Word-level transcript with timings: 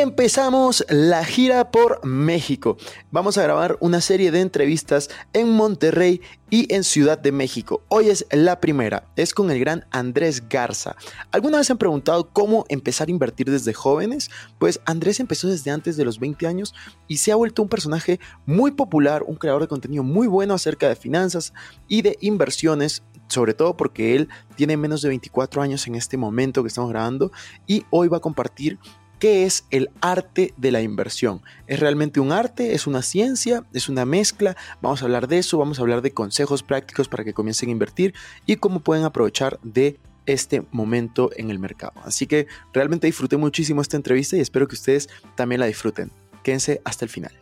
empezamos 0.00 0.84
la 0.88 1.24
gira 1.24 1.70
por 1.70 2.04
México. 2.06 2.78
Vamos 3.10 3.36
a 3.36 3.42
grabar 3.42 3.76
una 3.80 4.00
serie 4.00 4.30
de 4.30 4.40
entrevistas 4.40 5.10
en 5.34 5.50
Monterrey 5.50 6.22
y 6.48 6.72
en 6.74 6.84
Ciudad 6.84 7.18
de 7.18 7.32
México. 7.32 7.82
Hoy 7.88 8.08
es 8.08 8.26
la 8.30 8.60
primera, 8.60 9.04
es 9.16 9.34
con 9.34 9.50
el 9.50 9.60
gran 9.60 9.84
Andrés 9.90 10.48
Garza. 10.48 10.96
¿Alguna 11.32 11.58
vez 11.58 11.70
han 11.70 11.76
preguntado 11.76 12.30
cómo 12.30 12.64
empezar 12.70 13.08
a 13.08 13.10
invertir 13.10 13.50
desde 13.50 13.74
jóvenes? 13.74 14.30
Pues 14.58 14.80
Andrés 14.86 15.20
empezó 15.20 15.48
desde 15.48 15.70
antes 15.70 15.98
de 15.98 16.06
los 16.06 16.18
20 16.18 16.46
años 16.46 16.74
y 17.06 17.18
se 17.18 17.30
ha 17.30 17.36
vuelto 17.36 17.62
un 17.62 17.68
personaje 17.68 18.20
muy 18.46 18.70
popular, 18.70 19.22
un 19.26 19.36
creador 19.36 19.62
de 19.62 19.68
contenido 19.68 20.02
muy 20.02 20.26
bueno 20.26 20.54
acerca 20.54 20.88
de 20.88 20.96
finanzas 20.96 21.52
y 21.88 22.00
de 22.02 22.16
inversiones 22.20 23.02
sobre 23.28 23.54
todo 23.54 23.76
porque 23.76 24.16
él 24.16 24.28
tiene 24.56 24.76
menos 24.76 25.02
de 25.02 25.08
24 25.08 25.62
años 25.62 25.86
en 25.86 25.94
este 25.94 26.16
momento 26.16 26.62
que 26.62 26.68
estamos 26.68 26.90
grabando 26.90 27.30
y 27.64 27.84
hoy 27.90 28.08
va 28.08 28.16
a 28.16 28.20
compartir 28.20 28.78
¿Qué 29.20 29.44
es 29.44 29.66
el 29.70 29.90
arte 30.00 30.54
de 30.56 30.72
la 30.72 30.80
inversión? 30.80 31.42
¿Es 31.66 31.78
realmente 31.78 32.20
un 32.20 32.32
arte? 32.32 32.74
¿Es 32.74 32.86
una 32.86 33.02
ciencia? 33.02 33.64
¿Es 33.74 33.90
una 33.90 34.06
mezcla? 34.06 34.56
Vamos 34.80 35.02
a 35.02 35.04
hablar 35.04 35.28
de 35.28 35.36
eso, 35.36 35.58
vamos 35.58 35.78
a 35.78 35.82
hablar 35.82 36.00
de 36.00 36.12
consejos 36.12 36.62
prácticos 36.62 37.06
para 37.06 37.22
que 37.22 37.34
comiencen 37.34 37.68
a 37.68 37.72
invertir 37.72 38.14
y 38.46 38.56
cómo 38.56 38.80
pueden 38.80 39.04
aprovechar 39.04 39.60
de 39.62 40.00
este 40.24 40.62
momento 40.70 41.28
en 41.36 41.50
el 41.50 41.58
mercado. 41.58 41.92
Así 42.02 42.26
que 42.26 42.46
realmente 42.72 43.08
disfruté 43.08 43.36
muchísimo 43.36 43.82
esta 43.82 43.98
entrevista 43.98 44.38
y 44.38 44.40
espero 44.40 44.66
que 44.66 44.74
ustedes 44.74 45.10
también 45.34 45.60
la 45.60 45.66
disfruten. 45.66 46.10
Quédense 46.42 46.80
hasta 46.86 47.04
el 47.04 47.10
final. 47.10 47.32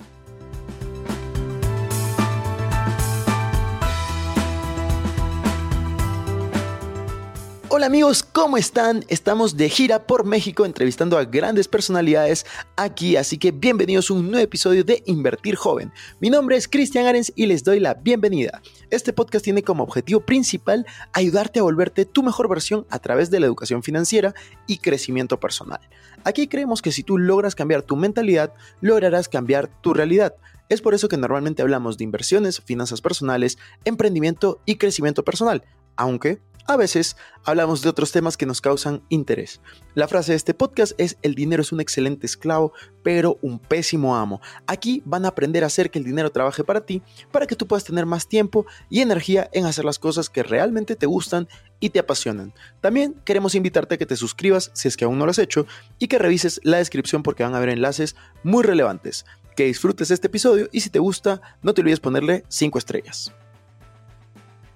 Hola 7.79 7.87
amigos, 7.87 8.25
¿cómo 8.25 8.57
están? 8.57 9.05
Estamos 9.07 9.57
de 9.57 9.69
gira 9.69 10.05
por 10.05 10.25
México 10.25 10.67
entrevistando 10.67 11.17
a 11.17 11.25
grandes 11.25 11.69
personalidades 11.69 12.45
aquí, 12.77 13.15
así 13.15 13.39
que 13.39 13.53
bienvenidos 13.53 14.11
a 14.11 14.15
un 14.15 14.33
nuevo 14.33 14.43
episodio 14.43 14.83
de 14.83 15.05
Invertir 15.07 15.55
Joven. 15.55 15.93
Mi 16.19 16.29
nombre 16.29 16.57
es 16.57 16.67
Cristian 16.67 17.07
Arens 17.07 17.33
y 17.37 17.47
les 17.47 17.63
doy 17.63 17.79
la 17.79 17.95
bienvenida. 17.95 18.63
Este 18.91 19.13
podcast 19.13 19.45
tiene 19.45 19.63
como 19.63 19.85
objetivo 19.85 20.19
principal 20.19 20.87
ayudarte 21.13 21.61
a 21.61 21.63
volverte 21.63 22.05
tu 22.05 22.25
mejor 22.25 22.49
versión 22.49 22.85
a 22.91 22.99
través 22.99 23.31
de 23.31 23.39
la 23.39 23.47
educación 23.47 23.85
financiera 23.85 24.35
y 24.67 24.79
crecimiento 24.79 25.39
personal. 25.39 25.79
Aquí 26.25 26.49
creemos 26.49 26.83
que 26.83 26.91
si 26.91 27.05
tú 27.05 27.17
logras 27.17 27.55
cambiar 27.55 27.83
tu 27.83 27.95
mentalidad, 27.95 28.55
lograrás 28.81 29.29
cambiar 29.29 29.69
tu 29.83 29.95
realidad. 29.95 30.35
Es 30.69 30.83
por 30.83 30.95
eso 30.95 31.09
que 31.09 31.17
normalmente 31.17 31.63
hablamos 31.63 31.97
de 31.97 32.03
inversiones, 32.03 32.61
finanzas 32.61 33.01
personales, 33.01 33.57
emprendimiento 33.85 34.61
y 34.67 34.79
crecimiento 34.79 35.25
personal, 35.25 35.63
aunque 35.95 36.41
a 36.69 36.77
veces 36.77 37.17
hablamos 37.45 37.81
de 37.81 37.89
otros 37.89 38.13
temas 38.13 38.37
que 38.37 38.45
nos 38.45 38.61
causan 38.61 39.03
interés. 39.09 39.63
La 39.95 40.07
frase 40.07 40.33
de 40.33 40.37
este 40.37 40.53
podcast 40.53 40.93
es 40.99 41.17
el 41.23 41.35
dinero 41.35 41.63
es 41.63 41.73
un 41.73 41.81
excelente 41.81 42.27
esclavo, 42.27 42.75
pero 43.03 43.39
un 43.41 43.59
pésimo 43.59 44.15
amo. 44.15 44.43
Aquí 44.67 45.03
van 45.07 45.25
a 45.25 45.29
aprender 45.29 45.65
a 45.65 45.69
hacer 45.69 45.91
que 45.91 45.99
el 45.99 46.05
dinero 46.05 46.31
trabaje 46.31 46.65
para 46.65 46.83
ti, 46.83 47.03
para 47.33 47.47
que 47.47 47.57
tú 47.57 47.67
puedas 47.67 47.85
tener 47.85 48.05
más 48.05 48.29
tiempo 48.29 48.67
y 48.91 49.01
energía 49.01 49.49
en 49.53 49.65
hacer 49.65 49.87
las 49.87 49.99
cosas 49.99 50.29
que 50.29 50.43
realmente 50.43 50.95
te 50.95 51.07
gustan 51.07 51.49
y 51.81 51.89
te 51.89 52.01
apasionan. 52.01 52.53
También 52.83 53.15
queremos 53.25 53.55
invitarte 53.55 53.95
a 53.95 53.99
que 53.99 54.07
te 54.07 54.17
suscribas 54.17 54.71
si 54.75 54.89
es 54.89 54.99
que 54.99 55.07
aún 55.07 55.19
no 55.19 55.25
lo 55.25 55.31
has 55.31 55.39
hecho 55.39 55.67
y 55.99 56.09
que 56.09 56.19
revises 56.19 56.61
la 56.65 56.77
descripción 56.77 57.23
porque 57.23 57.45
van 57.45 57.55
a 57.55 57.57
haber 57.57 57.71
enlaces 57.71 58.15
muy 58.43 58.63
relevantes. 58.63 59.25
Que 59.57 59.65
disfrutes 59.65 60.11
este 60.11 60.27
episodio 60.27 60.69
y 60.71 60.81
si 60.81 60.91
te 60.91 60.99
gusta, 60.99 61.41
no 61.63 61.73
te 61.73 61.81
olvides 61.81 62.01
ponerle 62.01 62.45
5 62.49 62.79
estrellas. 62.79 63.33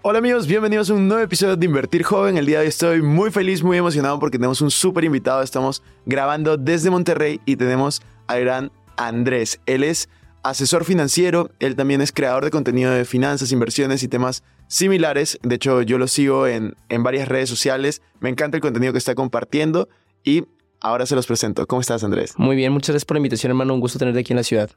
Hola 0.04 0.18
amigos, 0.18 0.48
bienvenidos 0.48 0.90
a 0.90 0.94
un 0.94 1.06
nuevo 1.06 1.22
episodio 1.22 1.54
de 1.54 1.64
Invertir 1.64 2.02
Joven. 2.02 2.36
El 2.36 2.44
día 2.44 2.56
de 2.58 2.62
hoy 2.64 2.68
estoy 2.68 3.02
muy 3.02 3.30
feliz, 3.30 3.62
muy 3.62 3.78
emocionado 3.78 4.18
porque 4.18 4.36
tenemos 4.36 4.60
un 4.60 4.72
súper 4.72 5.04
invitado. 5.04 5.42
Estamos 5.42 5.80
grabando 6.06 6.56
desde 6.56 6.90
Monterrey 6.90 7.40
y 7.46 7.54
tenemos 7.54 8.02
al 8.26 8.40
gran 8.40 8.72
Andrés. 8.96 9.60
Él 9.64 9.84
es 9.84 10.08
asesor 10.42 10.84
financiero, 10.84 11.52
él 11.60 11.76
también 11.76 12.00
es 12.00 12.10
creador 12.10 12.44
de 12.44 12.50
contenido 12.50 12.90
de 12.90 13.04
finanzas, 13.04 13.52
inversiones 13.52 14.02
y 14.02 14.08
temas 14.08 14.42
similares. 14.66 15.38
De 15.44 15.54
hecho, 15.54 15.82
yo 15.82 15.98
lo 15.98 16.08
sigo 16.08 16.48
en, 16.48 16.74
en 16.88 17.04
varias 17.04 17.28
redes 17.28 17.48
sociales. 17.48 18.02
Me 18.18 18.28
encanta 18.28 18.56
el 18.56 18.60
contenido 18.60 18.90
que 18.90 18.98
está 18.98 19.14
compartiendo 19.14 19.88
y 20.24 20.46
ahora 20.80 21.06
se 21.06 21.14
los 21.14 21.28
presento. 21.28 21.64
¿Cómo 21.68 21.80
estás, 21.80 22.02
Andrés? 22.02 22.34
Muy 22.38 22.56
bien, 22.56 22.72
muchas 22.72 22.88
gracias 22.88 23.04
por 23.04 23.14
la 23.14 23.20
invitación, 23.20 23.50
hermano. 23.50 23.72
Un 23.72 23.78
gusto 23.78 24.00
tenerte 24.00 24.18
aquí 24.18 24.32
en 24.32 24.38
la 24.38 24.42
ciudad. 24.42 24.68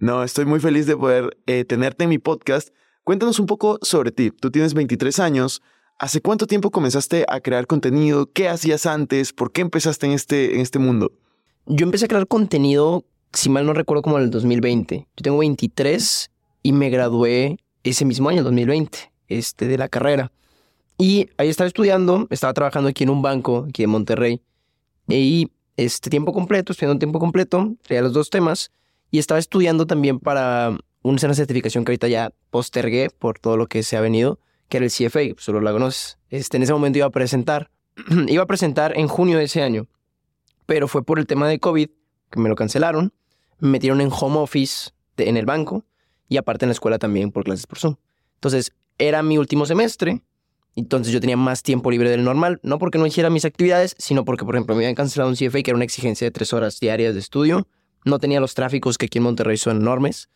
No, 0.00 0.24
estoy 0.24 0.44
muy 0.44 0.58
feliz 0.58 0.86
de 0.86 0.96
poder 0.96 1.38
eh, 1.46 1.64
tenerte 1.64 2.02
en 2.02 2.10
mi 2.10 2.18
podcast 2.18 2.70
Cuéntanos 3.04 3.40
un 3.40 3.46
poco 3.46 3.80
sobre 3.82 4.12
ti. 4.12 4.30
Tú 4.30 4.52
tienes 4.52 4.74
23 4.74 5.18
años. 5.18 5.60
¿Hace 5.98 6.20
cuánto 6.20 6.46
tiempo 6.46 6.70
comenzaste 6.70 7.24
a 7.28 7.40
crear 7.40 7.66
contenido? 7.66 8.30
¿Qué 8.32 8.48
hacías 8.48 8.86
antes? 8.86 9.32
¿Por 9.32 9.50
qué 9.50 9.60
empezaste 9.60 10.06
en 10.06 10.12
este, 10.12 10.54
en 10.54 10.60
este 10.60 10.78
mundo? 10.78 11.10
Yo 11.66 11.84
empecé 11.84 12.04
a 12.04 12.08
crear 12.08 12.28
contenido, 12.28 13.04
si 13.32 13.48
mal 13.48 13.66
no 13.66 13.72
recuerdo, 13.72 14.02
como 14.02 14.18
en 14.18 14.24
el 14.24 14.30
2020. 14.30 14.98
Yo 15.16 15.22
tengo 15.22 15.38
23 15.38 16.30
y 16.62 16.72
me 16.72 16.90
gradué 16.90 17.58
ese 17.82 18.04
mismo 18.04 18.28
año, 18.28 18.38
el 18.38 18.44
2020, 18.44 19.12
este, 19.26 19.66
de 19.66 19.78
la 19.78 19.88
carrera. 19.88 20.30
Y 20.96 21.28
ahí 21.38 21.48
estaba 21.48 21.66
estudiando, 21.66 22.28
estaba 22.30 22.52
trabajando 22.52 22.88
aquí 22.88 23.02
en 23.02 23.10
un 23.10 23.20
banco, 23.20 23.66
aquí 23.68 23.82
en 23.82 23.90
Monterrey. 23.90 24.40
Y 25.08 25.50
este 25.76 26.08
tiempo 26.08 26.32
completo, 26.32 26.72
estudiando 26.72 27.00
tiempo 27.00 27.18
completo, 27.18 27.74
traía 27.82 28.02
los 28.02 28.12
dos 28.12 28.30
temas. 28.30 28.70
Y 29.10 29.18
estaba 29.18 29.40
estudiando 29.40 29.86
también 29.86 30.20
para 30.20 30.78
una 31.02 31.34
certificación 31.34 31.84
que 31.84 31.92
ahorita 31.92 32.08
ya 32.08 32.32
postergué 32.50 33.10
por 33.10 33.38
todo 33.38 33.56
lo 33.56 33.66
que 33.66 33.82
se 33.82 33.96
ha 33.96 34.00
venido, 34.00 34.38
que 34.68 34.78
era 34.78 34.86
el 34.86 34.92
CFA, 34.92 35.20
solo 35.38 35.60
la 35.60 35.72
conoces. 35.72 36.18
Este, 36.30 36.56
en 36.56 36.62
ese 36.62 36.72
momento 36.72 36.98
iba 36.98 37.06
a 37.06 37.10
presentar, 37.10 37.70
iba 38.28 38.42
a 38.42 38.46
presentar 38.46 38.96
en 38.96 39.08
junio 39.08 39.38
de 39.38 39.44
ese 39.44 39.62
año, 39.62 39.86
pero 40.66 40.88
fue 40.88 41.04
por 41.04 41.18
el 41.18 41.26
tema 41.26 41.48
de 41.48 41.58
COVID 41.58 41.88
que 42.30 42.40
me 42.40 42.48
lo 42.48 42.54
cancelaron, 42.54 43.12
me 43.58 43.68
metieron 43.68 44.00
en 44.00 44.10
home 44.10 44.38
office 44.38 44.90
en 45.18 45.36
el 45.36 45.44
banco 45.44 45.84
y 46.28 46.36
aparte 46.36 46.64
en 46.64 46.70
la 46.70 46.72
escuela 46.72 46.98
también 46.98 47.30
por 47.30 47.44
clases 47.44 47.66
por 47.66 47.78
Zoom. 47.78 47.96
Entonces, 48.34 48.72
era 48.98 49.22
mi 49.22 49.38
último 49.38 49.66
semestre, 49.66 50.22
entonces 50.74 51.12
yo 51.12 51.20
tenía 51.20 51.36
más 51.36 51.62
tiempo 51.62 51.90
libre 51.90 52.10
del 52.10 52.24
normal, 52.24 52.60
no 52.62 52.78
porque 52.78 52.98
no 52.98 53.06
hiciera 53.06 53.28
mis 53.28 53.44
actividades, 53.44 53.94
sino 53.98 54.24
porque, 54.24 54.44
por 54.44 54.54
ejemplo, 54.54 54.74
me 54.74 54.80
habían 54.82 54.94
cancelado 54.94 55.28
un 55.28 55.36
CFA 55.36 55.62
que 55.62 55.70
era 55.70 55.76
una 55.76 55.84
exigencia 55.84 56.26
de 56.26 56.30
tres 56.30 56.52
horas 56.52 56.80
diarias 56.80 57.14
de 57.14 57.20
estudio, 57.20 57.66
no 58.04 58.18
tenía 58.18 58.40
los 58.40 58.54
tráficos 58.54 58.98
que 58.98 59.06
aquí 59.06 59.18
en 59.18 59.24
Monterrey 59.24 59.56
son 59.56 59.76
enormes, 59.78 60.30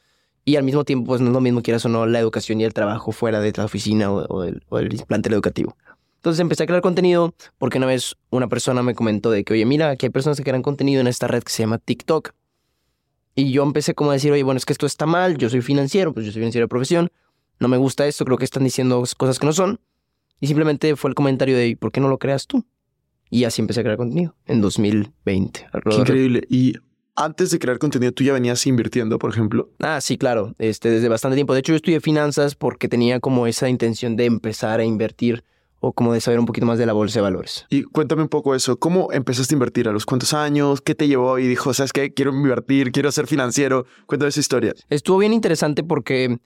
y 0.48 0.54
al 0.54 0.62
mismo 0.62 0.84
tiempo, 0.84 1.08
pues 1.08 1.20
no 1.20 1.26
es 1.26 1.32
lo 1.32 1.40
mismo, 1.40 1.60
quieras 1.60 1.84
o 1.86 1.88
no, 1.88 2.06
la 2.06 2.20
educación 2.20 2.60
y 2.60 2.64
el 2.64 2.72
trabajo 2.72 3.10
fuera 3.10 3.40
de 3.40 3.52
la 3.56 3.64
oficina 3.64 4.12
o, 4.12 4.44
el, 4.44 4.62
o 4.68 4.78
el 4.78 5.02
plantel 5.04 5.32
educativo. 5.32 5.76
Entonces 6.18 6.38
empecé 6.38 6.62
a 6.62 6.66
crear 6.66 6.82
contenido 6.82 7.34
porque 7.58 7.78
una 7.78 7.88
vez 7.88 8.14
una 8.30 8.48
persona 8.48 8.84
me 8.84 8.94
comentó 8.94 9.32
de 9.32 9.42
que, 9.42 9.54
oye, 9.54 9.66
mira, 9.66 9.90
aquí 9.90 10.06
hay 10.06 10.10
personas 10.10 10.38
que 10.38 10.44
crean 10.44 10.62
contenido 10.62 11.00
en 11.00 11.08
esta 11.08 11.26
red 11.26 11.42
que 11.42 11.50
se 11.50 11.64
llama 11.64 11.78
TikTok. 11.78 12.30
Y 13.34 13.50
yo 13.50 13.64
empecé 13.64 13.94
como 13.96 14.10
a 14.10 14.14
decir, 14.14 14.30
oye, 14.30 14.44
bueno, 14.44 14.58
es 14.58 14.64
que 14.64 14.72
esto 14.72 14.86
está 14.86 15.04
mal, 15.04 15.36
yo 15.36 15.50
soy 15.50 15.62
financiero, 15.62 16.14
pues 16.14 16.24
yo 16.24 16.30
soy 16.30 16.40
financiero 16.40 16.66
de 16.66 16.68
profesión, 16.68 17.10
no 17.58 17.66
me 17.66 17.76
gusta 17.76 18.06
esto, 18.06 18.24
creo 18.24 18.38
que 18.38 18.44
están 18.44 18.62
diciendo 18.62 19.02
cosas 19.16 19.40
que 19.40 19.46
no 19.46 19.52
son. 19.52 19.80
Y 20.38 20.46
simplemente 20.46 20.94
fue 20.94 21.10
el 21.10 21.16
comentario 21.16 21.56
de, 21.56 21.76
¿por 21.76 21.90
qué 21.90 22.00
no 22.00 22.08
lo 22.08 22.18
creas 22.18 22.46
tú? 22.46 22.64
Y 23.30 23.44
así 23.44 23.62
empecé 23.62 23.80
a 23.80 23.82
crear 23.82 23.98
contenido 23.98 24.36
en 24.46 24.60
2020. 24.60 25.66
Qué 25.90 25.96
increíble. 25.96 26.46
Y 26.48 26.74
antes 27.16 27.50
de 27.50 27.58
crear 27.58 27.78
contenido, 27.78 28.12
¿tú 28.12 28.22
ya 28.22 28.32
venías 28.32 28.66
invirtiendo, 28.66 29.18
por 29.18 29.30
ejemplo? 29.30 29.70
Ah, 29.80 30.00
sí, 30.00 30.18
claro, 30.18 30.54
este, 30.58 30.90
desde 30.90 31.08
bastante 31.08 31.34
tiempo. 31.34 31.54
De 31.54 31.60
hecho, 31.60 31.72
yo 31.72 31.76
estudié 31.76 32.00
finanzas 32.00 32.54
porque 32.54 32.88
tenía 32.88 33.20
como 33.20 33.46
esa 33.46 33.68
intención 33.68 34.16
de 34.16 34.26
empezar 34.26 34.80
a 34.80 34.84
invertir 34.84 35.42
o 35.80 35.92
como 35.92 36.12
de 36.12 36.20
saber 36.20 36.38
un 36.38 36.46
poquito 36.46 36.66
más 36.66 36.78
de 36.78 36.86
la 36.86 36.92
bolsa 36.92 37.18
de 37.18 37.22
valores. 37.22 37.66
Y 37.70 37.82
cuéntame 37.84 38.22
un 38.22 38.28
poco 38.28 38.54
eso. 38.54 38.78
¿Cómo 38.78 39.12
empezaste 39.12 39.54
a 39.54 39.56
invertir? 39.56 39.88
¿A 39.88 39.92
los 39.92 40.06
cuántos 40.06 40.32
años? 40.34 40.80
¿Qué 40.80 40.94
te 40.94 41.08
llevó? 41.08 41.38
Y 41.38 41.46
dijo, 41.46 41.72
¿sabes 41.74 41.92
qué? 41.92 42.12
Quiero 42.12 42.32
invertir, 42.32 42.92
quiero 42.92 43.10
ser 43.12 43.26
financiero. 43.26 43.86
Cuéntame 44.06 44.28
esa 44.30 44.40
historia. 44.40 44.74
Estuvo 44.90 45.18
bien 45.18 45.32
interesante 45.32 45.82
porque, 45.82 46.38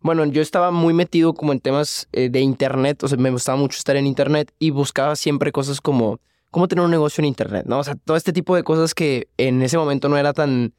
bueno, 0.00 0.24
yo 0.26 0.42
estaba 0.42 0.70
muy 0.70 0.94
metido 0.94 1.34
como 1.34 1.52
en 1.52 1.60
temas 1.60 2.08
eh, 2.12 2.28
de 2.30 2.40
internet. 2.40 3.02
O 3.02 3.08
sea, 3.08 3.18
me 3.18 3.30
gustaba 3.30 3.58
mucho 3.58 3.78
estar 3.78 3.96
en 3.96 4.06
internet 4.06 4.52
y 4.58 4.70
buscaba 4.70 5.16
siempre 5.16 5.50
cosas 5.50 5.80
como 5.80 6.20
cómo 6.54 6.68
tener 6.68 6.84
un 6.84 6.90
negocio 6.92 7.20
en 7.20 7.26
Internet, 7.26 7.66
¿no? 7.66 7.80
O 7.80 7.82
sea, 7.84 7.96
todo 7.96 8.16
este 8.16 8.32
tipo 8.32 8.54
de 8.54 8.62
cosas 8.62 8.94
que 8.94 9.26
en 9.38 9.60
ese 9.60 9.76
momento 9.76 10.08
no 10.08 10.16
era 10.16 10.32
tan 10.32 10.72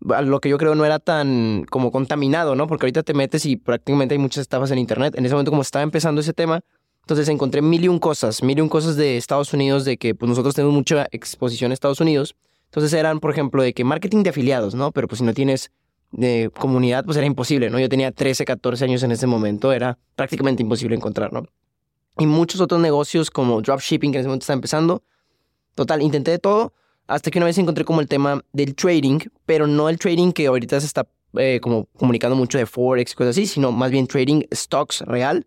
lo 0.00 0.40
que 0.40 0.48
yo 0.48 0.58
creo 0.58 0.74
no 0.74 0.84
era 0.84 0.98
tan 0.98 1.64
como 1.70 1.92
contaminado, 1.92 2.56
¿no? 2.56 2.66
Porque 2.66 2.86
ahorita 2.86 3.04
te 3.04 3.14
metes 3.14 3.46
y 3.46 3.54
prácticamente 3.54 4.16
hay 4.16 4.18
muchas 4.18 4.40
estafas 4.40 4.72
en 4.72 4.78
internet. 4.78 5.14
En 5.16 5.24
ese 5.24 5.32
momento 5.34 5.52
como 5.52 5.62
estaba 5.62 5.84
empezando 5.84 6.20
ese 6.20 6.32
tema, 6.32 6.62
entonces 7.02 7.28
encontré 7.28 7.62
mil 7.62 7.84
y 7.84 7.86
un 7.86 8.00
cosas, 8.00 8.42
mil 8.42 8.58
y 8.58 8.62
un 8.62 8.68
cosas 8.68 8.96
de 8.96 9.16
Estados 9.16 9.54
Unidos, 9.54 9.84
de 9.84 9.96
que 9.96 10.16
pues 10.16 10.28
nosotros 10.28 10.56
tenemos 10.56 10.74
mucha 10.74 11.06
exposición 11.12 11.70
a 11.70 11.74
Estados 11.74 12.00
Unidos. 12.00 12.34
Entonces 12.64 12.92
eran, 12.92 13.20
por 13.20 13.30
ejemplo, 13.30 13.62
de 13.62 13.74
que 13.74 13.84
marketing 13.84 14.24
de 14.24 14.30
afiliados, 14.30 14.74
¿no? 14.74 14.90
Pero 14.90 15.06
pues 15.06 15.20
si 15.20 15.24
no 15.24 15.34
tienes 15.34 15.70
de 16.10 16.50
comunidad, 16.58 17.04
pues 17.04 17.16
era 17.16 17.26
imposible, 17.26 17.70
¿no? 17.70 17.78
Yo 17.78 17.88
tenía 17.88 18.10
13, 18.10 18.44
14 18.44 18.84
años 18.86 19.04
en 19.04 19.12
ese 19.12 19.28
momento, 19.28 19.72
era 19.72 19.98
prácticamente 20.16 20.64
imposible 20.64 20.96
encontrar, 20.96 21.32
¿no? 21.32 21.44
Y 22.18 22.26
muchos 22.26 22.60
otros 22.60 22.80
negocios 22.80 23.30
como 23.30 23.62
dropshipping 23.62 24.10
que 24.10 24.18
en 24.18 24.20
ese 24.22 24.28
momento 24.28 24.42
está 24.42 24.52
empezando. 24.52 25.04
Total, 25.74 26.02
intenté 26.02 26.30
de 26.32 26.38
todo 26.38 26.72
hasta 27.06 27.30
que 27.30 27.38
una 27.38 27.46
vez 27.46 27.58
encontré 27.58 27.84
como 27.84 28.00
el 28.00 28.08
tema 28.08 28.42
del 28.52 28.74
trading, 28.74 29.18
pero 29.44 29.66
no 29.66 29.88
el 29.88 29.98
trading 29.98 30.32
que 30.32 30.46
ahorita 30.46 30.80
se 30.80 30.86
está 30.86 31.06
eh, 31.34 31.60
como 31.60 31.86
comunicando 31.96 32.36
mucho 32.36 32.58
de 32.58 32.66
Forex 32.66 33.12
y 33.12 33.14
cosas 33.14 33.30
así, 33.30 33.46
sino 33.46 33.72
más 33.72 33.90
bien 33.90 34.06
trading 34.06 34.42
stocks 34.52 35.00
real. 35.02 35.46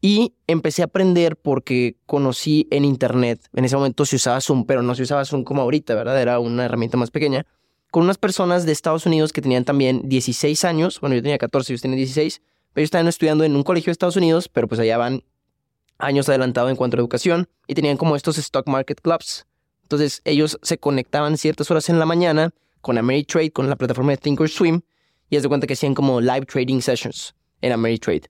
Y 0.00 0.34
empecé 0.46 0.82
a 0.82 0.84
aprender 0.84 1.36
porque 1.36 1.96
conocí 2.06 2.68
en 2.70 2.84
internet, 2.84 3.40
en 3.54 3.64
ese 3.64 3.76
momento 3.76 4.04
se 4.04 4.16
usaba 4.16 4.40
Zoom, 4.40 4.64
pero 4.64 4.82
no 4.82 4.94
se 4.94 5.02
usaba 5.02 5.24
Zoom 5.24 5.44
como 5.44 5.62
ahorita, 5.62 5.94
¿verdad? 5.94 6.20
Era 6.20 6.38
una 6.38 6.66
herramienta 6.66 6.96
más 6.96 7.10
pequeña 7.10 7.46
con 7.90 8.04
unas 8.04 8.18
personas 8.18 8.66
de 8.66 8.72
Estados 8.72 9.06
Unidos 9.06 9.32
que 9.32 9.40
tenían 9.40 9.64
también 9.64 10.02
16 10.08 10.64
años, 10.64 11.00
bueno, 11.00 11.16
yo 11.16 11.22
tenía 11.22 11.38
14, 11.38 11.72
ellos 11.72 11.82
tenían 11.82 11.96
16, 11.96 12.40
pero 12.72 12.82
ellos 12.82 12.88
estaban 12.88 13.08
estudiando 13.08 13.44
en 13.44 13.56
un 13.56 13.62
colegio 13.62 13.86
de 13.86 13.92
Estados 13.92 14.16
Unidos, 14.16 14.48
pero 14.48 14.68
pues 14.68 14.80
allá 14.80 14.98
van 14.98 15.24
años 15.98 16.28
adelantados 16.28 16.70
en 16.70 16.76
cuanto 16.76 16.96
a 16.96 17.00
educación 17.00 17.48
y 17.66 17.74
tenían 17.74 17.96
como 17.96 18.14
estos 18.14 18.38
stock 18.38 18.68
market 18.68 19.00
clubs. 19.00 19.46
Entonces 19.88 20.20
ellos 20.26 20.58
se 20.60 20.76
conectaban 20.76 21.38
ciertas 21.38 21.70
horas 21.70 21.88
en 21.88 21.98
la 21.98 22.04
mañana 22.04 22.50
con 22.82 22.98
Ameritrade, 22.98 23.50
con 23.50 23.70
la 23.70 23.76
plataforma 23.76 24.10
de 24.10 24.18
Thinkorswim, 24.18 24.82
y 25.30 25.36
es 25.36 25.42
de 25.42 25.48
cuenta 25.48 25.66
que 25.66 25.72
hacían 25.72 25.94
como 25.94 26.20
live 26.20 26.44
trading 26.44 26.80
sessions 26.82 27.34
en 27.62 27.72
Ameritrade. 27.72 28.24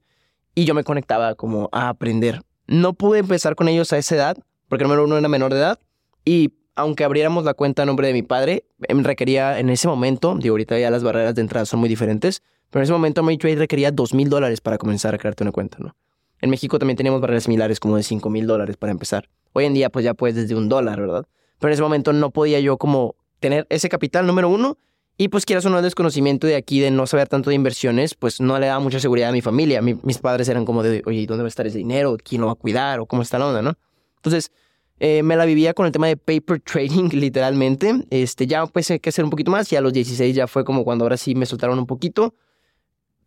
Y 0.54 0.66
yo 0.66 0.74
me 0.74 0.84
conectaba 0.84 1.34
como 1.34 1.68
a 1.72 1.88
aprender. 1.88 2.42
No 2.68 2.92
pude 2.92 3.18
empezar 3.18 3.56
con 3.56 3.66
ellos 3.66 3.92
a 3.92 3.98
esa 3.98 4.14
edad, 4.14 4.38
porque 4.68 4.84
número 4.84 5.02
uno 5.02 5.18
era 5.18 5.26
menor 5.26 5.52
de 5.52 5.58
edad, 5.58 5.80
y 6.24 6.52
aunque 6.76 7.02
abriéramos 7.02 7.44
la 7.44 7.54
cuenta 7.54 7.82
a 7.82 7.86
nombre 7.86 8.06
de 8.06 8.12
mi 8.12 8.22
padre, 8.22 8.64
em, 8.82 9.02
requería 9.02 9.58
en 9.58 9.68
ese 9.68 9.88
momento, 9.88 10.36
digo, 10.38 10.52
ahorita 10.52 10.78
ya 10.78 10.90
las 10.90 11.02
barreras 11.02 11.34
de 11.34 11.40
entrada 11.40 11.66
son 11.66 11.80
muy 11.80 11.88
diferentes, 11.88 12.40
pero 12.70 12.82
en 12.82 12.84
ese 12.84 12.92
momento 12.92 13.20
Trade 13.20 13.56
requería 13.56 13.90
dos 13.90 14.14
mil 14.14 14.28
dólares 14.28 14.60
para 14.60 14.78
comenzar 14.78 15.12
a 15.12 15.18
crearte 15.18 15.42
una 15.42 15.50
cuenta, 15.50 15.78
¿no? 15.80 15.96
En 16.40 16.50
México 16.50 16.78
también 16.78 16.96
teníamos 16.96 17.20
barreras 17.20 17.42
similares 17.42 17.80
como 17.80 17.96
de 17.96 18.04
cinco 18.04 18.30
mil 18.30 18.46
dólares 18.46 18.76
para 18.76 18.92
empezar. 18.92 19.28
Hoy 19.54 19.64
en 19.64 19.74
día 19.74 19.90
pues 19.90 20.04
ya 20.04 20.14
puedes 20.14 20.36
desde 20.36 20.54
un 20.54 20.68
dólar, 20.68 21.00
¿verdad? 21.00 21.26
Pero 21.58 21.70
en 21.70 21.72
ese 21.74 21.82
momento 21.82 22.12
no 22.12 22.30
podía 22.30 22.60
yo 22.60 22.76
como 22.76 23.16
tener 23.40 23.66
ese 23.70 23.88
capital 23.88 24.26
número 24.26 24.48
uno 24.48 24.78
y 25.20 25.28
pues 25.28 25.44
quieras 25.44 25.66
o 25.66 25.70
no 25.70 25.78
el 25.78 25.84
desconocimiento 25.84 26.46
de 26.46 26.54
aquí 26.54 26.78
de 26.78 26.92
no 26.92 27.06
saber 27.06 27.28
tanto 27.28 27.50
de 27.50 27.56
inversiones, 27.56 28.14
pues 28.14 28.40
no 28.40 28.56
le 28.58 28.66
daba 28.66 28.78
mucha 28.78 29.00
seguridad 29.00 29.30
a 29.30 29.32
mi 29.32 29.40
familia. 29.40 29.82
mis 29.82 30.18
padres 30.18 30.48
eran 30.48 30.64
como 30.64 30.84
de, 30.84 31.02
oye, 31.06 31.26
¿dónde 31.26 31.42
va 31.42 31.48
a 31.48 31.48
estar 31.48 31.66
ese 31.66 31.78
dinero? 31.78 32.16
¿Quién 32.22 32.40
lo 32.40 32.46
va 32.46 32.52
a 32.52 32.56
cuidar? 32.56 33.00
¿O 33.00 33.06
cómo 33.06 33.22
está 33.22 33.36
la 33.38 33.48
onda, 33.48 33.60
no? 33.60 33.76
Entonces, 34.16 34.52
eh, 35.00 35.24
me 35.24 35.34
la 35.34 35.44
vivía 35.44 35.74
con 35.74 35.86
el 35.86 35.92
tema 35.92 36.06
de 36.06 36.16
paper 36.16 36.60
trading, 36.60 37.08
literalmente. 37.12 38.06
Este, 38.10 38.46
ya 38.46 38.66
pues 38.66 38.90
hay 38.92 39.00
que 39.00 39.08
hacer 39.08 39.24
un 39.24 39.30
poquito 39.30 39.50
más 39.50 39.72
y 39.72 39.76
a 39.76 39.80
los 39.80 39.92
16 39.92 40.36
ya 40.36 40.46
fue 40.46 40.64
como 40.64 40.84
cuando 40.84 41.04
ahora 41.04 41.16
sí 41.16 41.34
me 41.34 41.46
soltaron 41.46 41.80
un 41.80 41.86
poquito. 41.86 42.34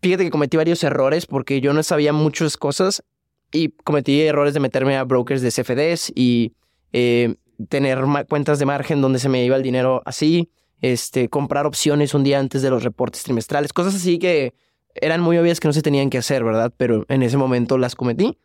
Fíjate 0.02 0.24
que 0.24 0.32
cometí 0.32 0.56
varios 0.56 0.84
errores 0.84 1.26
porque 1.26 1.60
yo 1.60 1.74
no 1.74 1.84
sabía 1.84 2.14
muchas 2.14 2.56
cosas 2.56 3.04
y 3.52 3.70
cometí 3.84 4.22
errores 4.22 4.54
de 4.54 4.62
meterme 4.62 4.96
a 4.96 5.04
brokers 5.04 5.42
de 5.42 5.52
CFDs 5.52 6.12
y 6.16 6.54
eh, 6.94 7.36
tener 7.70 8.00
cuentas 8.28 8.60
de 8.60 8.66
margen 8.66 9.02
donde 9.02 9.20
se 9.20 9.30
me 9.30 9.44
iba 9.44 9.56
el 9.56 9.64
dinero 9.64 10.02
así, 10.06 10.50
este, 10.82 11.30
comprar 11.30 11.66
opciones 11.66 12.14
un 12.14 12.24
día 12.24 12.40
antes 12.40 12.62
de 12.62 12.70
los 12.70 12.84
reportes 12.84 13.24
trimestrales, 13.24 13.74
cosas 13.74 13.96
así 13.96 14.20
que 14.20 14.54
eran 14.96 15.22
muy 15.22 15.38
obvias 15.38 15.60
que 15.60 15.68
no 15.68 15.74
se 15.74 15.82
tenían 15.82 16.10
que 16.10 16.18
hacer, 16.18 16.44
¿verdad? 16.44 16.74
Pero 16.76 17.06
en 17.08 17.24
ese 17.24 17.38
momento 17.38 17.78
las 17.78 17.96
cometí. 17.96 18.38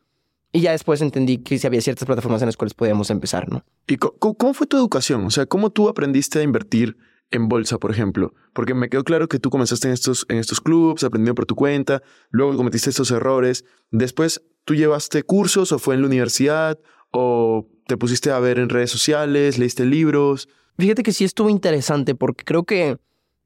Y 0.53 0.61
ya 0.61 0.71
después 0.73 1.03
entendí 1.03 1.39
que 1.39 1.59
si 1.59 1.67
había 1.67 1.81
ciertas 1.81 2.07
plataformas 2.07 2.41
en 2.43 2.47
las 2.47 2.57
cuales 2.57 2.75
podíamos 2.75 3.11
empezar, 3.11 3.51
¿no? 3.51 3.65
¿Y 3.87 3.97
cómo 3.97 4.55
fue 4.55 4.67
tu 4.67 4.77
educación? 4.77 5.25
O 5.27 5.31
sea, 5.31 5.47
¿cómo 5.47 5.71
tú 5.71 5.89
aprendiste 5.89 6.39
a 6.39 6.43
invertir 6.43 6.97
en 7.31 7.49
bolsa, 7.49 7.79
por 7.79 7.91
ejemplo? 7.91 8.33
Porque 8.53 8.73
me 8.73 8.89
quedó 8.89 9.05
claro 9.05 9.29
que 9.29 9.39
tú 9.39 9.51
comenzaste 9.51 9.89
en 9.89 9.95
estos, 9.95 10.25
en 10.29 10.39
estos 10.39 10.61
clubs, 10.61 11.05
aprendiendo 11.05 11.35
por 11.35 11.47
tu 11.47 11.57
cuenta, 11.57 12.03
luego 12.31 12.57
cometiste 12.57 12.91
estos 12.91 13.11
errores. 13.11 13.65
Después, 13.91 14.43
¿tú 14.65 14.75
llevaste 14.75 15.25
cursos 15.25 15.73
o 15.73 15.79
fue 15.79 15.95
en 15.97 16.03
la 16.03 16.07
universidad 16.07 16.79
o 17.11 17.67
te 17.87 17.97
pusiste 17.97 18.31
a 18.31 18.39
ver 18.39 18.59
en 18.59 18.69
redes 18.69 18.91
sociales, 18.91 19.59
leíste 19.59 19.85
libros? 19.85 20.49
Fíjate 20.79 21.03
que 21.03 21.13
sí 21.13 21.25
estuvo 21.25 21.49
interesante 21.49 22.15
porque 22.15 22.45
creo 22.45 22.65
que 22.65 22.99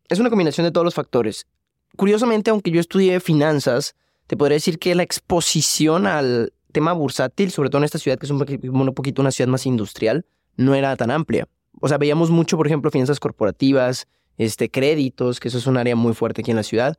es 0.08 0.18
una 0.18 0.30
combinación 0.30 0.64
de 0.64 0.72
todos 0.72 0.84
los 0.84 0.94
factores. 0.94 1.46
Curiosamente, 1.96 2.50
aunque 2.50 2.70
yo 2.70 2.80
estudié 2.80 3.20
finanzas, 3.20 3.94
te 4.26 4.36
podría 4.36 4.56
decir 4.56 4.78
que 4.78 4.94
la 4.94 5.02
exposición 5.02 6.06
al 6.06 6.52
tema 6.72 6.92
bursátil, 6.92 7.50
sobre 7.50 7.68
todo 7.68 7.78
en 7.78 7.84
esta 7.84 7.98
ciudad 7.98 8.18
que 8.18 8.26
es 8.26 8.30
un, 8.30 8.94
poquito 8.94 9.22
una 9.22 9.32
ciudad 9.32 9.50
más 9.50 9.66
industrial, 9.66 10.24
no 10.56 10.74
era 10.74 10.96
tan 10.96 11.10
amplia. 11.10 11.48
O 11.80 11.88
sea, 11.88 11.98
veíamos 11.98 12.30
mucho, 12.30 12.56
por 12.56 12.66
ejemplo, 12.66 12.90
finanzas 12.90 13.20
corporativas, 13.20 14.08
este, 14.38 14.70
créditos, 14.70 15.40
que 15.40 15.48
eso 15.48 15.58
es 15.58 15.66
un 15.66 15.76
área 15.76 15.96
muy 15.96 16.14
fuerte 16.14 16.42
aquí 16.42 16.50
en 16.50 16.56
la 16.56 16.62
ciudad, 16.62 16.96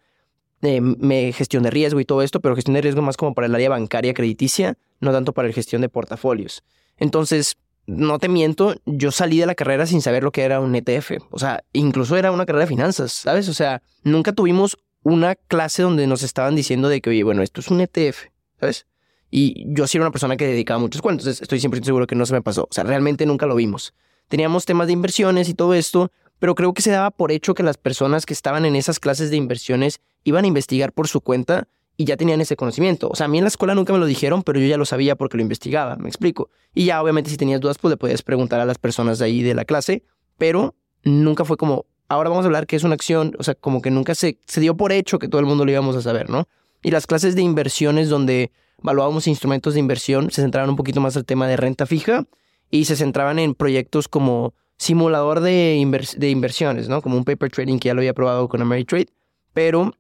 eh, 0.62 1.32
gestión 1.34 1.64
de 1.64 1.72
riesgo 1.72 2.00
y 2.00 2.06
todo 2.06 2.22
esto, 2.22 2.40
pero 2.40 2.56
gestión 2.56 2.76
de 2.76 2.82
riesgo 2.82 3.02
más 3.02 3.18
como 3.18 3.34
para 3.34 3.48
el 3.48 3.56
área 3.56 3.70
bancaria 3.70 4.14
crediticia, 4.14 4.78
no 5.00 5.12
tanto 5.12 5.34
para 5.34 5.48
la 5.48 5.54
gestión 5.54 5.82
de 5.82 5.90
portafolios. 5.90 6.64
Entonces, 7.02 7.58
no 7.88 8.20
te 8.20 8.30
miento, 8.30 8.76
yo 8.86 9.12
salí 9.12 9.40
de 9.40 9.48
la 9.48 9.56
carrera 9.56 9.88
sin 9.88 10.04
saber 10.04 10.22
lo 10.22 10.32
que 10.32 10.44
era 10.44 10.60
un 10.60 10.76
ETF. 10.76 11.14
O 11.32 11.40
sea, 11.40 11.64
incluso 11.74 12.16
era 12.16 12.32
una 12.32 12.46
carrera 12.46 12.66
de 12.66 12.68
finanzas, 12.68 13.12
¿sabes? 13.12 13.50
O 13.50 13.56
sea, 13.56 13.82
nunca 14.04 14.34
tuvimos 14.34 14.78
una 15.02 15.34
clase 15.34 15.82
donde 15.82 16.06
nos 16.06 16.22
estaban 16.22 16.56
diciendo 16.56 16.90
de 16.90 17.02
que, 17.02 17.10
oye, 17.10 17.24
bueno, 17.24 17.42
esto 17.42 17.60
es 17.60 17.70
un 17.70 17.82
ETF, 17.82 18.26
¿sabes? 18.60 18.86
Y 19.32 19.66
yo 19.74 19.88
sí 19.88 19.98
era 19.98 20.06
una 20.06 20.12
persona 20.12 20.38
que 20.38 20.46
dedicaba 20.46 20.80
muchos 20.80 21.02
cuentos, 21.02 21.26
estoy 21.26 21.60
siempre 21.60 21.84
seguro 21.84 22.06
que 22.06 22.14
no 22.14 22.28
se 22.28 22.34
me 22.34 22.44
pasó. 22.44 22.68
O 22.70 22.74
sea, 22.74 22.84
realmente 22.84 23.26
nunca 23.26 23.48
lo 23.48 23.56
vimos. 23.56 23.96
Teníamos 24.28 24.66
temas 24.66 24.86
de 24.86 24.94
inversiones 24.94 25.50
y 25.50 25.56
todo 25.56 25.74
esto, 25.74 26.12
pero 26.38 26.54
creo 26.54 26.76
que 26.76 26.84
se 26.84 26.92
daba 26.92 27.10
por 27.10 27.32
hecho 27.32 27.56
que 27.56 27.64
las 27.64 27.78
personas 27.78 28.28
que 28.28 28.34
estaban 28.34 28.64
en 28.64 28.76
esas 28.76 29.00
clases 29.00 29.32
de 29.32 29.38
inversiones 29.38 30.02
iban 30.24 30.46
a 30.46 30.48
investigar 30.48 30.94
por 30.94 31.08
su 31.08 31.22
cuenta 31.22 31.68
y 32.02 32.06
ya 32.06 32.18
tenían 32.18 32.42
ese 32.42 32.56
conocimiento. 32.56 33.10
O 33.10 33.16
sea, 33.16 33.28
a 33.28 33.30
mí 33.30 33.38
en 33.38 33.44
la 33.44 33.50
escuela 33.50 33.76
nunca 33.76 33.94
me 33.94 34.00
lo 34.00 34.08
dijeron, 34.08 34.42
pero 34.42 34.60
yo 34.60 34.66
ya 34.66 34.76
lo 34.78 34.86
sabía 34.86 35.16
porque 35.16 35.38
lo 35.38 35.44
investigaba, 35.44 35.98
me 35.98 36.10
explico. 36.10 36.50
Y 36.74 36.86
ya 36.86 37.00
obviamente 37.00 37.30
si 37.30 37.38
tenías 37.38 37.62
dudas, 37.62 37.78
pues 37.78 37.92
le 37.92 37.98
podías 37.98 38.24
preguntar 38.24 38.60
a 38.60 38.66
las 38.66 38.80
personas 38.80 39.20
de 39.20 39.26
ahí 39.26 39.44
de 39.44 39.54
la 39.54 39.66
clase, 39.66 40.04
pero 40.40 40.74
nunca 41.04 41.46
fue 41.46 41.58
como, 41.58 41.86
ahora 42.10 42.32
vamos 42.32 42.44
a 42.44 42.48
hablar 42.48 42.66
que 42.66 42.76
es 42.76 42.84
una 42.84 42.96
acción, 42.96 43.36
o 43.38 43.44
sea, 43.44 43.54
como 43.54 43.84
que 43.84 43.92
nunca 43.92 44.16
se, 44.16 44.40
se 44.48 44.62
dio 44.62 44.76
por 44.76 44.92
hecho 44.92 45.20
que 45.20 45.28
todo 45.28 45.40
el 45.42 45.46
mundo 45.46 45.64
lo 45.64 45.72
íbamos 45.72 45.96
a 45.96 46.02
saber, 46.02 46.28
¿no? 46.28 46.48
Y 46.82 46.90
las 46.90 47.06
clases 47.06 47.36
de 47.36 47.44
inversiones 47.44 48.10
donde 48.10 48.52
evaluábamos 48.82 49.28
instrumentos 49.28 49.76
de 49.76 49.80
inversión, 49.80 50.32
se 50.32 50.42
centraban 50.42 50.72
un 50.72 50.78
poquito 50.78 51.02
más 51.02 51.16
al 51.18 51.26
tema 51.26 51.48
de 51.48 51.56
renta 51.56 51.86
fija 51.86 52.26
y 52.72 52.86
se 52.86 52.96
centraban 52.96 53.38
en 53.38 53.54
proyectos 53.54 54.08
como 54.08 54.56
simulador 54.78 55.42
de, 55.42 55.88
de 56.18 56.30
inversiones, 56.32 56.90
¿no? 56.90 57.04
Como 57.04 57.16
un 57.16 57.26
paper 57.26 57.52
trading 57.52 57.78
que 57.78 57.90
ya 57.90 57.94
lo 57.94 58.00
había 58.00 58.16
probado 58.16 58.50
con 58.50 58.64
Ameritrade, 58.64 59.10
pero 59.54 59.94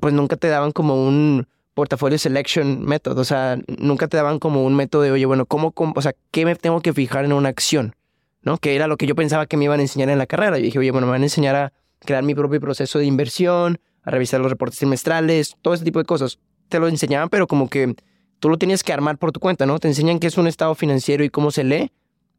pues 0.00 0.14
nunca 0.14 0.36
te 0.36 0.48
daban 0.48 0.72
como 0.72 1.06
un 1.06 1.46
portafolio 1.74 2.18
selection 2.18 2.84
method, 2.86 3.18
o 3.18 3.24
sea, 3.24 3.58
nunca 3.78 4.08
te 4.08 4.16
daban 4.16 4.38
como 4.38 4.64
un 4.64 4.74
método 4.74 5.02
de, 5.02 5.10
oye, 5.10 5.26
bueno, 5.26 5.44
¿cómo, 5.44 5.74
o 5.76 6.02
sea, 6.02 6.14
qué 6.30 6.46
me 6.46 6.56
tengo 6.56 6.80
que 6.80 6.94
fijar 6.94 7.26
en 7.26 7.34
una 7.34 7.50
acción? 7.50 7.94
¿No? 8.40 8.56
Que 8.56 8.76
era 8.76 8.86
lo 8.86 8.96
que 8.96 9.06
yo 9.06 9.14
pensaba 9.14 9.46
que 9.46 9.56
me 9.56 9.64
iban 9.64 9.80
a 9.80 9.82
enseñar 9.82 10.08
en 10.08 10.18
la 10.18 10.26
carrera. 10.26 10.58
Y 10.58 10.62
dije, 10.62 10.78
oye, 10.78 10.90
bueno, 10.90 11.06
me 11.06 11.10
van 11.10 11.22
a 11.22 11.26
enseñar 11.26 11.56
a 11.56 11.72
crear 12.00 12.22
mi 12.22 12.34
propio 12.34 12.60
proceso 12.60 12.98
de 12.98 13.04
inversión, 13.04 13.78
a 14.04 14.10
revisar 14.10 14.40
los 14.40 14.50
reportes 14.50 14.78
trimestrales, 14.78 15.56
todo 15.60 15.74
ese 15.74 15.84
tipo 15.84 15.98
de 15.98 16.04
cosas. 16.04 16.38
Te 16.68 16.78
lo 16.78 16.88
enseñaban, 16.88 17.28
pero 17.28 17.46
como 17.46 17.68
que 17.68 17.94
tú 18.38 18.48
lo 18.48 18.56
tienes 18.56 18.82
que 18.82 18.92
armar 18.92 19.18
por 19.18 19.32
tu 19.32 19.40
cuenta, 19.40 19.66
¿no? 19.66 19.78
Te 19.78 19.88
enseñan 19.88 20.18
qué 20.18 20.28
es 20.28 20.38
un 20.38 20.46
estado 20.46 20.74
financiero 20.74 21.24
y 21.24 21.28
cómo 21.30 21.50
se 21.50 21.64
lee, 21.64 21.90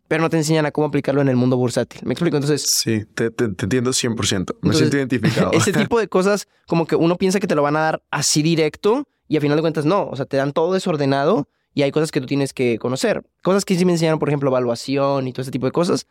pero 0.07 0.21
no 0.21 0.29
te 0.29 0.37
enseñan 0.37 0.65
a 0.65 0.71
cómo 0.71 0.87
aplicarlo 0.87 1.21
en 1.21 1.27
el 1.27 1.35
mundo 1.35 1.57
bursátil. 1.57 2.01
¿Me 2.05 2.13
explico? 2.13 2.37
Entonces... 2.37 2.61
Sí, 2.61 3.05
te, 3.13 3.29
te, 3.29 3.45
entiendo 3.45 3.91
100%. 3.91 4.55
Me 4.61 4.73
siento 4.73 4.97
identificado. 4.97 5.51
Ese 5.53 5.73
tipo 5.73 5.99
de 5.99 6.07
cosas, 6.07 6.47
como 6.65 6.85
que 6.85 6.95
uno 6.95 7.17
piensa 7.17 7.39
que 7.39 7.47
te 7.47 7.55
lo 7.55 7.61
van 7.61 7.75
a 7.75 7.81
dar 7.81 8.03
así 8.11 8.41
directo 8.41 9.07
y 9.27 9.37
a 9.37 9.41
final 9.41 9.57
de 9.57 9.61
cuentas 9.61 9.85
no. 9.85 10.07
O 10.07 10.15
sea, 10.15 10.25
te 10.25 10.37
dan 10.37 10.53
todo 10.53 10.73
desordenado 10.73 11.47
y 11.73 11.83
hay 11.83 11.91
cosas 11.91 12.11
que 12.11 12.21
tú 12.21 12.25
tienes 12.25 12.53
que 12.53 12.79
conocer. 12.79 13.23
Cosas 13.43 13.65
que 13.65 13.75
sí 13.75 13.85
me 13.85 13.91
enseñaron, 13.91 14.19
por 14.19 14.29
ejemplo, 14.29 14.49
evaluación 14.49 15.27
y 15.27 15.33
todo 15.33 15.41
ese 15.41 15.51
tipo 15.51 15.65
de 15.65 15.71
cosas, 15.71 16.07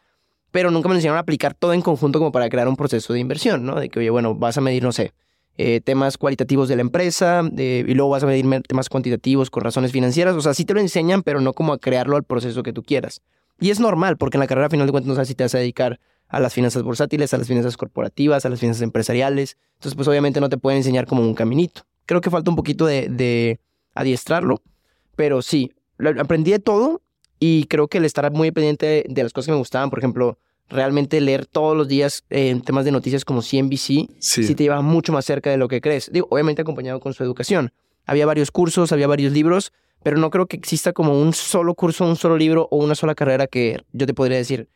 pero 0.50 0.70
nunca 0.70 0.88
me 0.88 0.94
enseñaron 0.94 1.16
a 1.16 1.20
aplicar 1.20 1.54
todo 1.54 1.72
en 1.72 1.82
conjunto 1.82 2.18
como 2.18 2.32
para 2.32 2.48
crear 2.48 2.68
un 2.68 2.76
proceso 2.76 3.12
de 3.12 3.20
inversión, 3.20 3.64
¿no? 3.64 3.80
De 3.80 3.88
que, 3.88 3.98
oye, 3.98 4.10
bueno, 4.10 4.34
vas 4.34 4.58
a 4.58 4.60
medir, 4.60 4.82
no 4.82 4.92
sé, 4.92 5.12
eh, 5.58 5.80
temas 5.80 6.18
cualitativos 6.18 6.68
de 6.68 6.76
la 6.76 6.82
empresa 6.82 7.42
y 7.56 7.94
luego 7.94 8.10
vas 8.10 8.22
a 8.22 8.26
medir 8.26 8.44
temas 8.68 8.88
cuantitativos 8.90 9.50
con 9.50 9.64
razones 9.64 9.90
financieras. 9.90 10.36
O 10.36 10.40
sea, 10.40 10.52
sí 10.52 10.64
te 10.64 10.74
lo 10.74 10.80
enseñan, 10.80 11.22
pero 11.22 11.40
no 11.40 11.54
como 11.54 11.72
a 11.72 11.78
crearlo 11.78 12.16
al 12.16 12.24
proceso 12.24 12.62
que 12.62 12.72
tú 12.74 12.82
quieras. 12.82 13.22
Y 13.60 13.70
es 13.70 13.80
normal, 13.80 14.16
porque 14.16 14.36
en 14.36 14.40
la 14.40 14.46
carrera, 14.46 14.66
a 14.66 14.70
final 14.70 14.86
de 14.86 14.92
cuentas, 14.92 15.08
no 15.08 15.14
sabes 15.14 15.28
si 15.28 15.34
te 15.34 15.44
vas 15.44 15.54
a 15.54 15.58
dedicar 15.58 15.98
a 16.28 16.40
las 16.40 16.52
finanzas 16.52 16.82
bursátiles, 16.82 17.32
a 17.32 17.38
las 17.38 17.46
finanzas 17.46 17.76
corporativas, 17.76 18.44
a 18.44 18.48
las 18.48 18.60
finanzas 18.60 18.82
empresariales. 18.82 19.56
Entonces, 19.74 19.94
pues 19.94 20.08
obviamente 20.08 20.40
no 20.40 20.48
te 20.48 20.58
pueden 20.58 20.78
enseñar 20.78 21.06
como 21.06 21.22
un 21.22 21.34
caminito. 21.34 21.82
Creo 22.04 22.20
que 22.20 22.30
falta 22.30 22.50
un 22.50 22.56
poquito 22.56 22.86
de, 22.86 23.08
de 23.08 23.60
adiestrarlo, 23.94 24.62
pero 25.14 25.42
sí, 25.42 25.72
aprendí 26.18 26.50
de 26.50 26.58
todo 26.58 27.02
y 27.38 27.64
creo 27.64 27.88
que 27.88 27.98
el 27.98 28.04
estar 28.04 28.30
muy 28.32 28.50
pendiente 28.50 29.04
de 29.08 29.22
las 29.22 29.32
cosas 29.32 29.46
que 29.46 29.52
me 29.52 29.58
gustaban, 29.58 29.90
por 29.90 29.98
ejemplo, 29.98 30.38
realmente 30.68 31.20
leer 31.20 31.46
todos 31.46 31.76
los 31.76 31.88
días 31.88 32.24
en 32.30 32.60
temas 32.60 32.84
de 32.84 32.92
noticias 32.92 33.24
como 33.24 33.42
CNBC, 33.42 34.08
sí. 34.20 34.54
te 34.54 34.64
lleva 34.64 34.82
mucho 34.82 35.12
más 35.12 35.24
cerca 35.24 35.50
de 35.50 35.56
lo 35.56 35.68
que 35.68 35.80
crees. 35.80 36.10
Digo, 36.12 36.26
obviamente 36.30 36.62
acompañado 36.62 37.00
con 37.00 37.14
su 37.14 37.22
educación. 37.22 37.72
Había 38.04 38.26
varios 38.26 38.50
cursos, 38.50 38.92
había 38.92 39.06
varios 39.06 39.32
libros, 39.32 39.72
pero 40.06 40.18
no 40.18 40.30
creo 40.30 40.46
que 40.46 40.56
exista 40.56 40.92
como 40.92 41.20
un 41.20 41.32
solo 41.32 41.74
curso, 41.74 42.04
un 42.04 42.14
solo 42.14 42.36
libro 42.36 42.68
o 42.70 42.76
una 42.76 42.94
sola 42.94 43.16
carrera 43.16 43.48
que 43.48 43.82
yo 43.90 44.06
te 44.06 44.14
podría 44.14 44.36
decir, 44.36 44.68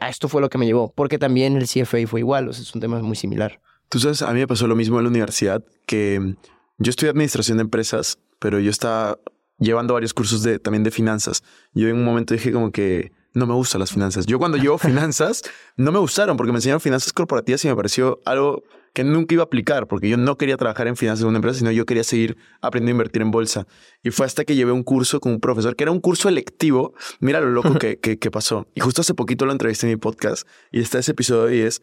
ah, 0.00 0.08
esto 0.08 0.26
fue 0.26 0.40
lo 0.40 0.48
que 0.48 0.56
me 0.56 0.64
llevó, 0.64 0.90
porque 0.96 1.18
también 1.18 1.54
el 1.58 1.68
CFA 1.68 2.06
fue 2.06 2.20
igual, 2.20 2.48
o 2.48 2.52
sea, 2.54 2.62
es 2.62 2.74
un 2.74 2.80
tema 2.80 2.98
muy 3.02 3.14
similar. 3.14 3.60
Tú 3.90 3.98
sabes, 3.98 4.22
a 4.22 4.32
mí 4.32 4.40
me 4.40 4.46
pasó 4.46 4.66
lo 4.66 4.74
mismo 4.74 4.96
en 4.96 5.04
la 5.04 5.10
universidad, 5.10 5.62
que 5.84 6.34
yo 6.78 6.88
estudié 6.88 7.10
administración 7.10 7.58
de 7.58 7.64
empresas, 7.64 8.20
pero 8.38 8.58
yo 8.58 8.70
estaba 8.70 9.18
llevando 9.58 9.92
varios 9.92 10.14
cursos 10.14 10.42
de, 10.42 10.58
también 10.58 10.82
de 10.82 10.90
finanzas. 10.90 11.42
Yo 11.74 11.88
en 11.88 11.96
un 11.96 12.04
momento 12.06 12.32
dije 12.32 12.50
como 12.50 12.72
que 12.72 13.12
no 13.34 13.46
me 13.46 13.52
gustan 13.52 13.80
las 13.80 13.92
finanzas. 13.92 14.24
Yo 14.24 14.38
cuando 14.38 14.56
llevo 14.56 14.78
finanzas, 14.88 15.42
no 15.76 15.92
me 15.92 15.98
gustaron 15.98 16.38
porque 16.38 16.52
me 16.52 16.56
enseñaron 16.56 16.80
finanzas 16.80 17.12
corporativas 17.12 17.62
y 17.66 17.68
me 17.68 17.76
pareció 17.76 18.18
algo 18.24 18.62
que 18.92 19.04
nunca 19.04 19.34
iba 19.34 19.42
a 19.42 19.46
aplicar 19.46 19.86
porque 19.86 20.08
yo 20.08 20.16
no 20.16 20.36
quería 20.36 20.56
trabajar 20.56 20.88
en 20.88 20.96
finanzas 20.96 21.20
de 21.20 21.26
una 21.26 21.38
empresa, 21.38 21.58
sino 21.58 21.70
yo 21.70 21.86
quería 21.86 22.04
seguir 22.04 22.36
aprendiendo 22.60 22.90
a 22.90 23.02
invertir 23.02 23.22
en 23.22 23.30
bolsa. 23.30 23.66
Y 24.02 24.10
fue 24.10 24.26
hasta 24.26 24.44
que 24.44 24.54
llevé 24.54 24.72
un 24.72 24.82
curso 24.82 25.20
con 25.20 25.32
un 25.32 25.40
profesor 25.40 25.76
que 25.76 25.84
era 25.84 25.92
un 25.92 26.00
curso 26.00 26.28
electivo. 26.28 26.94
Mira 27.20 27.40
lo 27.40 27.50
loco 27.50 27.78
que, 27.78 27.98
que, 27.98 28.30
pasó. 28.30 28.68
Y 28.74 28.80
justo 28.80 29.00
hace 29.00 29.14
poquito 29.14 29.46
lo 29.46 29.52
entrevisté 29.52 29.86
en 29.86 29.92
mi 29.92 29.96
podcast 29.96 30.46
y 30.70 30.80
está 30.80 30.98
ese 30.98 31.12
episodio 31.12 31.54
y 31.54 31.60
es 31.60 31.82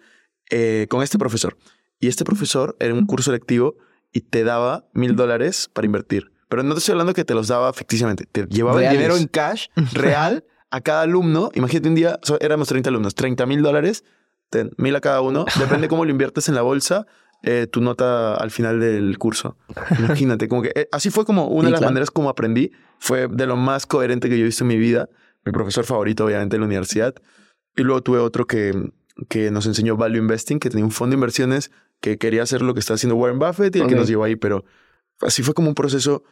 eh, 0.50 0.88
con 0.90 1.04
este 1.04 1.18
profesor. 1.18 1.58
Y 2.00 2.08
este 2.08 2.26
profesor 2.26 2.76
era 2.80 2.94
un 2.94 3.06
curso 3.06 3.32
electivo 3.32 3.76
y 4.12 4.22
te 4.22 4.44
daba 4.44 4.88
mil 4.94 5.16
dólares 5.16 5.70
para 5.74 5.86
invertir. 5.86 6.32
Pero 6.50 6.64
no 6.64 6.74
te 6.74 6.80
estoy 6.80 6.94
hablando 6.94 7.14
que 7.14 7.26
te 7.26 7.34
los 7.34 7.48
daba 7.48 7.74
ficticiamente. 7.74 8.26
Te 8.26 8.46
llevaba 8.48 8.84
el 8.84 8.92
dinero 8.92 9.18
en 9.18 9.28
cash 9.28 9.68
real 9.94 10.46
a 10.70 10.82
cada 10.82 11.02
alumno. 11.02 11.50
Imagínate 11.54 11.90
un 11.90 11.96
día, 11.96 12.20
éramos 12.40 12.68
30 12.68 12.90
alumnos, 12.90 13.16
30 13.16 13.46
mil 13.46 13.62
dólares, 13.62 14.04
mil 14.78 14.96
a 14.96 15.02
cada 15.02 15.22
uno. 15.22 15.46
Depende 15.60 15.88
cómo 15.88 16.06
lo 16.06 16.12
inviertes 16.12 16.50
en 16.50 16.56
la 16.56 16.62
bolsa, 16.62 17.06
eh, 17.44 17.68
tu 17.68 17.82
nota 17.82 18.36
al 18.36 18.52
final 18.52 18.80
del 18.80 19.18
curso. 19.18 19.58
Imagínate, 20.00 20.48
como 20.48 20.62
que 20.62 20.72
eh, 20.76 20.90
así 20.92 21.10
fue 21.10 21.26
como 21.26 21.48
una 21.48 21.68
de 21.68 21.72
las 21.72 21.82
maneras 21.82 22.12
como 22.12 22.30
aprendí. 22.30 22.72
Fue 23.00 23.28
de 23.28 23.46
lo 23.46 23.56
más 23.56 23.86
coherente 23.86 24.30
que 24.30 24.38
yo 24.38 24.44
he 24.44 24.48
visto 24.48 24.64
en 24.64 24.70
mi 24.70 24.78
vida. 24.78 25.10
Mi 25.46 25.52
profesor 25.52 25.86
favorito, 25.86 26.26
obviamente, 26.26 26.56
en 26.56 26.62
la 26.62 26.68
universidad. 26.68 27.16
Y 27.76 27.84
luego 27.84 28.02
tuve 28.02 28.20
otro 28.20 28.48
que, 28.48 28.92
que 29.30 29.52
nos 29.52 29.66
enseñó 29.66 29.96
Value 29.96 30.18
Investing, 30.18 30.60
que 30.60 30.70
tenía 30.70 30.84
un 30.84 30.92
fondo 30.92 31.12
de 31.12 31.18
inversiones 31.18 31.72
que 32.02 32.18
quería 32.18 32.44
hacer 32.44 32.62
lo 32.62 32.74
que 32.74 32.80
está 32.80 32.96
haciendo 32.96 33.16
Warren 33.16 33.40
Buffett 33.40 33.76
y 33.76 33.80
el 33.80 33.88
que 33.88 33.96
nos 33.96 34.08
llevó 34.08 34.24
ahí. 34.24 34.36
Pero 34.36 34.66
así 35.22 35.44
fue 35.44 35.54
como 35.54 35.70
un 35.70 35.76
proceso 35.76 36.24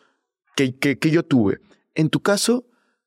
que, 0.56 0.78
que, 0.78 0.98
que 0.98 1.12
yo 1.12 1.24
tuve. 1.24 1.60
En 1.94 2.10
tu 2.10 2.22
caso, 2.22 2.66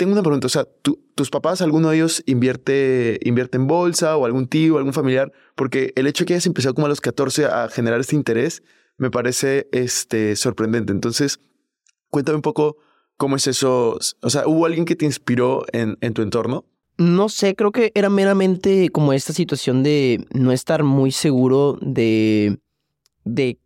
Tengo 0.00 0.14
una 0.14 0.22
pregunta, 0.22 0.46
o 0.46 0.48
sea, 0.48 0.66
¿tus 1.14 1.28
papás, 1.28 1.60
alguno 1.60 1.90
de 1.90 1.96
ellos 1.96 2.22
invierte, 2.24 3.20
invierte 3.22 3.58
en 3.58 3.66
bolsa 3.66 4.16
o 4.16 4.24
algún 4.24 4.48
tío, 4.48 4.78
algún 4.78 4.94
familiar? 4.94 5.30
Porque 5.54 5.92
el 5.94 6.06
hecho 6.06 6.24
de 6.24 6.28
que 6.28 6.32
hayas 6.32 6.46
empezado 6.46 6.74
como 6.74 6.86
a 6.86 6.88
los 6.88 7.02
14 7.02 7.44
a 7.44 7.68
generar 7.68 8.00
este 8.00 8.16
interés 8.16 8.62
me 8.96 9.10
parece 9.10 9.68
este, 9.72 10.36
sorprendente. 10.36 10.90
Entonces, 10.90 11.40
cuéntame 12.08 12.36
un 12.36 12.42
poco 12.42 12.78
cómo 13.18 13.36
es 13.36 13.46
eso. 13.46 13.98
O 14.22 14.30
sea, 14.30 14.46
¿hubo 14.46 14.64
alguien 14.64 14.86
que 14.86 14.96
te 14.96 15.04
inspiró 15.04 15.66
en, 15.74 15.98
en 16.00 16.14
tu 16.14 16.22
entorno? 16.22 16.64
No 16.96 17.28
sé, 17.28 17.54
creo 17.54 17.70
que 17.70 17.92
era 17.94 18.08
meramente 18.08 18.88
como 18.88 19.12
esta 19.12 19.34
situación 19.34 19.82
de 19.82 20.24
no 20.32 20.50
estar 20.50 20.82
muy 20.82 21.12
seguro 21.12 21.76
de, 21.82 22.58
de 23.24 23.58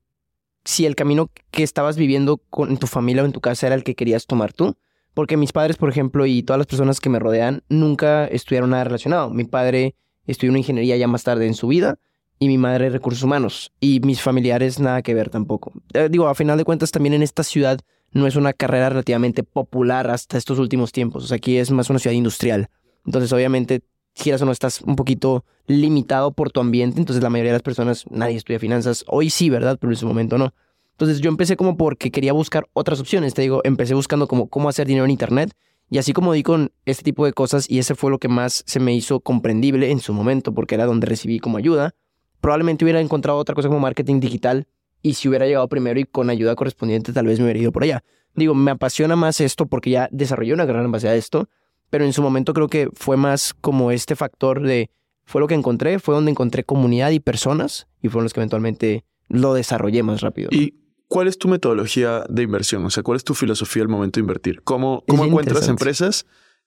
si 0.64 0.84
el 0.84 0.96
camino 0.96 1.30
que 1.52 1.62
estabas 1.62 1.96
viviendo 1.96 2.38
con 2.50 2.76
tu 2.76 2.88
familia 2.88 3.22
o 3.22 3.26
en 3.26 3.32
tu 3.32 3.40
casa 3.40 3.68
era 3.68 3.76
el 3.76 3.84
que 3.84 3.94
querías 3.94 4.26
tomar 4.26 4.52
tú. 4.52 4.74
Porque 5.14 5.36
mis 5.36 5.52
padres, 5.52 5.76
por 5.76 5.88
ejemplo, 5.88 6.26
y 6.26 6.42
todas 6.42 6.58
las 6.58 6.66
personas 6.66 7.00
que 7.00 7.08
me 7.08 7.18
rodean, 7.18 7.62
nunca 7.68 8.26
estudiaron 8.26 8.70
nada 8.70 8.84
relacionado. 8.84 9.30
Mi 9.30 9.44
padre 9.44 9.94
estudió 10.26 10.50
una 10.50 10.58
ingeniería 10.58 10.96
ya 10.96 11.06
más 11.06 11.22
tarde 11.22 11.46
en 11.46 11.54
su 11.54 11.68
vida 11.68 11.98
y 12.38 12.48
mi 12.48 12.58
madre 12.58 12.90
recursos 12.90 13.22
humanos. 13.22 13.72
Y 13.80 14.00
mis 14.00 14.20
familiares 14.20 14.80
nada 14.80 15.02
que 15.02 15.14
ver 15.14 15.30
tampoco. 15.30 15.72
Eh, 15.92 16.08
digo, 16.10 16.28
a 16.28 16.34
final 16.34 16.58
de 16.58 16.64
cuentas, 16.64 16.90
también 16.90 17.14
en 17.14 17.22
esta 17.22 17.44
ciudad 17.44 17.78
no 18.10 18.26
es 18.26 18.36
una 18.36 18.52
carrera 18.52 18.88
relativamente 18.88 19.42
popular 19.42 20.10
hasta 20.10 20.36
estos 20.36 20.58
últimos 20.58 20.92
tiempos. 20.92 21.24
O 21.24 21.26
sea, 21.26 21.36
aquí 21.36 21.56
es 21.58 21.70
más 21.70 21.90
una 21.90 21.98
ciudad 21.98 22.14
industrial. 22.14 22.68
Entonces, 23.04 23.32
obviamente, 23.32 23.82
quieras 24.14 24.42
o 24.42 24.46
no, 24.46 24.52
estás 24.52 24.80
un 24.82 24.96
poquito 24.96 25.44
limitado 25.66 26.32
por 26.32 26.50
tu 26.50 26.60
ambiente. 26.60 26.98
Entonces, 26.98 27.22
la 27.22 27.30
mayoría 27.30 27.52
de 27.52 27.56
las 27.58 27.62
personas, 27.62 28.04
nadie 28.10 28.36
estudia 28.36 28.58
finanzas. 28.58 29.04
Hoy 29.08 29.30
sí, 29.30 29.50
¿verdad? 29.50 29.78
Pero 29.80 29.90
en 29.90 29.96
ese 29.96 30.06
momento 30.06 30.38
no. 30.38 30.54
Entonces 30.94 31.20
yo 31.20 31.28
empecé 31.28 31.56
como 31.56 31.76
porque 31.76 32.12
quería 32.12 32.32
buscar 32.32 32.68
otras 32.72 33.00
opciones. 33.00 33.34
Te 33.34 33.42
digo, 33.42 33.60
empecé 33.64 33.94
buscando 33.94 34.28
como 34.28 34.48
cómo 34.48 34.68
hacer 34.68 34.86
dinero 34.86 35.04
en 35.04 35.10
Internet. 35.10 35.52
Y 35.90 35.98
así 35.98 36.12
como 36.12 36.32
di 36.32 36.42
con 36.42 36.72
este 36.86 37.02
tipo 37.02 37.26
de 37.26 37.32
cosas, 37.32 37.68
y 37.68 37.78
ese 37.78 37.94
fue 37.94 38.10
lo 38.10 38.18
que 38.18 38.28
más 38.28 38.62
se 38.66 38.80
me 38.80 38.94
hizo 38.94 39.20
comprendible 39.20 39.90
en 39.90 40.00
su 40.00 40.12
momento, 40.12 40.54
porque 40.54 40.76
era 40.76 40.86
donde 40.86 41.06
recibí 41.06 41.40
como 41.40 41.58
ayuda, 41.58 41.94
probablemente 42.40 42.84
hubiera 42.84 43.00
encontrado 43.00 43.38
otra 43.38 43.54
cosa 43.54 43.68
como 43.68 43.80
marketing 43.80 44.20
digital. 44.20 44.66
Y 45.02 45.14
si 45.14 45.28
hubiera 45.28 45.46
llegado 45.46 45.68
primero 45.68 46.00
y 46.00 46.04
con 46.04 46.30
ayuda 46.30 46.54
correspondiente, 46.54 47.12
tal 47.12 47.26
vez 47.26 47.38
me 47.38 47.44
hubiera 47.44 47.60
ido 47.60 47.72
por 47.72 47.82
allá. 47.82 48.02
Digo, 48.34 48.54
me 48.54 48.70
apasiona 48.70 49.16
más 49.16 49.40
esto 49.40 49.66
porque 49.66 49.90
ya 49.90 50.08
desarrollé 50.10 50.54
una 50.54 50.64
en 50.64 50.92
base 50.92 51.08
a 51.08 51.14
esto, 51.14 51.48
pero 51.90 52.04
en 52.04 52.12
su 52.12 52.22
momento 52.22 52.54
creo 52.54 52.68
que 52.68 52.88
fue 52.94 53.16
más 53.16 53.52
como 53.54 53.90
este 53.90 54.16
factor 54.16 54.62
de, 54.62 54.90
fue 55.24 55.40
lo 55.40 55.46
que 55.46 55.54
encontré, 55.54 55.98
fue 55.98 56.14
donde 56.14 56.30
encontré 56.30 56.64
comunidad 56.64 57.10
y 57.10 57.20
personas, 57.20 57.86
y 58.02 58.08
fueron 58.08 58.24
los 58.24 58.32
que 58.32 58.40
eventualmente 58.40 59.04
lo 59.28 59.54
desarrollé 59.54 60.02
más 60.02 60.20
rápido. 60.20 60.48
¿Cuál 61.08 61.28
es 61.28 61.38
tu 61.38 61.48
metodología 61.48 62.24
de 62.28 62.42
inversión? 62.42 62.84
O 62.84 62.90
sea, 62.90 63.02
¿cuál 63.02 63.16
es 63.16 63.24
tu 63.24 63.34
filosofía 63.34 63.82
al 63.82 63.88
momento 63.88 64.18
de 64.18 64.22
invertir? 64.22 64.62
¿Cómo, 64.62 65.04
cómo 65.06 65.24
encuentras 65.24 65.68
empresas 65.68 66.26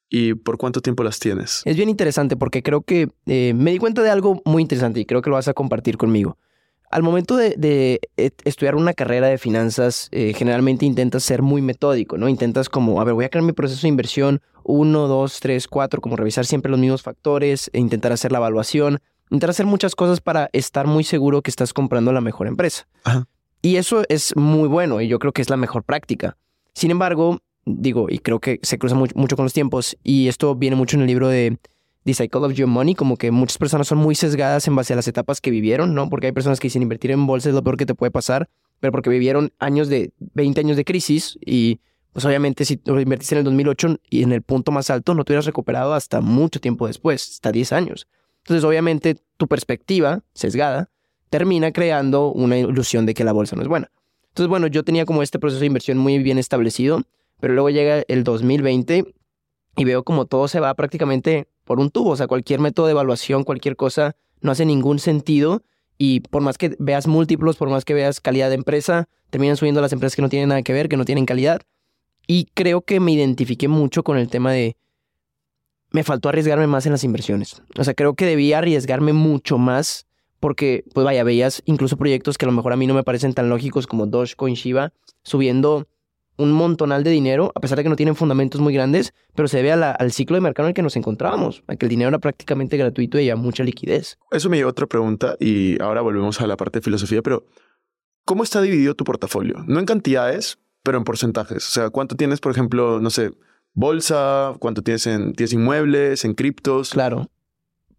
y 0.10 0.36
por 0.36 0.58
cuánto 0.58 0.82
tiempo 0.82 1.04
las 1.04 1.20
tienes? 1.20 1.62
Es 1.66 1.76
bien 1.76 1.90
interesante 1.90 2.38
porque 2.38 2.64
creo 2.64 2.82
que 2.82 3.10
eh, 3.26 3.54
me 3.56 3.72
di 3.72 3.78
cuenta 3.78 4.04
de 4.04 4.10
algo 4.10 4.42
muy 4.46 4.62
interesante 4.62 5.00
y 5.00 5.06
creo 5.06 5.22
que 5.22 5.30
lo 5.30 5.36
vas 5.36 5.48
a 5.48 5.54
compartir 5.54 5.98
conmigo. 5.98 6.38
Al 6.90 7.04
momento 7.04 7.36
de, 7.36 8.00
eh, 8.16 8.32
estudiar 8.46 8.76
una 8.76 8.94
carrera 8.94 9.28
de 9.28 9.38
finanzas, 9.38 10.08
eh, 10.12 10.34
generalmente 10.34 10.86
intentas 10.86 11.24
ser 11.24 11.42
muy 11.42 11.62
metódico, 11.62 12.18
¿no? 12.18 12.30
Intentas 12.30 12.70
como, 12.70 13.02
a 13.02 13.04
ver, 13.04 13.14
voy 13.14 13.26
a 13.26 13.30
crear 13.30 13.44
mi 13.44 13.52
proceso 13.52 13.82
de 13.82 13.90
inversión, 13.90 14.42
uno, 14.64 15.08
dos, 15.08 15.42
tres, 15.42 15.68
cuatro, 15.68 16.00
como 16.00 16.16
revisar 16.16 16.46
siempre 16.46 16.72
los 16.72 16.80
mismos 16.80 17.02
factores, 17.02 17.70
e 17.74 17.80
intentar 17.80 18.14
hacer 18.14 18.32
la 18.32 18.38
evaluación, 18.38 19.00
intentar 19.26 19.50
hacer 19.50 19.66
muchas 19.66 19.96
cosas 19.96 20.22
para 20.22 20.50
estar 20.54 20.88
muy 20.88 21.04
seguro 21.04 21.42
que 21.42 21.50
estás 21.50 21.74
comprando 21.74 22.14
la 22.14 22.22
mejor 22.22 22.48
empresa. 22.48 22.88
Ajá. 23.04 23.28
Y 23.62 23.78
eso 23.78 24.04
es 24.10 24.36
muy 24.36 24.68
bueno 24.68 25.02
y 25.02 25.08
yo 25.08 25.20
creo 25.20 25.34
que 25.34 25.42
es 25.42 25.50
la 25.50 25.58
mejor 25.58 25.84
práctica. 25.84 26.38
Sin 26.74 26.92
embargo, 26.92 27.40
digo, 27.66 28.08
y 28.10 28.20
creo 28.20 28.40
que 28.40 28.60
se 28.64 28.78
cruza 28.78 28.96
mucho 28.96 29.36
con 29.36 29.46
los 29.46 29.54
tiempos, 29.54 29.98
y 30.04 30.28
esto 30.28 30.56
viene 30.56 30.76
mucho 30.76 30.96
en 30.96 31.02
el 31.02 31.08
libro 31.08 31.28
de 31.28 31.58
The 32.06 32.14
Cycle 32.14 32.42
of 32.42 32.54
Your 32.54 32.68
Money, 32.68 32.96
como 32.96 33.18
que 33.18 33.32
muchas 33.32 33.58
personas 33.58 33.88
son 33.88 33.98
muy 33.98 34.16
sesgadas 34.16 34.68
en 34.68 34.76
base 34.76 34.94
a 34.94 34.96
las 34.96 35.08
etapas 35.08 35.42
que 35.42 35.52
vivieron, 35.52 35.94
¿no? 35.94 36.10
Porque 36.10 36.28
hay 36.28 36.32
personas 36.32 36.60
que 36.60 36.68
dicen 36.68 36.82
invertir 36.82 37.12
en 37.12 37.28
bolsa 37.28 37.50
es 37.50 37.56
lo 37.56 37.64
peor 37.64 37.78
que 37.78 37.86
te 37.86 37.96
puede 37.96 38.12
pasar, 38.12 38.50
pero 38.80 38.92
porque 38.92 39.10
vivieron 39.10 39.52
años 39.60 39.90
de 39.90 40.14
20 40.20 40.62
años 40.62 40.78
de 40.78 40.86
crisis 40.86 41.38
y 41.46 41.82
pues 42.14 42.26
obviamente 42.26 42.66
si 42.66 42.80
invertiste 42.86 43.36
en 43.36 43.40
el 43.40 43.44
2008 43.44 44.00
y 44.10 44.24
en 44.24 44.32
el 44.32 44.42
punto 44.42 44.72
más 44.72 44.90
alto 44.90 45.14
no 45.14 45.24
te 45.24 45.34
hubieras 45.34 45.46
recuperado 45.46 45.94
hasta 45.94 46.22
mucho 46.22 46.60
tiempo 46.60 46.88
después, 46.88 47.30
hasta 47.30 47.52
10 47.52 47.74
años. 47.74 48.08
Entonces 48.40 48.64
obviamente 48.64 49.18
tu 49.36 49.48
perspectiva 49.48 50.24
sesgada 50.34 50.90
termina 51.30 51.72
creando 51.72 52.32
una 52.32 52.58
ilusión 52.58 53.06
de 53.06 53.14
que 53.14 53.24
la 53.24 53.34
bolsa 53.34 53.56
no 53.56 53.62
es 53.62 53.68
buena. 53.68 53.92
Entonces, 54.30 54.50
bueno, 54.50 54.68
yo 54.68 54.84
tenía 54.84 55.06
como 55.06 55.24
este 55.24 55.40
proceso 55.40 55.60
de 55.60 55.66
inversión 55.66 55.98
muy 55.98 56.20
bien 56.20 56.38
establecido, 56.38 57.02
pero 57.40 57.54
luego 57.54 57.70
llega 57.70 58.04
el 58.08 58.24
2020 58.24 59.14
y 59.76 59.84
veo 59.84 60.04
como 60.04 60.26
todo 60.26 60.48
se 60.48 60.60
va 60.60 60.74
prácticamente 60.74 61.48
por 61.64 61.80
un 61.80 61.90
tubo, 61.90 62.12
o 62.12 62.16
sea, 62.16 62.28
cualquier 62.28 62.60
método 62.60 62.88
de 62.88 62.92
evaluación, 62.92 63.44
cualquier 63.44 63.76
cosa, 63.76 64.16
no 64.42 64.52
hace 64.52 64.66
ningún 64.66 65.00
sentido 65.00 65.64
y 65.98 66.22
por 66.22 66.42
más 66.42 66.58
que 66.58 66.76
veas 66.80 67.08
múltiplos, 67.08 67.58
por 67.58 67.70
más 67.70 67.86
que 67.86 67.94
veas 67.94 68.22
calidad 68.22 68.50
de 68.50 68.56
empresa, 68.56 69.10
terminan 69.30 69.58
subiendo 69.58 69.82
las 69.82 69.94
empresas 69.94 70.16
que 70.16 70.22
no 70.22 70.30
tienen 70.30 70.50
nada 70.50 70.62
que 70.62 70.74
ver, 70.74 70.90
que 70.90 70.98
no 70.98 71.06
tienen 71.06 71.26
calidad. 71.26 71.62
Y 72.28 72.50
creo 72.54 72.82
que 72.82 73.00
me 73.00 73.12
identifiqué 73.12 73.68
mucho 73.68 74.04
con 74.04 74.18
el 74.18 74.30
tema 74.30 74.52
de 74.52 74.76
me 75.92 76.04
faltó 76.04 76.30
arriesgarme 76.30 76.68
más 76.68 76.86
en 76.86 76.92
las 76.92 77.04
inversiones. 77.04 77.62
O 77.78 77.84
sea, 77.84 77.94
creo 77.94 78.16
que 78.16 78.26
debía 78.26 78.58
arriesgarme 78.58 79.14
mucho 79.14 79.58
más 79.58 80.07
porque, 80.40 80.84
pues 80.94 81.04
vaya, 81.06 81.24
veías 81.24 81.62
incluso 81.66 81.98
proyectos 81.98 82.38
que 82.38 82.46
a 82.46 82.50
lo 82.50 82.52
mejor 82.52 82.74
a 82.74 82.76
mí 82.76 82.88
no 82.88 82.94
me 82.94 83.04
parecen 83.04 83.34
tan 83.34 83.50
lógicos 83.50 83.88
como 83.88 84.06
Dogecoin 84.06 84.56
Shiba, 84.56 84.94
subiendo 85.24 85.88
un 86.38 86.52
montonal 86.52 87.04
de 87.04 87.10
dinero, 87.10 87.52
a 87.56 87.60
pesar 87.60 87.78
de 87.78 87.84
que 87.84 87.90
no 87.90 87.96
tienen 87.96 88.16
fundamentos 88.16 88.62
muy 88.62 88.74
grandes, 88.74 89.14
pero 89.36 89.48
se 89.48 89.58
debe 89.58 89.72
al 89.72 90.12
ciclo 90.12 90.36
de 90.36 90.42
mercado 90.42 90.68
en 90.68 90.70
el 90.70 90.74
que 90.76 90.84
nos 90.84 90.96
encontrábamos, 90.96 91.64
a 91.68 91.76
que 91.76 91.86
el 91.86 91.90
dinero 91.90 92.10
era 92.10 92.20
prácticamente 92.20 92.78
gratuito 92.78 93.18
y 93.18 93.22
había 93.22 93.36
mucha 93.36 93.64
liquidez. 93.64 94.20
Eso 94.32 94.50
me 94.50 94.58
lleva 94.58 94.70
a 94.70 94.72
otra 94.72 94.86
pregunta 94.86 95.36
y 95.40 95.82
ahora 95.82 96.02
volvemos 96.02 96.40
a 96.40 96.48
la 96.48 96.56
parte 96.56 96.80
de 96.80 96.84
filosofía, 96.84 97.22
pero 97.22 97.46
¿cómo 98.24 98.44
está 98.44 98.62
dividido 98.62 98.94
tu 98.94 99.04
portafolio? 99.04 99.64
No 99.68 99.80
en 99.80 99.86
cantidades, 99.86 100.60
pero 100.84 101.00
en 101.00 101.04
porcentajes. 101.04 101.68
O 101.68 101.72
sea, 101.72 101.90
¿cuánto 101.90 102.16
tienes, 102.16 102.40
por 102.40 102.52
ejemplo, 102.52 103.00
no 103.02 103.10
sé, 103.10 103.32
bolsa? 103.74 104.54
¿Cuánto 104.60 104.84
tienes 104.84 105.08
en 105.08 105.34
tienes 105.34 105.54
inmuebles, 105.54 106.24
en 106.24 106.36
criptos? 106.36 106.92
Claro. 106.92 107.30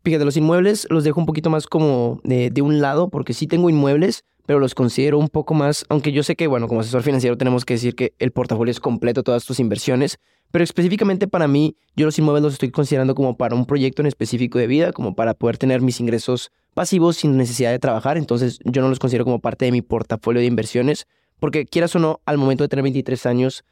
Fíjate, 0.05 0.25
los 0.25 0.37
inmuebles 0.37 0.87
los 0.90 1.05
dejo 1.05 1.21
un 1.21 1.26
poquito 1.26 1.50
más 1.50 1.67
como 1.67 2.21
de, 2.25 2.62
un 2.62 2.81
lado, 2.81 3.09
porque 3.09 3.35
sí 3.35 3.47
tengo 3.47 3.69
inmuebles, 3.69 4.25
pero 4.47 4.61
los 4.61 4.75
considero 4.75 5.19
un 5.19 5.28
poco 5.28 5.55
más, 5.55 5.85
aunque 5.88 6.12
yo 6.12 6.23
sé 6.23 6.37
que, 6.37 6.47
bueno, 6.47 6.69
como 6.69 6.81
asesor 6.81 7.02
financiero 7.02 7.37
tenemos 7.37 7.64
que 7.64 7.75
decir 7.75 7.95
que 7.95 8.14
el 8.19 8.33
portafolio 8.33 8.71
es 8.71 8.81
completo, 8.81 9.23
todas 9.23 9.45
tus 9.45 9.61
inversiones, 9.61 10.19
pero 10.50 10.64
específicamente 10.64 11.28
para 11.28 11.47
mí, 11.49 11.76
yo 11.95 12.07
los 12.07 12.19
inmuebles 12.19 12.43
los 12.43 12.52
estoy 12.55 12.71
considerando 12.71 13.14
como 13.14 13.37
para 13.37 13.55
un 13.55 13.67
proyecto 13.67 14.00
en 14.00 14.07
específico 14.07 14.59
de 14.59 14.67
vida, 14.67 14.93
como 14.93 15.14
para 15.14 15.35
poder 15.35 15.59
tener 15.59 15.83
mis 15.83 16.00
ingresos 16.00 16.50
pasivos 16.73 17.17
sin 17.17 17.37
necesidad 17.37 17.71
de 17.73 17.78
trabajar, 17.78 18.17
entonces 18.17 18.61
yo 18.64 18.81
no 18.81 18.88
los 18.88 18.99
considero 18.99 19.25
como 19.25 19.40
parte 19.40 19.67
de 19.67 19.73
mi 19.73 19.83
portafolio 19.83 20.40
de 20.40 20.47
inversiones, 20.47 21.07
porque 21.38 21.67
quieras 21.67 21.95
o 21.97 21.99
no, 21.99 22.21
al 22.25 22.38
momento 22.38 22.64
de 22.64 22.69
tener 22.69 22.85
23 22.85 23.26
años, 23.26 23.64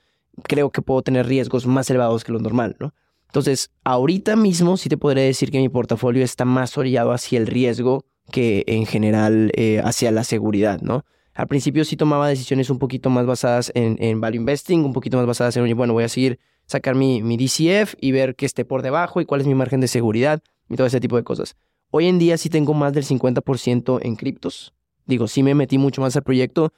creo 0.42 0.70
que 0.70 0.82
puedo 0.82 1.00
tener 1.02 1.26
riesgos 1.26 1.66
más 1.66 1.88
elevados 1.88 2.24
que 2.24 2.32
lo 2.32 2.40
normal, 2.40 2.76
¿no? 2.78 2.92
Entonces, 3.36 3.70
ahorita 3.84 4.34
mismo 4.34 4.78
sí 4.78 4.88
te 4.88 4.96
podría 4.96 5.24
decir 5.24 5.50
que 5.50 5.58
mi 5.58 5.68
portafolio 5.68 6.24
está 6.24 6.46
más 6.46 6.78
orillado 6.78 7.12
hacia 7.12 7.38
el 7.38 7.46
riesgo 7.46 8.06
que 8.30 8.64
en 8.66 8.86
general 8.86 9.52
eh, 9.54 9.82
hacia 9.84 10.10
la 10.10 10.24
seguridad, 10.24 10.80
¿no? 10.80 11.04
Al 11.34 11.46
principio 11.46 11.84
sí 11.84 11.98
tomaba 11.98 12.28
decisiones 12.28 12.70
un 12.70 12.78
poquito 12.78 13.10
más 13.10 13.26
basadas 13.26 13.70
en, 13.74 14.22
value 14.22 14.36
investing, 14.36 14.86
un 14.86 14.94
poquito 14.94 15.18
más 15.18 15.26
basadas 15.26 15.54
en, 15.58 15.76
bueno, 15.76 15.92
voy 15.92 16.04
a 16.04 16.08
seguir, 16.08 16.38
sacar 16.64 16.94
mi, 16.94 17.22
mi 17.22 17.36
DCF 17.36 17.96
y 18.00 18.12
ver 18.12 18.36
que 18.36 18.46
esté 18.46 18.64
por 18.64 18.80
debajo 18.80 19.20
y 19.20 19.26
cuál 19.26 19.42
es 19.42 19.46
mi 19.46 19.54
margen 19.54 19.80
de 19.80 19.88
seguridad 19.88 20.42
y 20.70 20.76
todo 20.76 20.86
ese 20.86 21.00
tipo 21.00 21.16
de 21.16 21.22
cosas. 21.22 21.56
Hoy 21.90 22.06
en 22.06 22.18
día 22.18 22.38
sí 22.38 22.48
tengo 22.48 22.72
más 22.72 22.94
del 22.94 23.04
50% 23.04 23.98
en 24.02 24.16
criptos. 24.16 24.72
Digo, 25.04 25.28
sí 25.28 25.42
me 25.42 25.54
metí 25.54 25.76
mucho 25.76 26.00
más 26.00 26.16
al 26.16 26.22
proyecto 26.22 26.72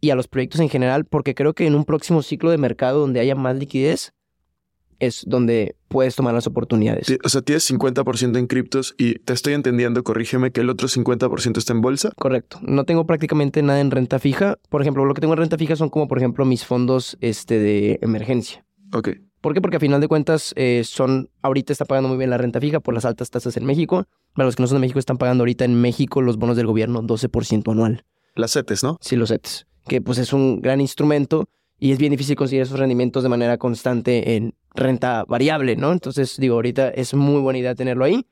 y 0.00 0.10
a 0.10 0.16
los 0.16 0.26
proyectos 0.26 0.60
en 0.60 0.70
general 0.70 1.04
porque 1.04 1.36
creo 1.36 1.54
que 1.54 1.68
en 1.68 1.76
un 1.76 1.84
próximo 1.84 2.20
ciclo 2.22 2.50
de 2.50 2.58
mercado 2.58 2.98
donde 2.98 3.20
haya 3.20 3.36
más 3.36 3.54
liquidez, 3.54 4.12
es 5.00 5.24
donde 5.26 5.76
puedes 5.88 6.14
tomar 6.14 6.34
las 6.34 6.46
oportunidades. 6.46 7.08
O 7.24 7.28
sea, 7.28 7.42
tienes 7.42 7.68
50% 7.68 8.38
en 8.38 8.46
criptos 8.46 8.94
y 8.96 9.18
te 9.18 9.32
estoy 9.32 9.54
entendiendo, 9.54 10.04
corrígeme, 10.04 10.52
que 10.52 10.60
el 10.60 10.70
otro 10.70 10.86
50% 10.86 11.58
está 11.58 11.72
en 11.72 11.80
bolsa. 11.80 12.12
Correcto. 12.16 12.58
No 12.62 12.84
tengo 12.84 13.06
prácticamente 13.06 13.62
nada 13.62 13.80
en 13.80 13.90
renta 13.90 14.18
fija. 14.18 14.58
Por 14.68 14.82
ejemplo, 14.82 15.04
lo 15.04 15.14
que 15.14 15.20
tengo 15.20 15.34
en 15.34 15.38
renta 15.38 15.58
fija 15.58 15.74
son 15.74 15.88
como, 15.88 16.06
por 16.06 16.18
ejemplo, 16.18 16.44
mis 16.44 16.64
fondos 16.64 17.18
este, 17.20 17.58
de 17.58 17.98
emergencia. 18.02 18.64
Ok. 18.92 19.08
¿Por 19.40 19.54
qué? 19.54 19.60
Porque 19.62 19.78
a 19.78 19.80
final 19.80 20.00
de 20.00 20.08
cuentas 20.08 20.52
eh, 20.56 20.82
son, 20.84 21.30
ahorita 21.40 21.72
está 21.72 21.86
pagando 21.86 22.08
muy 22.08 22.18
bien 22.18 22.28
la 22.28 22.36
renta 22.36 22.60
fija 22.60 22.80
por 22.80 22.92
las 22.92 23.06
altas 23.06 23.30
tasas 23.30 23.56
en 23.56 23.64
México. 23.64 24.06
Para 24.34 24.46
los 24.46 24.54
que 24.54 24.62
no 24.62 24.66
son 24.66 24.76
de 24.76 24.80
México, 24.80 24.98
están 24.98 25.16
pagando 25.16 25.42
ahorita 25.42 25.64
en 25.64 25.80
México 25.80 26.20
los 26.20 26.36
bonos 26.36 26.56
del 26.56 26.66
gobierno 26.66 27.02
12% 27.02 27.72
anual. 27.72 28.04
Las 28.34 28.52
CETES, 28.52 28.84
¿no? 28.84 28.98
Sí, 29.00 29.16
los 29.16 29.30
CETES. 29.30 29.66
Que 29.88 30.02
pues 30.02 30.18
es 30.18 30.34
un 30.34 30.60
gran 30.60 30.80
instrumento 30.80 31.48
y 31.80 31.92
es 31.92 31.98
bien 31.98 32.12
difícil 32.12 32.36
conseguir 32.36 32.62
esos 32.62 32.78
rendimientos 32.78 33.22
de 33.22 33.30
manera 33.30 33.56
constante 33.56 34.36
en 34.36 34.54
renta 34.74 35.24
variable, 35.24 35.76
¿no? 35.76 35.92
Entonces, 35.92 36.36
digo, 36.38 36.54
ahorita 36.56 36.90
es 36.90 37.14
muy 37.14 37.40
buena 37.40 37.58
idea 37.58 37.74
tenerlo 37.74 38.04
ahí, 38.04 38.26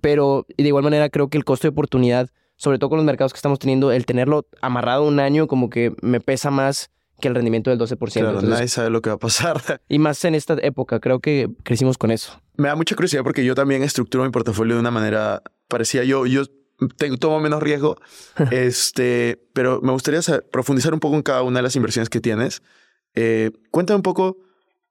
pero 0.00 0.44
de 0.56 0.66
igual 0.66 0.82
manera 0.82 1.08
creo 1.08 1.28
que 1.28 1.38
el 1.38 1.44
costo 1.44 1.68
de 1.68 1.70
oportunidad, 1.70 2.28
sobre 2.56 2.78
todo 2.78 2.90
con 2.90 2.98
los 2.98 3.06
mercados 3.06 3.32
que 3.32 3.38
estamos 3.38 3.60
teniendo, 3.60 3.92
el 3.92 4.04
tenerlo 4.04 4.46
amarrado 4.60 5.06
un 5.06 5.20
año 5.20 5.46
como 5.46 5.70
que 5.70 5.94
me 6.02 6.20
pesa 6.20 6.50
más 6.50 6.90
que 7.20 7.28
el 7.28 7.34
rendimiento 7.36 7.70
del 7.70 7.78
12%. 7.78 8.12
Claro, 8.12 8.42
nadie 8.42 8.68
sabe 8.68 8.90
lo 8.90 9.02
que 9.02 9.10
va 9.10 9.16
a 9.16 9.20
pasar. 9.20 9.80
Y 9.88 9.98
más 10.00 10.24
en 10.24 10.34
esta 10.34 10.56
época, 10.60 11.00
creo 11.00 11.20
que 11.20 11.48
crecimos 11.62 11.96
con 11.96 12.10
eso. 12.10 12.40
Me 12.56 12.68
da 12.68 12.76
mucha 12.76 12.96
curiosidad 12.96 13.22
porque 13.22 13.44
yo 13.44 13.54
también 13.54 13.82
estructuro 13.82 14.24
mi 14.24 14.30
portafolio 14.30 14.74
de 14.74 14.80
una 14.80 14.90
manera 14.90 15.42
parecida. 15.68 16.04
Yo, 16.04 16.26
yo 16.26 16.42
tengo, 16.96 17.16
tomo 17.16 17.40
menos 17.40 17.62
riesgo, 17.62 17.96
este, 18.50 19.40
pero 19.52 19.80
me 19.82 19.92
gustaría 19.92 20.20
profundizar 20.50 20.94
un 20.94 21.00
poco 21.00 21.16
en 21.16 21.22
cada 21.22 21.42
una 21.42 21.58
de 21.58 21.62
las 21.62 21.76
inversiones 21.76 22.08
que 22.08 22.20
tienes. 22.20 22.62
Eh, 23.14 23.50
cuéntame 23.70 23.96
un 23.96 24.02
poco, 24.02 24.38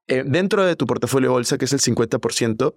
eh, 0.06 0.24
dentro 0.26 0.64
de 0.64 0.76
tu 0.76 0.86
portafolio 0.86 1.32
bolsa, 1.32 1.58
que 1.58 1.64
es 1.64 1.72
el 1.72 1.80
50%, 1.80 2.74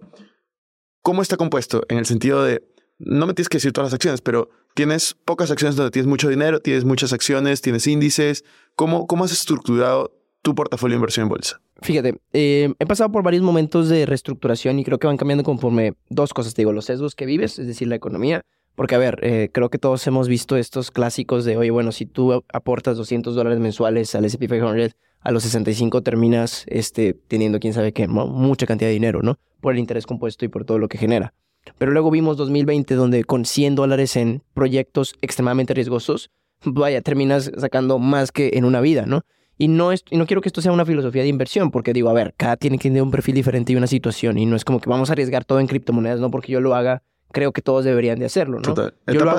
¿cómo 1.02 1.22
está 1.22 1.36
compuesto? 1.36 1.82
En 1.88 1.98
el 1.98 2.06
sentido 2.06 2.44
de, 2.44 2.62
no 2.98 3.26
me 3.26 3.34
tienes 3.34 3.48
que 3.48 3.56
decir 3.56 3.72
todas 3.72 3.88
las 3.88 3.94
acciones, 3.94 4.20
pero 4.20 4.48
tienes 4.74 5.14
pocas 5.24 5.50
acciones 5.50 5.76
donde 5.76 5.90
tienes 5.90 6.08
mucho 6.08 6.28
dinero, 6.28 6.60
tienes 6.60 6.84
muchas 6.84 7.12
acciones, 7.12 7.60
tienes 7.60 7.86
índices. 7.86 8.44
¿Cómo, 8.76 9.06
cómo 9.06 9.24
has 9.24 9.32
estructurado 9.32 10.16
tu 10.42 10.54
portafolio 10.54 10.94
de 10.94 10.98
inversión 10.98 11.24
en 11.24 11.30
bolsa? 11.30 11.60
Fíjate, 11.82 12.20
eh, 12.32 12.72
he 12.78 12.86
pasado 12.86 13.10
por 13.10 13.24
varios 13.24 13.42
momentos 13.42 13.88
de 13.88 14.06
reestructuración 14.06 14.78
y 14.78 14.84
creo 14.84 14.98
que 14.98 15.08
van 15.08 15.16
cambiando 15.16 15.42
conforme 15.42 15.94
dos 16.08 16.32
cosas. 16.32 16.54
Te 16.54 16.62
digo, 16.62 16.72
los 16.72 16.84
sesgos 16.84 17.14
que 17.14 17.26
vives, 17.26 17.58
es 17.58 17.66
decir, 17.66 17.88
la 17.88 17.96
economía, 17.96 18.42
porque, 18.74 18.94
a 18.94 18.98
ver, 18.98 19.18
eh, 19.22 19.50
creo 19.52 19.68
que 19.68 19.78
todos 19.78 20.06
hemos 20.06 20.28
visto 20.28 20.56
estos 20.56 20.90
clásicos 20.90 21.44
de, 21.44 21.56
oye, 21.56 21.70
bueno, 21.70 21.92
si 21.92 22.06
tú 22.06 22.42
aportas 22.52 22.96
200 22.96 23.34
dólares 23.34 23.60
mensuales 23.60 24.14
al 24.14 24.24
S&P 24.24 24.46
500, 24.46 24.96
a 25.20 25.30
los 25.30 25.42
65 25.44 26.02
terminas 26.02 26.64
este, 26.66 27.14
teniendo 27.14 27.60
quién 27.60 27.74
sabe 27.74 27.92
qué, 27.92 28.08
mucha 28.08 28.66
cantidad 28.66 28.88
de 28.88 28.94
dinero, 28.94 29.22
¿no? 29.22 29.38
Por 29.60 29.74
el 29.74 29.78
interés 29.78 30.06
compuesto 30.06 30.44
y 30.44 30.48
por 30.48 30.64
todo 30.64 30.78
lo 30.78 30.88
que 30.88 30.98
genera. 30.98 31.34
Pero 31.78 31.92
luego 31.92 32.10
vimos 32.10 32.36
2020 32.36 32.94
donde 32.94 33.24
con 33.24 33.44
100 33.44 33.76
dólares 33.76 34.16
en 34.16 34.42
proyectos 34.54 35.14
extremadamente 35.20 35.74
riesgosos, 35.74 36.30
vaya, 36.64 37.00
terminas 37.02 37.52
sacando 37.56 37.98
más 37.98 38.32
que 38.32 38.52
en 38.54 38.64
una 38.64 38.80
vida, 38.80 39.06
¿no? 39.06 39.22
Y 39.58 39.68
no, 39.68 39.92
es, 39.92 40.02
y 40.10 40.16
no 40.16 40.26
quiero 40.26 40.40
que 40.40 40.48
esto 40.48 40.60
sea 40.60 40.72
una 40.72 40.86
filosofía 40.86 41.22
de 41.22 41.28
inversión, 41.28 41.70
porque 41.70 41.92
digo, 41.92 42.08
a 42.08 42.14
ver, 42.14 42.34
cada 42.36 42.56
tiene 42.56 42.78
que 42.78 42.88
tener 42.88 43.02
un 43.02 43.12
perfil 43.12 43.34
diferente 43.34 43.72
y 43.72 43.76
una 43.76 43.86
situación, 43.86 44.38
y 44.38 44.46
no 44.46 44.56
es 44.56 44.64
como 44.64 44.80
que 44.80 44.90
vamos 44.90 45.10
a 45.10 45.12
arriesgar 45.12 45.44
todo 45.44 45.60
en 45.60 45.68
criptomonedas, 45.68 46.18
no 46.18 46.30
porque 46.30 46.50
yo 46.50 46.60
lo 46.60 46.74
haga 46.74 47.02
creo 47.32 47.52
que 47.52 47.62
todos 47.62 47.84
deberían 47.84 48.18
de 48.18 48.26
hacerlo, 48.26 48.58
¿no? 48.58 48.74
Total. 48.74 48.94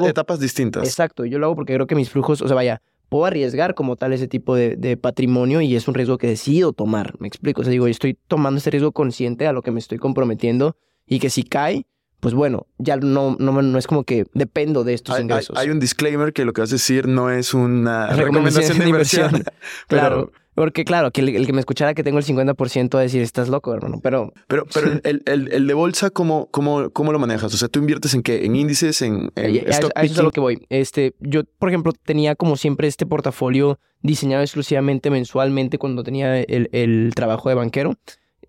etapas 0.07 0.39
distintas. 0.39 0.83
Exacto, 0.83 1.25
yo 1.25 1.39
lo 1.39 1.45
hago 1.45 1.55
porque 1.55 1.73
creo 1.73 1.87
que 1.87 1.95
mis 1.95 2.09
flujos, 2.09 2.41
o 2.41 2.47
sea, 2.47 2.55
vaya, 2.55 2.81
puedo 3.09 3.25
arriesgar 3.25 3.75
como 3.75 3.95
tal 3.95 4.11
ese 4.13 4.27
tipo 4.27 4.55
de, 4.55 4.97
patrimonio 4.97 5.61
y 5.61 5.75
es 5.75 5.87
un 5.87 5.93
riesgo 5.93 6.17
que 6.17 6.27
decido 6.27 6.73
tomar, 6.73 7.13
me 7.19 7.27
explico, 7.27 7.61
o 7.61 7.63
sea, 7.63 7.71
digo, 7.71 7.87
estoy 7.87 8.17
tomando 8.27 8.57
ese 8.57 8.71
riesgo 8.71 8.91
consciente 8.91 9.47
a 9.47 9.53
lo 9.53 9.61
que 9.61 9.71
me 9.71 9.79
estoy 9.79 9.99
comprometiendo 9.99 10.75
y 11.05 11.19
que 11.19 11.29
si 11.29 11.43
cae, 11.43 11.85
pues 12.19 12.33
bueno, 12.33 12.67
ya 12.77 12.97
no, 12.97 13.35
no, 13.37 13.61
no 13.61 13.77
es 13.77 13.85
como 13.85 14.03
que 14.03 14.25
dependo 14.33 14.83
de 14.83 14.93
estos 14.93 15.19
ingresos. 15.19 15.57
Hay, 15.57 15.69
un 15.69 15.79
disclaimer 15.79 16.33
que 16.33 16.45
lo 16.45 16.53
que 16.53 16.61
vas 16.61 16.71
a 16.71 16.75
decir 16.75 17.07
no 17.07 17.29
es 17.29 17.53
una 17.53 18.07
recomendación, 18.07 18.79
de 18.79 18.89
inversión. 18.89 19.43
claro. 19.87 20.31
Porque 20.55 20.85
claro, 20.85 21.11
que 21.11 21.21
el, 21.21 21.45
que 21.45 21.53
me 21.53 21.59
escuchara 21.59 21.93
que 21.93 22.03
tengo 22.03 22.19
el 22.19 22.25
50% 22.25 22.95
a 22.95 23.01
decir, 23.01 23.21
estás 23.21 23.49
loco, 23.49 23.73
hermano, 23.73 23.99
pero... 24.01 24.33
Pero, 24.47 24.65
pero 24.71 24.91
el, 25.03 25.23
el, 25.25 25.51
el, 25.51 25.67
de 25.67 25.73
bolsa, 25.73 26.11
¿cómo, 26.11 26.47
cómo, 26.51 26.91
¿cómo 26.91 27.11
lo 27.11 27.19
manejas? 27.19 27.53
O 27.53 27.57
sea, 27.57 27.67
¿tú 27.67 27.79
inviertes 27.79 28.13
en 28.13 28.21
qué? 28.21 28.45
¿En 28.45 28.55
índices? 28.55 29.01
¿En, 29.01 29.31
en 29.35 29.55
eso 29.67 29.89
es 29.95 30.19
a 30.19 30.23
lo 30.23 30.31
que 30.31 30.39
voy. 30.39 30.65
Este, 30.69 31.15
yo, 31.19 31.43
por 31.43 31.69
ejemplo, 31.69 31.91
tenía 31.91 32.35
como 32.35 32.55
siempre 32.55 32.87
este 32.87 33.05
portafolio 33.05 33.79
diseñado 34.01 34.43
exclusivamente 34.43 35.09
mensualmente 35.09 35.77
cuando 35.77 36.03
tenía 36.03 36.39
el, 36.39 36.69
el 36.71 37.11
trabajo 37.15 37.49
de 37.49 37.55
banquero, 37.55 37.95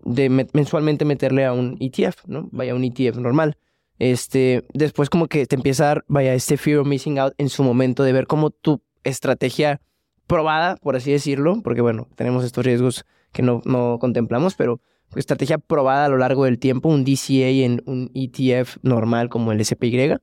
de 0.03 0.29
mensualmente 0.29 1.05
meterle 1.05 1.45
a 1.45 1.53
un 1.53 1.77
ETF, 1.79 2.27
¿no? 2.27 2.47
Vaya, 2.51 2.75
un 2.75 2.83
ETF 2.83 3.17
normal. 3.17 3.57
Este, 3.97 4.65
después 4.73 5.09
como 5.09 5.27
que 5.27 5.45
te 5.45 5.55
empieza 5.55 5.85
a 5.85 5.87
dar, 5.87 6.05
vaya, 6.07 6.33
este 6.33 6.57
fear 6.57 6.79
of 6.79 6.87
missing 6.87 7.17
out 7.17 7.33
en 7.37 7.49
su 7.49 7.63
momento 7.63 8.03
de 8.03 8.13
ver 8.13 8.27
cómo 8.27 8.51
tu 8.51 8.81
estrategia 9.03 9.81
probada, 10.27 10.77
por 10.77 10.95
así 10.95 11.11
decirlo, 11.11 11.61
porque 11.63 11.81
bueno, 11.81 12.07
tenemos 12.15 12.43
estos 12.43 12.65
riesgos 12.65 13.05
que 13.31 13.41
no, 13.41 13.61
no 13.65 13.97
contemplamos, 13.99 14.55
pero 14.55 14.79
estrategia 15.15 15.57
probada 15.57 16.05
a 16.05 16.09
lo 16.09 16.17
largo 16.17 16.45
del 16.45 16.59
tiempo, 16.59 16.89
un 16.89 17.05
DCA 17.05 17.49
en 17.49 17.81
un 17.85 18.11
ETF 18.13 18.77
normal 18.81 19.29
como 19.29 19.51
el 19.51 19.63
SPY, 19.63 20.17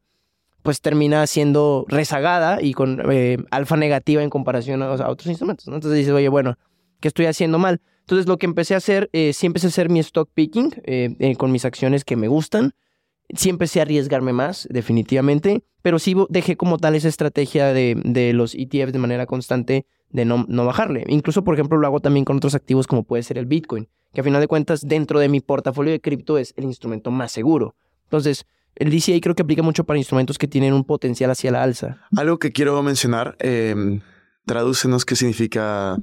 pues 0.62 0.80
termina 0.80 1.26
siendo 1.26 1.84
rezagada 1.88 2.62
y 2.62 2.72
con 2.72 3.02
eh, 3.10 3.38
alfa 3.50 3.76
negativa 3.76 4.22
en 4.22 4.30
comparación 4.30 4.82
a, 4.82 4.92
otros 4.92 5.26
instrumentos. 5.26 5.66
Entonces 5.66 5.94
dices, 5.94 6.12
oye, 6.12 6.28
bueno, 6.28 6.56
¿qué 7.00 7.08
estoy 7.08 7.26
haciendo 7.26 7.58
mal? 7.58 7.80
Entonces 8.00 8.26
lo 8.26 8.36
que 8.36 8.46
empecé 8.46 8.74
a 8.74 8.78
hacer, 8.78 9.08
eh, 9.12 9.32
sí 9.32 9.46
empecé 9.46 9.66
a 9.66 9.70
hacer 9.70 9.88
mi 9.88 10.00
stock 10.00 10.28
picking 10.34 10.72
eh, 10.84 11.14
eh, 11.18 11.36
con 11.36 11.52
mis 11.52 11.64
acciones 11.64 12.04
que 12.04 12.16
me 12.16 12.28
gustan. 12.28 12.72
Sí 13.34 13.48
empecé 13.48 13.80
a 13.80 13.82
arriesgarme 13.82 14.32
más, 14.32 14.68
definitivamente, 14.70 15.64
pero 15.82 15.98
sí 15.98 16.14
dejé 16.28 16.56
como 16.56 16.78
tal 16.78 16.94
esa 16.94 17.08
estrategia 17.08 17.72
de, 17.72 18.00
de 18.04 18.32
los 18.32 18.54
ETFs 18.54 18.92
de 18.92 18.98
manera 18.98 19.26
constante 19.26 19.86
de 20.10 20.24
no, 20.24 20.44
no, 20.48 20.64
bajarle. 20.64 21.04
Incluso, 21.08 21.42
por 21.42 21.54
ejemplo, 21.54 21.78
lo 21.78 21.86
hago 21.86 22.00
también 22.00 22.24
con 22.24 22.36
otros 22.36 22.54
activos 22.54 22.86
como 22.86 23.02
puede 23.02 23.22
ser 23.22 23.38
el 23.38 23.46
Bitcoin, 23.46 23.88
que 24.12 24.20
a 24.20 24.24
final 24.24 24.40
de 24.40 24.48
cuentas 24.48 24.86
dentro 24.86 25.18
de 25.18 25.28
mi 25.28 25.40
portafolio 25.40 25.92
de 25.92 26.00
cripto 26.00 26.38
es 26.38 26.52
el 26.56 26.64
instrumento 26.64 27.10
más 27.10 27.32
seguro. 27.32 27.74
Entonces, 28.04 28.46
el 28.74 28.90
DCA 28.90 29.18
creo 29.20 29.34
que 29.34 29.42
aplica 29.42 29.62
mucho 29.62 29.84
para 29.84 29.98
instrumentos 29.98 30.38
que 30.38 30.48
tienen 30.48 30.72
un 30.74 30.84
potencial 30.84 31.30
hacia 31.30 31.50
la 31.50 31.62
alza. 31.62 31.98
Algo 32.16 32.38
que 32.38 32.52
quiero 32.52 32.82
mencionar, 32.82 33.36
eh, 33.38 34.00
tradúcenos 34.44 35.04
qué 35.04 35.16
significa 35.16 35.98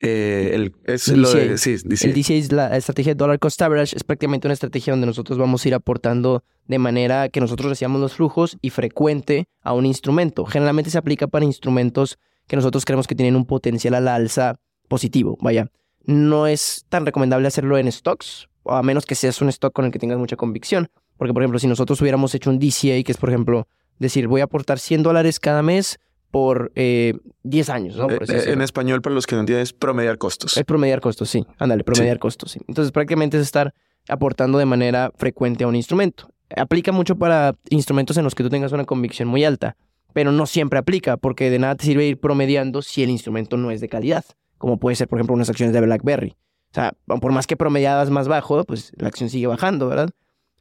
eh, 0.00 0.50
el, 0.52 0.74
es 0.84 1.08
Lo 1.08 1.30
de, 1.32 1.56
sí, 1.56 1.76
El 2.02 2.14
DCA 2.14 2.34
es 2.34 2.52
la 2.52 2.76
estrategia 2.76 3.14
de 3.14 3.16
Dollar 3.16 3.38
Cost 3.38 3.60
Average, 3.62 3.96
es 3.96 4.04
prácticamente 4.04 4.46
una 4.46 4.52
estrategia 4.52 4.92
donde 4.92 5.06
nosotros 5.06 5.38
vamos 5.38 5.64
a 5.64 5.68
ir 5.68 5.74
aportando 5.74 6.44
de 6.66 6.78
manera 6.78 7.28
que 7.28 7.40
nosotros 7.40 7.70
recibamos 7.70 8.00
los 8.00 8.14
flujos 8.14 8.58
y 8.60 8.70
frecuente 8.70 9.46
a 9.62 9.72
un 9.72 9.86
instrumento. 9.86 10.44
Generalmente 10.44 10.90
se 10.90 10.98
aplica 10.98 11.26
para 11.28 11.44
instrumentos 11.44 12.18
que 12.46 12.56
nosotros 12.56 12.84
creemos 12.84 13.06
que 13.06 13.14
tienen 13.14 13.36
un 13.36 13.46
potencial 13.46 13.94
a 13.94 14.00
la 14.00 14.14
alza 14.14 14.60
positivo, 14.88 15.38
vaya. 15.40 15.70
no 16.04 16.46
es 16.46 16.84
tan 16.88 17.06
recomendable 17.06 17.48
hacerlo 17.48 17.78
en 17.78 17.90
stocks, 17.90 18.48
a 18.66 18.82
menos 18.82 19.06
que 19.06 19.14
seas 19.14 19.40
un 19.40 19.48
stock 19.48 19.72
con 19.72 19.86
el 19.86 19.92
que 19.92 19.98
tengas 19.98 20.18
mucha 20.18 20.36
convicción. 20.36 20.88
Porque, 21.16 21.32
por 21.32 21.42
ejemplo, 21.42 21.58
si 21.58 21.66
nosotros 21.66 22.00
hubiéramos 22.02 22.34
hecho 22.34 22.50
un 22.50 22.58
DCA, 22.58 23.02
que 23.02 23.12
es, 23.12 23.16
por 23.16 23.30
ejemplo, 23.30 23.66
decir, 23.98 24.28
voy 24.28 24.42
a 24.42 24.44
aportar 24.44 24.78
100 24.78 25.02
dólares 25.02 25.40
cada 25.40 25.62
mes 25.62 25.98
por 26.30 26.72
eh, 26.74 27.14
10 27.44 27.68
años, 27.70 27.96
¿no? 27.96 28.04
Por 28.08 28.14
Eh, 28.22 28.26
decirlo. 28.26 28.52
en 28.52 28.62
español, 28.62 29.00
para 29.02 29.14
los 29.14 29.26
que 29.26 29.34
no 29.36 29.40
entienden, 29.40 29.62
es 29.62 29.72
promediar 29.72 30.18
costos. 30.18 30.56
Es 30.56 30.64
promediar 30.64 31.00
costos, 31.00 31.30
sí. 31.30 31.44
Ándale, 31.58 31.84
promediar 31.84 32.18
costos, 32.18 32.50
sí. 32.52 32.60
Entonces, 32.68 32.92
prácticamente 32.92 33.36
es 33.38 33.42
estar 33.44 33.72
aportando 34.08 34.58
de 34.58 34.66
manera 34.66 35.10
frecuente 35.16 35.64
a 35.64 35.68
un 35.68 35.76
instrumento. 35.76 36.28
Aplica 36.56 36.92
mucho 36.92 37.16
para 37.16 37.54
instrumentos 37.70 38.16
en 38.16 38.24
los 38.24 38.34
que 38.34 38.42
tú 38.42 38.50
tengas 38.50 38.72
una 38.72 38.84
convicción 38.84 39.28
muy 39.28 39.44
alta, 39.44 39.76
pero 40.12 40.30
no 40.32 40.46
siempre 40.46 40.78
aplica, 40.78 41.16
porque 41.16 41.50
de 41.50 41.58
nada 41.58 41.74
te 41.74 41.84
sirve 41.84 42.06
ir 42.06 42.18
promediando 42.20 42.82
si 42.82 43.02
el 43.02 43.10
instrumento 43.10 43.56
no 43.56 43.70
es 43.70 43.80
de 43.80 43.88
calidad, 43.88 44.24
como 44.58 44.78
puede 44.78 44.96
ser, 44.96 45.08
por 45.08 45.18
ejemplo, 45.18 45.34
unas 45.34 45.50
acciones 45.50 45.72
de 45.74 45.80
BlackBerry. 45.80 46.36
O 46.70 46.74
sea, 46.74 46.92
por 47.06 47.32
más 47.32 47.46
que 47.46 47.56
promediadas 47.56 48.10
más 48.10 48.28
bajo, 48.28 48.62
pues 48.64 48.92
la 48.96 49.08
acción 49.08 49.28
sigue 49.30 49.46
bajando, 49.46 49.88
¿verdad? 49.88 50.10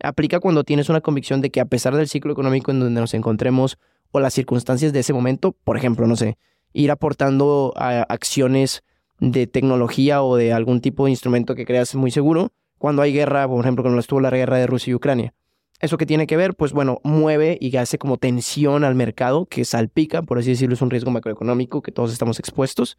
Aplica 0.01 0.39
cuando 0.39 0.63
tienes 0.63 0.89
una 0.89 1.01
convicción 1.01 1.41
de 1.41 1.49
que 1.51 1.59
a 1.61 1.65
pesar 1.65 1.95
del 1.95 2.07
ciclo 2.07 2.31
económico 2.33 2.71
en 2.71 2.79
donde 2.79 2.99
nos 2.99 3.13
encontremos 3.13 3.77
o 4.15 4.21
las 4.21 4.33
circunstancias 4.33 4.93
de 4.93 5.01
ese 5.01 5.11
momento, 5.11 5.51
por 5.51 5.75
ejemplo, 5.75 6.07
no 6.07 6.15
sé, 6.15 6.37
ir 6.71 6.89
aportando 6.89 7.73
a 7.75 8.03
acciones 8.03 8.81
de 9.19 9.45
tecnología 9.45 10.23
o 10.23 10.37
de 10.37 10.53
algún 10.53 10.79
tipo 10.79 11.03
de 11.03 11.11
instrumento 11.11 11.53
que 11.53 11.65
creas 11.65 11.95
muy 11.95 12.11
seguro 12.11 12.53
cuando 12.77 13.01
hay 13.01 13.11
guerra, 13.11 13.45
por 13.45 13.59
ejemplo, 13.59 13.83
cuando 13.83 13.99
estuvo 13.99 14.21
la 14.21 14.29
guerra 14.29 14.55
de 14.55 14.67
Rusia 14.67 14.91
y 14.91 14.95
Ucrania. 14.95 15.33
¿Eso 15.81 15.97
que 15.97 16.05
tiene 16.05 16.27
que 16.27 16.37
ver? 16.37 16.53
Pues 16.55 16.71
bueno, 16.71 17.01
mueve 17.03 17.57
y 17.59 17.75
hace 17.75 17.97
como 17.97 18.15
tensión 18.15 18.85
al 18.85 18.95
mercado, 18.95 19.47
que 19.47 19.65
salpica, 19.65 20.21
por 20.21 20.39
así 20.39 20.51
decirlo, 20.51 20.75
es 20.75 20.81
un 20.81 20.91
riesgo 20.91 21.11
macroeconómico 21.11 21.81
que 21.81 21.91
todos 21.91 22.13
estamos 22.13 22.39
expuestos. 22.39 22.95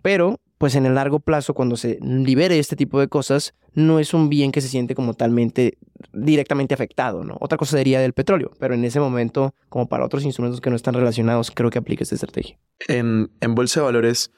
Pero, 0.00 0.40
pues 0.58 0.74
en 0.74 0.86
el 0.86 0.94
largo 0.94 1.20
plazo, 1.20 1.54
cuando 1.54 1.76
se 1.76 1.98
libere 2.00 2.58
este 2.58 2.76
tipo 2.76 3.00
de 3.00 3.08
cosas, 3.08 3.54
no 3.74 3.98
es 3.98 4.14
un 4.14 4.28
bien 4.28 4.52
que 4.52 4.60
se 4.60 4.68
siente 4.68 4.94
como 4.94 5.14
talmente 5.14 5.78
directamente 6.12 6.74
afectado, 6.74 7.24
¿no? 7.24 7.36
Otra 7.40 7.58
cosa 7.58 7.76
sería 7.76 8.00
del 8.00 8.12
petróleo, 8.12 8.52
pero 8.58 8.74
en 8.74 8.84
ese 8.84 9.00
momento, 9.00 9.54
como 9.68 9.88
para 9.88 10.04
otros 10.04 10.24
instrumentos 10.24 10.60
que 10.60 10.70
no 10.70 10.76
están 10.76 10.94
relacionados, 10.94 11.50
creo 11.50 11.70
que 11.70 11.78
aplica 11.78 12.02
esta 12.02 12.14
estrategia. 12.14 12.58
En, 12.88 13.28
Bolsa 13.48 13.80
de 13.80 13.86
Valores, 13.86 14.30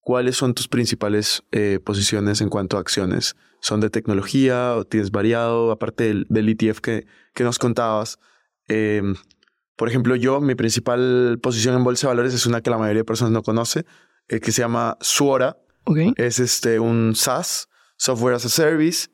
¿cuáles 0.00 0.36
son 0.36 0.54
tus 0.54 0.68
principales 0.68 1.42
eh, 1.52 1.78
posiciones 1.84 2.40
en 2.40 2.48
cuanto 2.48 2.76
a 2.76 2.80
acciones? 2.80 3.36
¿Son 3.60 3.80
de 3.80 3.90
tecnología 3.90 4.74
o 4.74 4.84
tienes 4.84 5.10
variado? 5.10 5.70
Aparte 5.70 6.12
del, 6.28 6.48
ETF 6.48 6.80
que, 6.80 7.06
que 7.34 7.44
nos 7.44 7.58
contabas. 7.58 8.18
Eh, 8.68 9.02
por 9.76 9.88
ejemplo, 9.88 10.16
yo, 10.16 10.40
mi 10.40 10.54
principal 10.54 11.38
posición 11.42 11.74
en 11.74 11.84
Bolsa 11.84 12.06
de 12.06 12.12
Valores 12.12 12.34
es 12.34 12.46
una 12.46 12.60
que 12.60 12.70
la 12.70 12.78
mayoría 12.78 13.00
de 13.00 13.04
personas 13.04 13.32
no 13.32 13.42
conoce, 13.42 13.84
eh, 14.28 14.40
que 14.40 14.52
se 14.52 14.62
llama 14.62 14.96
Suora. 15.00 15.58
Es 16.16 16.38
este, 16.38 16.78
un 16.78 17.14
SaaS, 17.14 17.68
Software 17.96 18.34
as 18.34 18.44
a 18.44 18.48
Service. 18.48 19.08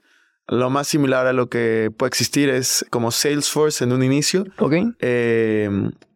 Lo 0.46 0.70
más 0.70 0.88
similar 0.88 1.26
a 1.26 1.32
lo 1.32 1.48
que 1.48 1.90
puede 1.96 2.08
existir 2.08 2.48
es 2.48 2.84
como 2.90 3.10
Salesforce 3.10 3.84
en 3.84 3.92
un 3.92 4.02
inicio. 4.02 4.44
Ok. 4.58 4.74
Eh, 5.00 5.68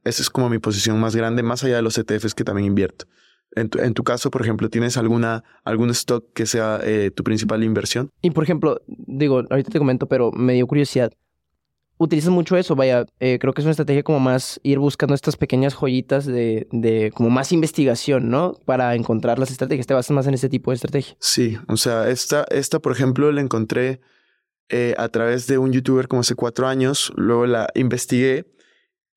esa 0.04 0.22
es 0.22 0.30
como 0.30 0.48
mi 0.48 0.58
posición 0.58 0.98
más 0.98 1.14
grande, 1.14 1.42
más 1.42 1.64
allá 1.64 1.76
de 1.76 1.82
los 1.82 1.96
ETFs 1.98 2.34
que 2.34 2.44
también 2.44 2.66
invierto. 2.66 3.06
En 3.54 3.68
tu, 3.68 3.78
en 3.78 3.92
tu 3.92 4.02
caso, 4.02 4.30
por 4.30 4.40
ejemplo, 4.40 4.70
¿tienes 4.70 4.96
alguna, 4.96 5.44
algún 5.64 5.90
stock 5.90 6.24
que 6.32 6.46
sea 6.46 6.80
eh, 6.82 7.10
tu 7.14 7.22
principal 7.22 7.62
inversión? 7.62 8.10
Y 8.22 8.30
por 8.30 8.44
ejemplo, 8.44 8.80
digo, 8.86 9.42
ahorita 9.50 9.70
te 9.70 9.78
comento, 9.78 10.06
pero 10.06 10.32
me 10.32 10.54
dio 10.54 10.66
curiosidad. 10.66 11.12
Utilizas 11.98 12.30
mucho 12.30 12.56
eso, 12.56 12.74
vaya, 12.74 13.04
eh, 13.20 13.38
creo 13.40 13.52
que 13.52 13.60
es 13.60 13.64
una 13.64 13.70
estrategia 13.72 14.02
como 14.02 14.18
más 14.18 14.58
ir 14.64 14.78
buscando 14.78 15.14
estas 15.14 15.36
pequeñas 15.36 15.74
joyitas 15.74 16.26
de, 16.26 16.66
de 16.72 17.12
como 17.14 17.30
más 17.30 17.52
investigación, 17.52 18.28
¿no? 18.28 18.54
Para 18.64 18.94
encontrar 18.94 19.38
las 19.38 19.50
estrategias. 19.50 19.86
Te 19.86 19.94
basas 19.94 20.10
más 20.10 20.26
en 20.26 20.34
ese 20.34 20.48
tipo 20.48 20.70
de 20.70 20.76
estrategia. 20.76 21.16
Sí, 21.20 21.58
o 21.68 21.76
sea, 21.76 22.08
esta, 22.08 22.44
esta 22.50 22.80
por 22.80 22.92
ejemplo, 22.92 23.30
la 23.30 23.40
encontré 23.40 24.00
eh, 24.68 24.94
a 24.96 25.08
través 25.08 25.46
de 25.46 25.58
un 25.58 25.72
youtuber 25.72 26.08
como 26.08 26.20
hace 26.20 26.34
cuatro 26.34 26.66
años, 26.66 27.12
luego 27.16 27.46
la 27.46 27.68
investigué 27.74 28.46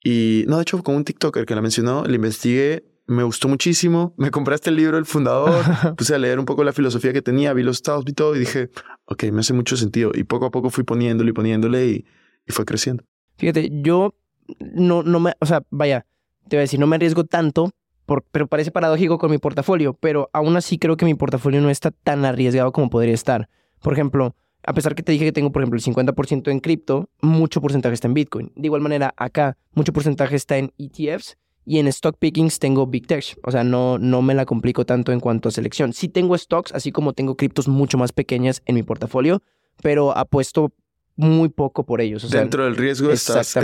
y, 0.03 0.43
no, 0.47 0.57
de 0.57 0.63
hecho, 0.63 0.83
con 0.83 0.95
un 0.95 1.05
TikToker 1.05 1.45
que 1.45 1.55
la 1.55 1.61
mencionó, 1.61 2.03
la 2.03 2.15
investigué, 2.15 2.85
me 3.07 3.23
gustó 3.23 3.47
muchísimo, 3.47 4.13
me 4.17 4.31
compraste 4.31 4.69
el 4.69 4.75
libro 4.75 4.97
El 4.97 5.05
Fundador, 5.05 5.63
puse 5.97 6.13
a 6.13 6.17
leer 6.17 6.39
un 6.39 6.45
poco 6.45 6.63
la 6.63 6.73
filosofía 6.73 7.13
que 7.13 7.21
tenía, 7.21 7.53
vi 7.53 7.63
los 7.63 7.77
estados 7.77 8.03
y 8.07 8.13
todo 8.13 8.35
y 8.35 8.39
dije, 8.39 8.69
ok, 9.05 9.23
me 9.31 9.39
hace 9.39 9.53
mucho 9.53 9.77
sentido 9.77 10.11
y 10.13 10.23
poco 10.25 10.45
a 10.45 10.51
poco 10.51 10.69
fui 10.69 10.83
poniéndole 10.83 11.29
y 11.29 11.33
poniéndole 11.33 11.87
y, 11.87 12.05
y 12.47 12.51
fue 12.51 12.65
creciendo. 12.65 13.03
Fíjate, 13.37 13.69
yo 13.81 14.15
no, 14.59 15.03
no 15.03 15.19
me, 15.19 15.33
o 15.39 15.45
sea, 15.45 15.63
vaya, 15.69 16.05
te 16.47 16.55
voy 16.55 16.59
a 16.59 16.61
decir, 16.61 16.79
no 16.79 16.87
me 16.87 16.95
arriesgo 16.95 17.23
tanto, 17.23 17.71
por, 18.05 18.23
pero 18.23 18.47
parece 18.47 18.71
paradójico 18.71 19.17
con 19.17 19.31
mi 19.31 19.37
portafolio, 19.37 19.93
pero 19.93 20.29
aún 20.33 20.55
así 20.57 20.77
creo 20.77 20.97
que 20.97 21.05
mi 21.05 21.15
portafolio 21.15 21.61
no 21.61 21.69
está 21.69 21.91
tan 21.91 22.23
arriesgado 22.25 22.71
como 22.71 22.89
podría 22.89 23.13
estar. 23.13 23.49
Por 23.81 23.93
ejemplo, 23.93 24.35
a 24.63 24.73
pesar 24.73 24.95
que 24.95 25.03
te 25.03 25.11
dije 25.11 25.25
que 25.25 25.31
tengo, 25.31 25.51
por 25.51 25.61
ejemplo, 25.61 25.77
el 25.77 25.83
50% 25.83 26.51
en 26.51 26.59
cripto, 26.59 27.09
mucho 27.21 27.61
porcentaje 27.61 27.93
está 27.93 28.07
en 28.07 28.13
Bitcoin. 28.13 28.51
De 28.55 28.67
igual 28.67 28.81
manera, 28.81 29.13
acá, 29.17 29.57
mucho 29.73 29.93
porcentaje 29.93 30.35
está 30.35 30.57
en 30.57 30.71
ETFs 30.77 31.37
y 31.65 31.79
en 31.79 31.87
stock 31.87 32.17
pickings 32.17 32.59
tengo 32.59 32.87
Big 32.87 33.07
Tech. 33.07 33.37
O 33.43 33.51
sea, 33.51 33.63
no, 33.63 33.97
no 33.97 34.21
me 34.21 34.33
la 34.33 34.45
complico 34.45 34.85
tanto 34.85 35.11
en 35.11 35.19
cuanto 35.19 35.49
a 35.49 35.51
selección. 35.51 35.93
Sí 35.93 36.09
tengo 36.09 36.37
stocks, 36.37 36.73
así 36.73 36.91
como 36.91 37.13
tengo 37.13 37.35
criptos 37.35 37.67
mucho 37.67 37.97
más 37.97 38.11
pequeñas 38.11 38.61
en 38.65 38.75
mi 38.75 38.83
portafolio, 38.83 39.41
pero 39.81 40.15
apuesto 40.15 40.71
muy 41.15 41.49
poco 41.49 41.85
por 41.85 42.01
ellos. 42.01 42.23
O 42.23 42.29
sea, 42.29 42.41
Dentro 42.41 42.65
del 42.65 42.75
riesgo 42.75 43.11
estás, 43.11 43.55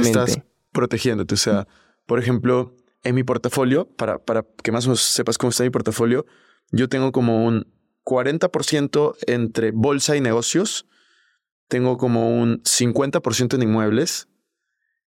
protegiéndote. 0.72 1.36
O 1.36 1.38
sea, 1.38 1.68
por 2.06 2.20
ejemplo, 2.20 2.76
en 3.04 3.16
mi 3.16 3.24
portafolio, 3.24 3.86
para, 3.96 4.20
para 4.20 4.46
que 4.64 4.72
más 4.72 4.86
o 4.86 4.90
menos 4.90 5.02
sepas 5.02 5.38
cómo 5.38 5.50
está 5.50 5.64
mi 5.64 5.70
portafolio, 5.70 6.26
yo 6.72 6.88
tengo 6.90 7.12
como 7.12 7.46
un 7.46 7.68
40% 8.06 9.16
entre 9.28 9.72
bolsa 9.72 10.16
y 10.16 10.22
negocios, 10.22 10.88
tengo 11.68 11.98
como 11.98 12.38
un 12.38 12.62
50% 12.64 13.56
en 13.56 13.64
inmuebles 13.64 14.28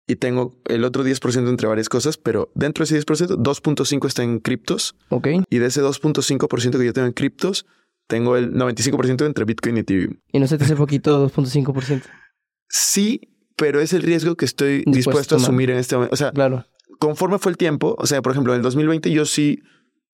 y 0.07 0.17
tengo 0.17 0.57
el 0.67 0.85
otro 0.85 1.05
10% 1.05 1.49
entre 1.49 1.69
varias 1.69 1.89
cosas, 1.89 2.17
pero 2.17 2.51
dentro 2.55 2.85
de 2.85 2.97
ese 2.97 3.07
10%, 3.07 3.37
2.5 3.37 4.07
está 4.07 4.23
en 4.23 4.39
criptos 4.41 4.97
Ok. 5.11 5.29
y 5.51 5.59
de 5.59 5.67
ese 5.67 5.83
2.5% 5.83 6.79
que 6.79 6.85
yo 6.85 6.93
tengo 6.93 7.07
en 7.07 7.13
criptos, 7.13 7.67
tengo 8.07 8.37
el 8.37 8.55
95% 8.55 9.27
entre 9.27 9.45
Bitcoin 9.45 9.77
y 9.77 9.81
Ethereum. 9.81 10.15
Y 10.33 10.39
no 10.41 10.47
se 10.47 10.57
te 10.57 10.65
hace 10.65 10.77
poquito 10.77 11.29
2.5%. 11.31 12.03
Sí, 12.69 13.21
pero 13.57 13.81
es 13.81 13.93
el 13.93 14.03
riesgo 14.03 14.35
que 14.37 14.45
estoy 14.45 14.79
Dispuesto 14.87 14.93
dispuesto, 15.11 15.35
a 15.37 15.39
asumir 15.39 15.71
en 15.71 15.79
este 15.79 15.97
momento. 15.97 16.15
O 16.15 16.17
sea, 16.17 16.31
Claro. 16.33 16.65
conforme 16.99 17.39
fue 17.39 17.51
el 17.53 17.57
tiempo, 17.59 17.95
o 17.99 18.07
sea, 18.07 18.23
por 18.23 18.33
ejemplo, 18.33 18.53
en 18.53 18.59
el 18.59 18.63
2020 18.63 19.11
yo 19.11 19.25
sí 19.25 19.61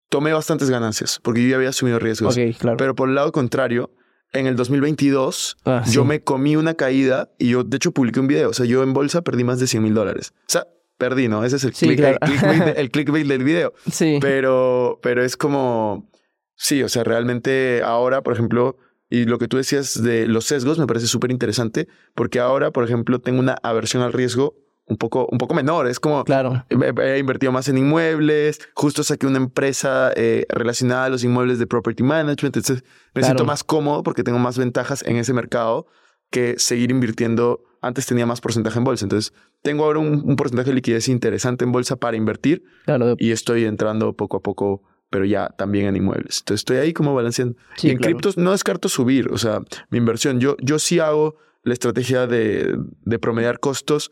tomé 0.09 0.33
bastantes 0.33 0.69
ganancias 0.69 1.19
porque 1.23 1.43
yo 1.43 1.49
ya 1.49 1.55
había 1.57 1.69
asumido 1.69 1.99
riesgos. 1.99 2.35
Ok, 2.37 2.57
claro. 2.57 2.77
Pero 2.77 2.95
por 2.95 3.09
el 3.09 3.15
lado 3.15 3.31
contrario, 3.31 3.91
en 4.33 4.47
el 4.47 4.55
2022 4.55 5.57
Ah, 5.65 5.83
yo 5.87 6.01
sí. 6.01 6.07
me 6.07 6.21
comí 6.21 6.55
una 6.55 6.73
caída 6.73 7.29
y 7.37 7.49
yo, 7.49 7.63
de 7.63 7.77
hecho, 7.77 7.91
publiqué 7.91 8.19
un 8.19 8.27
video. 8.27 8.49
O 8.49 8.53
sea, 8.53 8.65
yo 8.65 8.83
en 8.83 8.93
bolsa 8.93 9.21
perdí 9.21 9.43
más 9.43 9.59
de 9.59 9.67
100 9.67 9.83
mil 9.83 9.93
dólares. 9.93 10.33
O 10.41 10.43
sea, 10.47 10.67
perdí, 10.97 11.27
¿no? 11.27 11.43
Ese 11.45 11.55
es 11.57 11.63
el, 11.63 11.73
Sí, 11.73 11.87
click- 11.87 11.97
claro. 11.97 12.17
el 12.21 12.27
clickbait, 12.29 12.63
de- 12.65 12.71
el 12.81 12.91
clickbait 12.91 13.27
del 13.27 13.43
video. 13.43 13.73
Sí. 13.91 14.17
Pero, 14.21 14.99
pero 15.01 15.23
es 15.23 15.37
como, 15.37 16.09
sí, 16.55 16.83
o 16.83 16.89
sea, 16.89 17.03
realmente 17.03 17.81
ahora, 17.83 18.21
por 18.21 18.33
ejemplo, 18.33 18.77
y 19.09 19.25
lo 19.25 19.37
que 19.39 19.47
tú 19.47 19.57
decías 19.57 20.01
de 20.03 20.27
los 20.27 20.45
sesgos 20.45 20.77
me 20.79 20.87
parece 20.87 21.07
súper 21.07 21.31
interesante, 21.31 21.87
porque 22.15 22.39
ahora, 22.39 22.71
por 22.71 22.83
ejemplo, 22.83 23.19
tengo 23.19 23.39
una 23.39 23.55
aversión 23.63 24.03
al 24.03 24.13
riesgo 24.13 24.55
un 24.85 24.97
poco, 24.97 25.27
un 25.31 25.37
poco 25.37 25.53
menor. 25.53 25.87
Es 25.87 25.99
como, 25.99 26.23
Claro. 26.23 26.65
he, 26.69 27.01
he 27.15 27.19
invertido 27.19 27.51
más 27.51 27.67
en 27.69 27.77
inmuebles, 27.77 28.59
justo 28.73 29.03
saqué 29.03 29.27
una 29.27 29.37
empresa 29.37 30.11
eh, 30.15 30.45
relacionada 30.49 31.05
a 31.05 31.09
los 31.09 31.23
inmuebles 31.23 31.59
de 31.59 31.67
property 31.67 32.01
management, 32.03 32.55
entonces 32.57 32.83
me 33.13 33.21
Claro. 33.21 33.25
siento 33.27 33.45
más 33.45 33.63
cómodo 33.63 34.01
porque 34.03 34.23
tengo 34.23 34.39
más 34.39 34.57
ventajas 34.57 35.03
en 35.05 35.17
ese 35.17 35.33
mercado 35.33 35.85
que 36.31 36.55
seguir 36.57 36.91
invirtiendo. 36.91 37.61
Antes 37.81 38.05
tenía 38.07 38.25
más 38.25 38.41
porcentaje 38.41 38.77
en 38.77 38.83
bolsa, 38.83 39.05
entonces 39.05 39.31
tengo 39.61 39.85
ahora 39.85 39.99
un, 39.99 40.21
un 40.25 40.35
porcentaje 40.35 40.69
de 40.71 40.75
liquidez 40.75 41.07
interesante 41.07 41.63
en 41.65 41.71
bolsa 41.71 41.95
para 41.95 42.17
invertir 42.17 42.63
Claro. 42.85 43.15
y 43.17 43.31
estoy 43.31 43.63
entrando 43.65 44.13
poco 44.13 44.37
a 44.37 44.41
poco, 44.41 44.81
pero 45.09 45.25
ya 45.25 45.49
también 45.49 45.87
en 45.87 45.95
inmuebles. 45.95 46.39
Entonces 46.39 46.61
estoy 46.61 46.77
ahí 46.77 46.93
como 46.93 47.13
balanceando. 47.13 47.55
Sí, 47.75 47.87
y 47.87 47.91
en 47.91 47.97
claro. 47.97 48.13
criptos 48.13 48.37
no 48.37 48.51
descarto 48.51 48.89
subir, 48.89 49.29
o 49.31 49.37
sea, 49.37 49.61
mi 49.89 49.97
inversión. 49.97 50.39
Yo, 50.39 50.55
yo 50.59 50.79
sí 50.79 50.99
hago 50.99 51.37
la 51.63 51.73
estrategia 51.73 52.27
de, 52.27 52.77
de 53.05 53.19
promediar 53.19 53.59
costos 53.59 54.11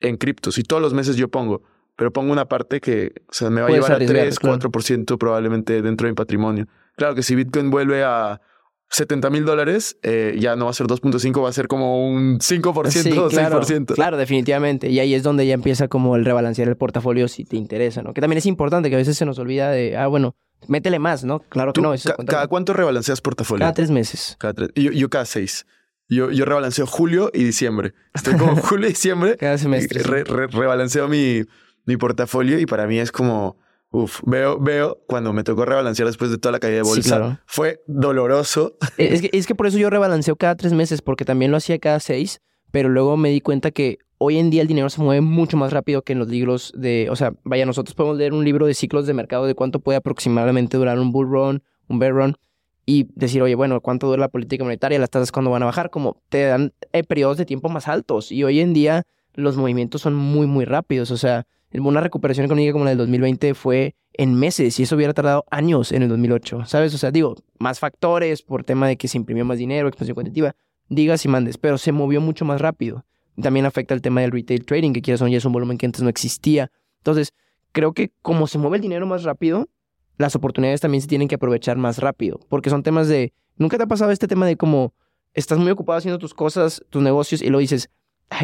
en 0.00 0.16
criptos 0.16 0.58
y 0.58 0.62
todos 0.62 0.80
los 0.80 0.94
meses 0.94 1.16
yo 1.16 1.28
pongo, 1.28 1.62
pero 1.96 2.12
pongo 2.12 2.32
una 2.32 2.46
parte 2.46 2.80
que 2.80 3.12
o 3.28 3.32
sea, 3.32 3.50
me 3.50 3.60
va 3.60 3.68
a 3.68 3.70
llevar 3.70 3.92
a 3.92 3.94
arriesgar, 3.96 4.22
3, 4.22 4.38
claro. 4.38 4.58
4% 4.58 5.18
probablemente 5.18 5.82
dentro 5.82 6.06
de 6.06 6.12
mi 6.12 6.16
patrimonio. 6.16 6.66
Claro 6.96 7.14
que 7.14 7.22
si 7.22 7.34
Bitcoin 7.34 7.70
vuelve 7.70 8.02
a 8.04 8.40
70 8.90 9.28
mil 9.30 9.44
dólares, 9.44 9.98
eh, 10.02 10.36
ya 10.38 10.56
no 10.56 10.64
va 10.64 10.70
a 10.70 10.74
ser 10.74 10.86
2.5, 10.86 11.42
va 11.42 11.48
a 11.50 11.52
ser 11.52 11.68
como 11.68 12.08
un 12.08 12.38
5% 12.40 12.90
Sí, 12.90 13.12
o 13.18 13.28
claro, 13.28 13.60
6%. 13.62 13.94
claro, 13.94 14.16
definitivamente. 14.16 14.88
Y 14.88 14.98
ahí 15.00 15.12
es 15.14 15.22
donde 15.22 15.46
ya 15.46 15.54
empieza 15.54 15.88
como 15.88 16.16
el 16.16 16.24
rebalancear 16.24 16.68
el 16.68 16.76
portafolio 16.76 17.28
si 17.28 17.44
te 17.44 17.56
interesa, 17.56 18.02
¿no? 18.02 18.14
Que 18.14 18.20
también 18.20 18.38
es 18.38 18.46
importante, 18.46 18.88
que 18.88 18.94
a 18.96 18.98
veces 18.98 19.16
se 19.16 19.26
nos 19.26 19.38
olvida 19.38 19.70
de, 19.70 19.96
ah, 19.96 20.06
bueno, 20.06 20.34
métele 20.68 20.98
más, 20.98 21.22
¿no? 21.24 21.40
Claro 21.40 21.72
que 21.72 21.80
¿Tú 21.80 21.82
no, 21.82 21.92
eso 21.94 22.08
ca-. 22.16 22.24
¿Cada 22.24 22.46
cuánto 22.48 22.72
rebalanceas 22.72 23.20
portafolio? 23.20 23.60
Cada 23.62 23.74
tres 23.74 23.90
meses. 23.90 24.36
Cada 24.38 24.54
tres. 24.54 24.70
Yo, 24.74 24.90
yo 24.92 25.10
cada 25.10 25.26
seis. 25.26 25.66
Yo, 26.08 26.30
yo 26.30 26.46
rebalanceo 26.46 26.86
julio 26.86 27.30
y 27.34 27.44
diciembre. 27.44 27.92
Estoy 28.14 28.36
como 28.38 28.56
julio 28.62 28.86
y 28.86 28.90
diciembre. 28.90 29.36
Cada 29.36 29.58
semestre. 29.58 30.02
re- 30.02 30.24
rebalanceo 30.24 31.06
mi, 31.08 31.42
mi 31.84 31.98
portafolio 31.98 32.58
y 32.58 32.64
para 32.64 32.86
mí 32.86 32.98
es 32.98 33.12
como, 33.12 33.58
Uf, 33.90 34.20
veo, 34.26 34.58
veo 34.60 35.02
cuando 35.06 35.32
me 35.32 35.44
tocó 35.44 35.64
rebalancear 35.64 36.06
después 36.06 36.30
de 36.30 36.38
toda 36.38 36.52
la 36.52 36.58
caída 36.58 36.76
de 36.76 36.82
bolsa. 36.82 37.42
Fue 37.46 37.82
doloroso. 37.86 38.76
Eh, 38.98 39.08
es 39.12 39.20
que, 39.22 39.30
es 39.32 39.46
que 39.46 39.54
por 39.54 39.66
eso 39.66 39.78
yo 39.78 39.88
rebalanceo 39.88 40.36
cada 40.36 40.56
tres 40.56 40.72
meses, 40.72 41.00
porque 41.00 41.24
también 41.24 41.50
lo 41.50 41.56
hacía 41.56 41.78
cada 41.78 42.00
seis, 42.00 42.40
pero 42.70 42.88
luego 42.88 43.16
me 43.16 43.30
di 43.30 43.40
cuenta 43.40 43.70
que 43.70 43.98
hoy 44.18 44.36
en 44.38 44.50
día 44.50 44.62
el 44.62 44.68
dinero 44.68 44.90
se 44.90 45.00
mueve 45.00 45.22
mucho 45.22 45.56
más 45.56 45.72
rápido 45.72 46.02
que 46.02 46.12
en 46.12 46.18
los 46.18 46.28
libros 46.28 46.72
de, 46.76 47.08
o 47.10 47.16
sea, 47.16 47.32
vaya, 47.44 47.64
nosotros 47.64 47.94
podemos 47.94 48.18
leer 48.18 48.34
un 48.34 48.44
libro 48.44 48.66
de 48.66 48.74
ciclos 48.74 49.06
de 49.06 49.14
mercado 49.14 49.46
de 49.46 49.54
cuánto 49.54 49.80
puede 49.80 49.96
aproximadamente 49.96 50.76
durar 50.76 50.98
un 50.98 51.12
bull 51.12 51.28
run, 51.30 51.62
un 51.88 51.98
bear 51.98 52.12
run, 52.12 52.36
y 52.84 53.06
decir, 53.14 53.42
oye, 53.42 53.54
bueno, 53.54 53.80
¿cuánto 53.80 54.06
dura 54.06 54.20
la 54.20 54.28
política 54.28 54.64
monetaria? 54.64 54.98
Las 54.98 55.10
tasas 55.10 55.30
cuándo 55.30 55.50
van 55.50 55.62
a 55.62 55.66
bajar, 55.66 55.90
como 55.90 56.22
te 56.30 56.44
dan 56.44 56.72
eh, 56.92 57.04
periodos 57.04 57.36
de 57.36 57.44
tiempo 57.44 57.68
más 57.68 57.86
altos. 57.86 58.32
Y 58.32 58.44
hoy 58.44 58.60
en 58.60 58.72
día 58.72 59.02
los 59.34 59.58
movimientos 59.58 60.00
son 60.00 60.14
muy, 60.14 60.46
muy 60.46 60.64
rápidos. 60.64 61.10
O 61.10 61.18
sea, 61.18 61.46
una 61.72 62.00
recuperación 62.00 62.46
económica 62.46 62.72
como 62.72 62.84
la 62.84 62.90
del 62.90 62.98
2020 62.98 63.54
fue 63.54 63.94
en 64.14 64.34
meses 64.34 64.78
y 64.80 64.82
eso 64.82 64.96
hubiera 64.96 65.14
tardado 65.14 65.44
años 65.50 65.92
en 65.92 66.02
el 66.02 66.08
2008, 66.08 66.64
¿sabes? 66.66 66.94
O 66.94 66.98
sea, 66.98 67.10
digo, 67.10 67.36
más 67.58 67.78
factores 67.78 68.42
por 68.42 68.64
tema 68.64 68.88
de 68.88 68.96
que 68.96 69.08
se 69.08 69.18
imprimió 69.18 69.44
más 69.44 69.58
dinero, 69.58 69.88
expansión 69.88 70.14
cuantitativa, 70.14 70.56
digas 70.88 71.24
y 71.24 71.28
mandes, 71.28 71.58
pero 71.58 71.78
se 71.78 71.92
movió 71.92 72.20
mucho 72.20 72.44
más 72.44 72.60
rápido. 72.60 73.04
También 73.40 73.66
afecta 73.66 73.94
el 73.94 74.02
tema 74.02 74.22
del 74.22 74.32
retail 74.32 74.64
trading, 74.64 74.92
que 74.92 75.02
quieras 75.02 75.20
o 75.20 75.24
no, 75.24 75.30
ya 75.30 75.38
es 75.38 75.44
un 75.44 75.52
volumen 75.52 75.78
que 75.78 75.86
antes 75.86 76.02
no 76.02 76.08
existía. 76.08 76.72
Entonces, 76.98 77.32
creo 77.72 77.92
que 77.92 78.10
como 78.22 78.46
se 78.46 78.58
mueve 78.58 78.78
el 78.78 78.82
dinero 78.82 79.06
más 79.06 79.22
rápido, 79.22 79.68
las 80.16 80.34
oportunidades 80.34 80.80
también 80.80 81.00
se 81.00 81.06
tienen 81.06 81.28
que 81.28 81.36
aprovechar 81.36 81.76
más 81.76 81.98
rápido, 81.98 82.40
porque 82.48 82.70
son 82.70 82.82
temas 82.82 83.06
de, 83.06 83.32
¿nunca 83.56 83.76
te 83.76 83.84
ha 83.84 83.86
pasado 83.86 84.10
este 84.10 84.26
tema 84.26 84.46
de 84.46 84.56
como 84.56 84.94
estás 85.34 85.58
muy 85.58 85.70
ocupado 85.70 85.98
haciendo 85.98 86.18
tus 86.18 86.34
cosas, 86.34 86.84
tus 86.90 87.02
negocios, 87.02 87.40
y 87.40 87.50
lo 87.50 87.58
dices, 87.58 87.90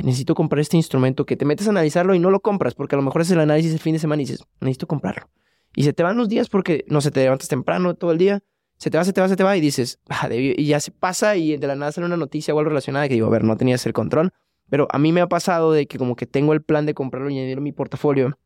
necesito 0.03 0.35
comprar 0.35 0.61
este 0.61 0.77
instrumento, 0.77 1.27
que 1.27 1.37
te 1.37 1.45
metes 1.45 1.67
a 1.67 1.71
analizarlo 1.71 2.15
y 2.15 2.19
no 2.19 2.31
lo 2.31 2.41
compras, 2.41 2.75
porque 2.75 2.95
a 2.95 2.99
lo 2.99 3.03
mejor 3.03 3.23
es 3.23 3.31
el 3.31 3.41
análisis 3.41 3.73
el 3.73 3.79
fin 3.79 3.93
de 3.93 3.99
semana 3.99 4.23
y 4.23 4.27
dices, 4.27 4.45
necesito 4.61 4.87
comprarlo. 4.87 5.29
Y 5.77 5.85
se 5.85 5.93
te 5.93 6.03
van 6.03 6.17
los 6.17 6.29
días 6.29 6.49
porque 6.49 6.85
no 6.89 7.01
se 7.01 7.11
te 7.11 7.23
levantas 7.23 7.49
temprano 7.49 7.95
todo 7.95 8.13
el 8.13 8.19
día, 8.19 8.43
se 8.77 8.91
te 8.91 8.99
va, 8.99 9.05
se 9.05 9.13
te 9.13 9.21
va, 9.21 9.29
se 9.29 9.37
te 9.37 9.45
va 9.45 9.57
y 9.57 9.61
dices, 9.61 10.01
ah, 10.09 10.29
y 10.33 10.65
ya 10.67 10.81
se 10.81 10.91
pasa 10.91 11.37
y 11.37 11.57
de 11.57 11.67
la 11.67 11.77
nada 11.77 11.93
sale 11.93 12.07
una 12.07 12.17
noticia 12.17 12.55
o 12.55 12.59
algo 12.59 12.71
relacionada 12.71 13.09
que 13.09 13.15
digo, 13.15 13.27
a 13.27 13.31
ver, 13.31 13.45
no 13.45 13.57
tenías 13.57 13.85
el 13.87 13.93
control. 13.93 14.33
Pero 14.71 14.89
a 14.91 14.99
mí 14.99 15.13
me 15.13 15.21
ha 15.21 15.29
pasado 15.29 15.73
de 15.73 15.87
que 15.87 15.99
como 15.99 16.17
que 16.17 16.27
tengo 16.27 16.53
el 16.53 16.63
plan 16.63 16.87
de 16.87 16.95
comprarlo 16.95 17.31
y 17.31 17.39
añadirlo 17.39 17.61
a 17.61 17.65
mi 17.65 17.73
portafolio, 17.73 18.39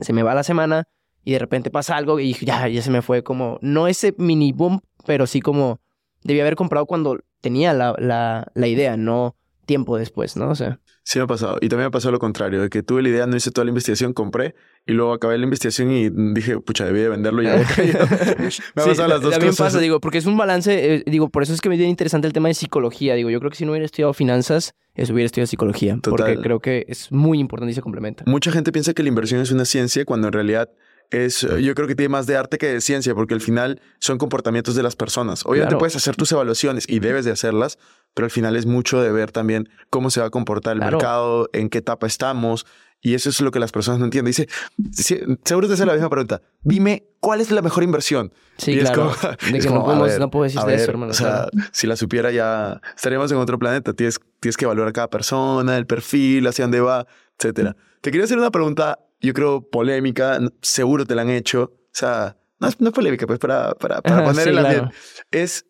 se 0.00 0.12
me 0.12 0.22
va 0.22 0.34
la 0.34 0.42
semana 0.42 0.88
y 1.24 1.32
de 1.32 1.38
repente 1.38 1.70
pasa 1.70 1.96
algo 1.96 2.18
y 2.18 2.34
ya, 2.34 2.68
ya 2.68 2.82
se 2.82 2.90
me 2.90 3.02
fue 3.02 3.22
como, 3.22 3.58
no 3.62 3.86
ese 3.86 4.14
mini 4.18 4.52
boom, 4.52 4.80
pero 5.06 5.26
sí 5.26 5.40
como 5.40 5.80
debía 6.22 6.42
haber 6.42 6.56
comprado 6.56 6.86
cuando 6.86 7.20
tenía 7.40 7.72
la, 7.72 7.94
la, 7.98 8.50
la 8.54 8.66
idea, 8.66 8.96
no 8.96 9.36
tiempo 9.66 9.96
después, 9.96 10.36
¿no? 10.36 10.50
O 10.50 10.54
sea. 10.54 10.80
Sí 11.04 11.18
me 11.18 11.24
ha 11.24 11.26
pasado. 11.26 11.56
Y 11.60 11.68
también 11.68 11.80
me 11.80 11.86
ha 11.86 11.90
pasado 11.90 12.12
lo 12.12 12.18
contrario, 12.18 12.62
de 12.62 12.68
que 12.68 12.82
tuve 12.82 13.02
la 13.02 13.08
idea, 13.08 13.26
no 13.26 13.36
hice 13.36 13.50
toda 13.50 13.64
la 13.64 13.70
investigación, 13.70 14.12
compré 14.12 14.54
y 14.86 14.92
luego 14.92 15.12
acabé 15.12 15.36
la 15.38 15.44
investigación 15.44 15.90
y 15.90 16.10
dije, 16.34 16.60
pucha, 16.60 16.84
debí 16.84 17.00
de 17.00 17.08
venderlo 17.08 17.42
y 17.42 17.46
ya. 17.46 17.56
me 18.74 18.82
ha 18.82 18.86
pasado 18.86 19.08
las 19.08 19.20
dos 19.20 19.32
también 19.32 19.54
pasa, 19.54 19.78
digo, 19.80 20.00
porque 20.00 20.18
es 20.18 20.26
un 20.26 20.36
balance, 20.36 20.94
eh, 20.94 21.04
digo, 21.06 21.28
por 21.28 21.42
eso 21.42 21.52
es 21.52 21.60
que 21.60 21.68
me 21.68 21.76
viene 21.76 21.90
interesante 21.90 22.26
el 22.26 22.32
tema 22.32 22.48
de 22.48 22.54
psicología. 22.54 23.14
Digo, 23.14 23.30
yo 23.30 23.38
creo 23.40 23.50
que 23.50 23.56
si 23.56 23.64
no 23.64 23.72
hubiera 23.72 23.86
estudiado 23.86 24.12
finanzas, 24.12 24.74
eso 24.94 25.12
hubiera 25.12 25.26
estudiado 25.26 25.46
psicología. 25.46 25.98
Porque 26.02 26.36
creo 26.36 26.60
que 26.60 26.84
es 26.88 27.10
muy 27.10 27.38
importante 27.38 27.72
y 27.72 27.74
se 27.74 27.82
complementa. 27.82 28.24
Mucha 28.26 28.52
gente 28.52 28.72
piensa 28.72 28.94
que 28.94 29.02
la 29.02 29.08
inversión 29.08 29.40
es 29.40 29.50
una 29.50 29.64
ciencia 29.64 30.04
cuando 30.04 30.28
en 30.28 30.32
realidad 30.32 30.70
es, 31.12 31.44
eh, 31.44 31.62
yo 31.62 31.74
creo 31.74 31.86
que 31.86 31.94
tiene 31.94 32.08
más 32.08 32.26
de 32.26 32.36
arte 32.36 32.58
que 32.58 32.66
de 32.66 32.80
ciencia, 32.80 33.14
porque 33.14 33.34
al 33.34 33.40
final 33.40 33.80
son 33.98 34.18
comportamientos 34.18 34.74
de 34.74 34.82
las 34.82 34.96
personas. 34.96 35.44
Obviamente 35.44 35.76
puedes 35.76 35.94
hacer 35.94 36.16
tus 36.16 36.32
evaluaciones 36.32 36.88
y 36.88 37.00
debes 37.00 37.24
de 37.24 37.30
hacerlas, 37.30 37.78
pero 38.14 38.26
al 38.26 38.30
final 38.30 38.56
es 38.56 38.66
mucho 38.66 39.00
de 39.00 39.10
ver 39.12 39.32
también 39.32 39.68
cómo 39.90 40.10
se 40.10 40.20
va 40.20 40.26
a 40.26 40.30
comportar 40.30 40.74
el 40.74 40.80
mercado, 40.80 41.48
en 41.52 41.68
qué 41.68 41.78
etapa 41.78 42.06
estamos. 42.06 42.66
Y 43.04 43.14
eso 43.14 43.30
es 43.30 43.40
lo 43.40 43.50
que 43.50 43.58
las 43.58 43.72
personas 43.72 43.98
no 43.98 44.04
entienden. 44.04 44.32
Dice, 44.76 45.26
seguro 45.44 45.66
te 45.66 45.74
hace 45.74 45.84
la 45.84 45.94
misma 45.94 46.08
pregunta. 46.08 46.40
Dime, 46.62 47.04
¿cuál 47.18 47.40
es 47.40 47.50
la 47.50 47.60
mejor 47.60 47.82
inversión? 47.82 48.32
Sí, 48.58 48.78
claro. 48.78 49.12
de 49.50 49.58
que 49.60 49.68
no, 49.68 50.30
puedo 50.30 50.44
decir 50.44 50.60
de 50.60 50.74
eso, 50.76 50.92
hermano. 50.92 51.10
O 51.10 51.14
sea, 51.14 51.48
si 51.72 51.88
la 51.88 51.96
supiera 51.96 52.30
ya 52.30 52.80
estaríamos 52.94 53.32
en 53.32 53.38
otro 53.38 53.58
planeta. 53.58 53.92
Tienes, 53.92 54.20
tienes 54.38 54.56
que 54.56 54.66
evaluar 54.66 54.86
a 54.86 54.92
cada 54.92 55.10
persona, 55.10 55.76
el 55.76 55.86
perfil, 55.86 56.46
hacia 56.46 56.64
dónde 56.64 56.80
va, 56.80 57.06
etcétera. 57.36 57.74
Te 58.02 58.12
quería 58.12 58.24
hacer 58.24 58.38
una 58.38 58.52
pregunta 58.52 59.00
yo 59.22 59.32
creo, 59.32 59.62
polémica, 59.62 60.38
seguro 60.60 61.06
te 61.06 61.14
la 61.14 61.22
han 61.22 61.30
hecho. 61.30 61.62
O 61.62 61.94
sea, 61.94 62.36
no 62.58 62.68
es, 62.68 62.76
polémica, 62.76 63.26
pues 63.26 63.38
para, 63.38 63.74
para, 63.74 64.02
para 64.02 64.24
poner 64.24 64.48
el 64.48 64.58
ambiente. 64.58 64.94
Es, 65.30 65.64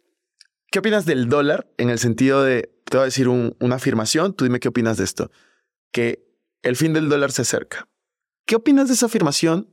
¿qué 0.73 0.79
opinas 0.81 1.05
del 1.05 1.29
dólar 1.29 1.69
en 1.77 1.91
el 1.91 2.01
sentido 2.01 2.43
de, 2.43 2.73
te 2.85 2.97
voy 2.97 3.03
a 3.03 3.05
decir 3.05 3.29
una 3.29 3.77
afirmación, 3.77 4.35
tú 4.35 4.45
dime 4.45 4.59
qué 4.59 4.69
opinas 4.69 4.97
de 4.97 5.05
esto? 5.05 5.31
Que 5.93 6.27
el 6.63 6.75
fin 6.75 6.93
del 6.95 7.09
dólar 7.09 7.31
se 7.31 7.43
acerca. 7.43 7.87
¿Qué 8.47 8.57
opinas 8.57 8.89
de 8.89 8.95
esa 8.95 9.07
afirmación? 9.07 9.69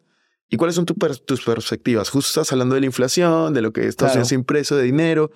¿Y 0.50 0.58
cuáles 0.58 0.76
son 0.76 0.86
tus 0.86 1.44
perspectivas? 1.46 2.10
Justo 2.10 2.28
estás 2.28 2.52
hablando 2.52 2.76
de 2.76 2.82
la 2.82 2.88
inflación, 2.88 3.54
de 3.54 3.62
lo 3.62 3.72
que 3.72 3.88
Estados 3.88 4.14
Unidos 4.16 4.32
impreso 4.34 4.76
de 4.76 4.84
dinero. 4.84 5.32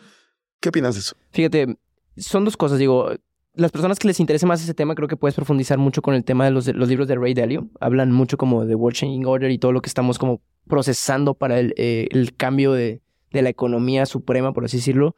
¿Qué 0.59 0.69
opinas 0.69 0.95
de 0.95 0.99
eso? 0.99 1.15
Fíjate, 1.31 1.77
son 2.17 2.45
dos 2.45 2.57
cosas. 2.57 2.77
Digo, 2.77 3.11
las 3.53 3.71
personas 3.71 3.99
que 3.99 4.07
les 4.07 4.19
interese 4.19 4.45
más 4.45 4.61
ese 4.61 4.73
tema, 4.73 4.95
creo 4.95 5.07
que 5.07 5.15
puedes 5.15 5.35
profundizar 5.35 5.77
mucho 5.77 6.01
con 6.01 6.13
el 6.13 6.25
tema 6.25 6.45
de 6.45 6.51
los, 6.51 6.67
los 6.67 6.89
libros 6.89 7.07
de 7.07 7.15
Ray 7.15 7.33
Dalio. 7.33 7.69
Hablan 7.79 8.11
mucho 8.11 8.37
como 8.37 8.65
de 8.65 8.75
World 8.75 8.97
Changing 8.97 9.25
Order 9.25 9.49
y 9.51 9.59
todo 9.59 9.71
lo 9.71 9.81
que 9.81 9.87
estamos 9.87 10.19
como 10.19 10.41
procesando 10.67 11.35
para 11.35 11.59
el, 11.59 11.73
eh, 11.77 12.07
el 12.11 12.35
cambio 12.35 12.73
de, 12.73 13.01
de, 13.31 13.41
la 13.41 13.49
economía 13.49 14.05
suprema, 14.05 14.51
por 14.53 14.65
así 14.65 14.77
decirlo. 14.77 15.15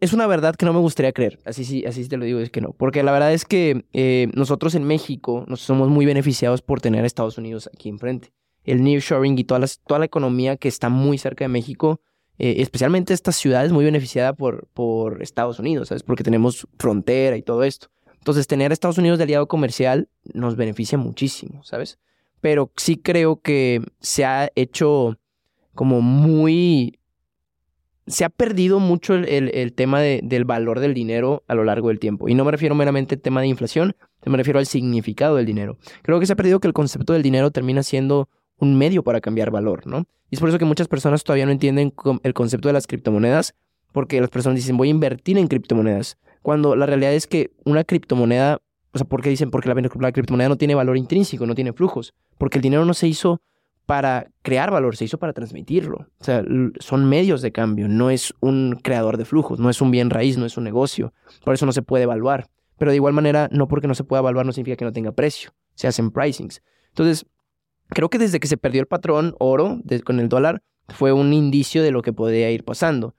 Es 0.00 0.12
una 0.14 0.26
verdad 0.26 0.56
que 0.56 0.64
no 0.64 0.72
me 0.72 0.80
gustaría 0.80 1.12
creer, 1.12 1.38
así 1.44 1.64
sí, 1.64 1.84
así 1.84 2.08
te 2.08 2.16
lo 2.16 2.24
digo, 2.24 2.40
es 2.40 2.50
que 2.50 2.60
no. 2.60 2.72
Porque 2.72 3.02
la 3.02 3.12
verdad 3.12 3.32
es 3.32 3.44
que 3.44 3.84
eh, 3.92 4.28
nosotros 4.34 4.74
en 4.74 4.84
México 4.84 5.44
nos 5.46 5.60
somos 5.60 5.88
muy 5.88 6.06
beneficiados 6.06 6.62
por 6.62 6.80
tener 6.80 7.04
a 7.04 7.06
Estados 7.06 7.36
Unidos 7.36 7.68
aquí 7.72 7.88
enfrente. 7.88 8.32
El 8.64 8.82
nearshoring 8.82 9.38
y 9.38 9.44
toda, 9.44 9.66
toda 9.86 9.98
la 9.98 10.06
economía 10.06 10.56
que 10.56 10.68
está 10.68 10.88
muy 10.88 11.18
cerca 11.18 11.44
de 11.44 11.48
México 11.48 12.00
eh, 12.38 12.56
especialmente 12.62 13.12
esta 13.12 13.32
ciudad 13.32 13.66
es 13.66 13.72
muy 13.72 13.84
beneficiada 13.84 14.32
por, 14.32 14.68
por 14.72 15.22
Estados 15.22 15.58
Unidos, 15.58 15.88
¿sabes? 15.88 16.04
Porque 16.04 16.22
tenemos 16.22 16.68
frontera 16.78 17.36
y 17.36 17.42
todo 17.42 17.64
esto. 17.64 17.88
Entonces, 18.14 18.46
tener 18.46 18.70
a 18.70 18.74
Estados 18.74 18.98
Unidos 18.98 19.18
de 19.18 19.24
aliado 19.24 19.48
comercial 19.48 20.08
nos 20.32 20.56
beneficia 20.56 20.98
muchísimo, 20.98 21.64
¿sabes? 21.64 21.98
Pero 22.40 22.70
sí 22.76 22.96
creo 22.96 23.40
que 23.40 23.82
se 24.00 24.24
ha 24.24 24.50
hecho 24.54 25.18
como 25.74 26.00
muy... 26.00 26.97
Se 28.08 28.24
ha 28.24 28.28
perdido 28.28 28.80
mucho 28.80 29.14
el, 29.14 29.50
el, 29.54 29.72
tema 29.72 30.00
de, 30.00 30.20
del 30.22 30.44
valor 30.44 30.80
del 30.80 30.94
dinero 30.94 31.44
a 31.46 31.54
lo 31.54 31.64
largo 31.64 31.88
del 31.88 31.98
tiempo. 31.98 32.28
Y 32.28 32.34
no 32.34 32.44
me 32.44 32.50
refiero 32.50 32.74
meramente 32.74 33.14
al 33.14 33.20
tema 33.20 33.40
de 33.40 33.46
inflación, 33.46 33.94
me 34.24 34.36
refiero 34.36 34.58
al 34.58 34.66
significado 34.66 35.36
del 35.36 35.46
dinero. 35.46 35.76
Creo 36.02 36.20
que 36.20 36.26
se 36.26 36.32
ha 36.32 36.36
perdido 36.36 36.60
que 36.60 36.68
el 36.68 36.74
concepto 36.74 37.12
del 37.12 37.22
dinero 37.22 37.50
termina 37.50 37.82
siendo 37.82 38.28
un 38.58 38.76
medio 38.76 39.02
para 39.02 39.20
cambiar 39.20 39.50
valor, 39.50 39.86
¿no? 39.86 40.06
Y 40.30 40.34
es 40.34 40.40
por 40.40 40.48
eso 40.48 40.58
que 40.58 40.64
muchas 40.64 40.88
personas 40.88 41.24
todavía 41.24 41.46
no 41.46 41.52
entienden 41.52 41.94
el 42.22 42.34
concepto 42.34 42.68
de 42.68 42.72
las 42.72 42.86
criptomonedas, 42.86 43.54
porque 43.92 44.20
las 44.20 44.30
personas 44.30 44.56
dicen, 44.56 44.76
voy 44.76 44.88
a 44.88 44.90
invertir 44.90 45.38
en 45.38 45.48
criptomonedas, 45.48 46.18
cuando 46.42 46.76
la 46.76 46.86
realidad 46.86 47.14
es 47.14 47.26
que 47.26 47.52
una 47.64 47.84
criptomoneda, 47.84 48.60
o 48.92 48.98
sea, 48.98 49.06
¿por 49.06 49.22
qué 49.22 49.30
dicen? 49.30 49.50
Porque 49.50 49.68
la, 49.68 49.74
la 49.74 50.12
criptomoneda 50.12 50.48
no 50.48 50.56
tiene 50.56 50.74
valor 50.74 50.96
intrínseco, 50.96 51.46
no 51.46 51.54
tiene 51.54 51.72
flujos, 51.72 52.14
porque 52.36 52.58
el 52.58 52.62
dinero 52.62 52.84
no 52.84 52.94
se 52.94 53.08
hizo 53.08 53.40
para 53.88 54.30
crear 54.42 54.70
valor, 54.70 54.96
se 54.96 55.06
hizo 55.06 55.16
para 55.16 55.32
transmitirlo. 55.32 56.08
O 56.20 56.22
sea, 56.22 56.44
son 56.78 57.08
medios 57.08 57.40
de 57.40 57.52
cambio, 57.52 57.88
no 57.88 58.10
es 58.10 58.34
un 58.40 58.78
creador 58.82 59.16
de 59.16 59.24
flujos, 59.24 59.60
no 59.60 59.70
es 59.70 59.80
un 59.80 59.90
bien 59.90 60.10
raíz, 60.10 60.36
no 60.36 60.44
es 60.44 60.58
un 60.58 60.64
negocio. 60.64 61.14
Por 61.42 61.54
eso 61.54 61.64
no 61.64 61.72
se 61.72 61.80
puede 61.80 62.04
evaluar. 62.04 62.50
Pero 62.76 62.90
de 62.90 62.96
igual 62.96 63.14
manera, 63.14 63.48
no 63.50 63.66
porque 63.66 63.88
no 63.88 63.94
se 63.94 64.04
pueda 64.04 64.20
evaluar 64.20 64.44
no 64.44 64.52
significa 64.52 64.76
que 64.76 64.84
no 64.84 64.92
tenga 64.92 65.12
precio. 65.12 65.54
Se 65.74 65.86
hacen 65.86 66.10
pricings. 66.10 66.60
Entonces, 66.88 67.24
creo 67.88 68.10
que 68.10 68.18
desde 68.18 68.40
que 68.40 68.46
se 68.46 68.58
perdió 68.58 68.82
el 68.82 68.86
patrón 68.86 69.34
oro 69.38 69.80
con 70.04 70.20
el 70.20 70.28
dólar 70.28 70.62
fue 70.90 71.14
un 71.14 71.32
indicio 71.32 71.82
de 71.82 71.90
lo 71.90 72.02
que 72.02 72.12
podría 72.12 72.50
ir 72.50 72.64
pasando. 72.64 73.14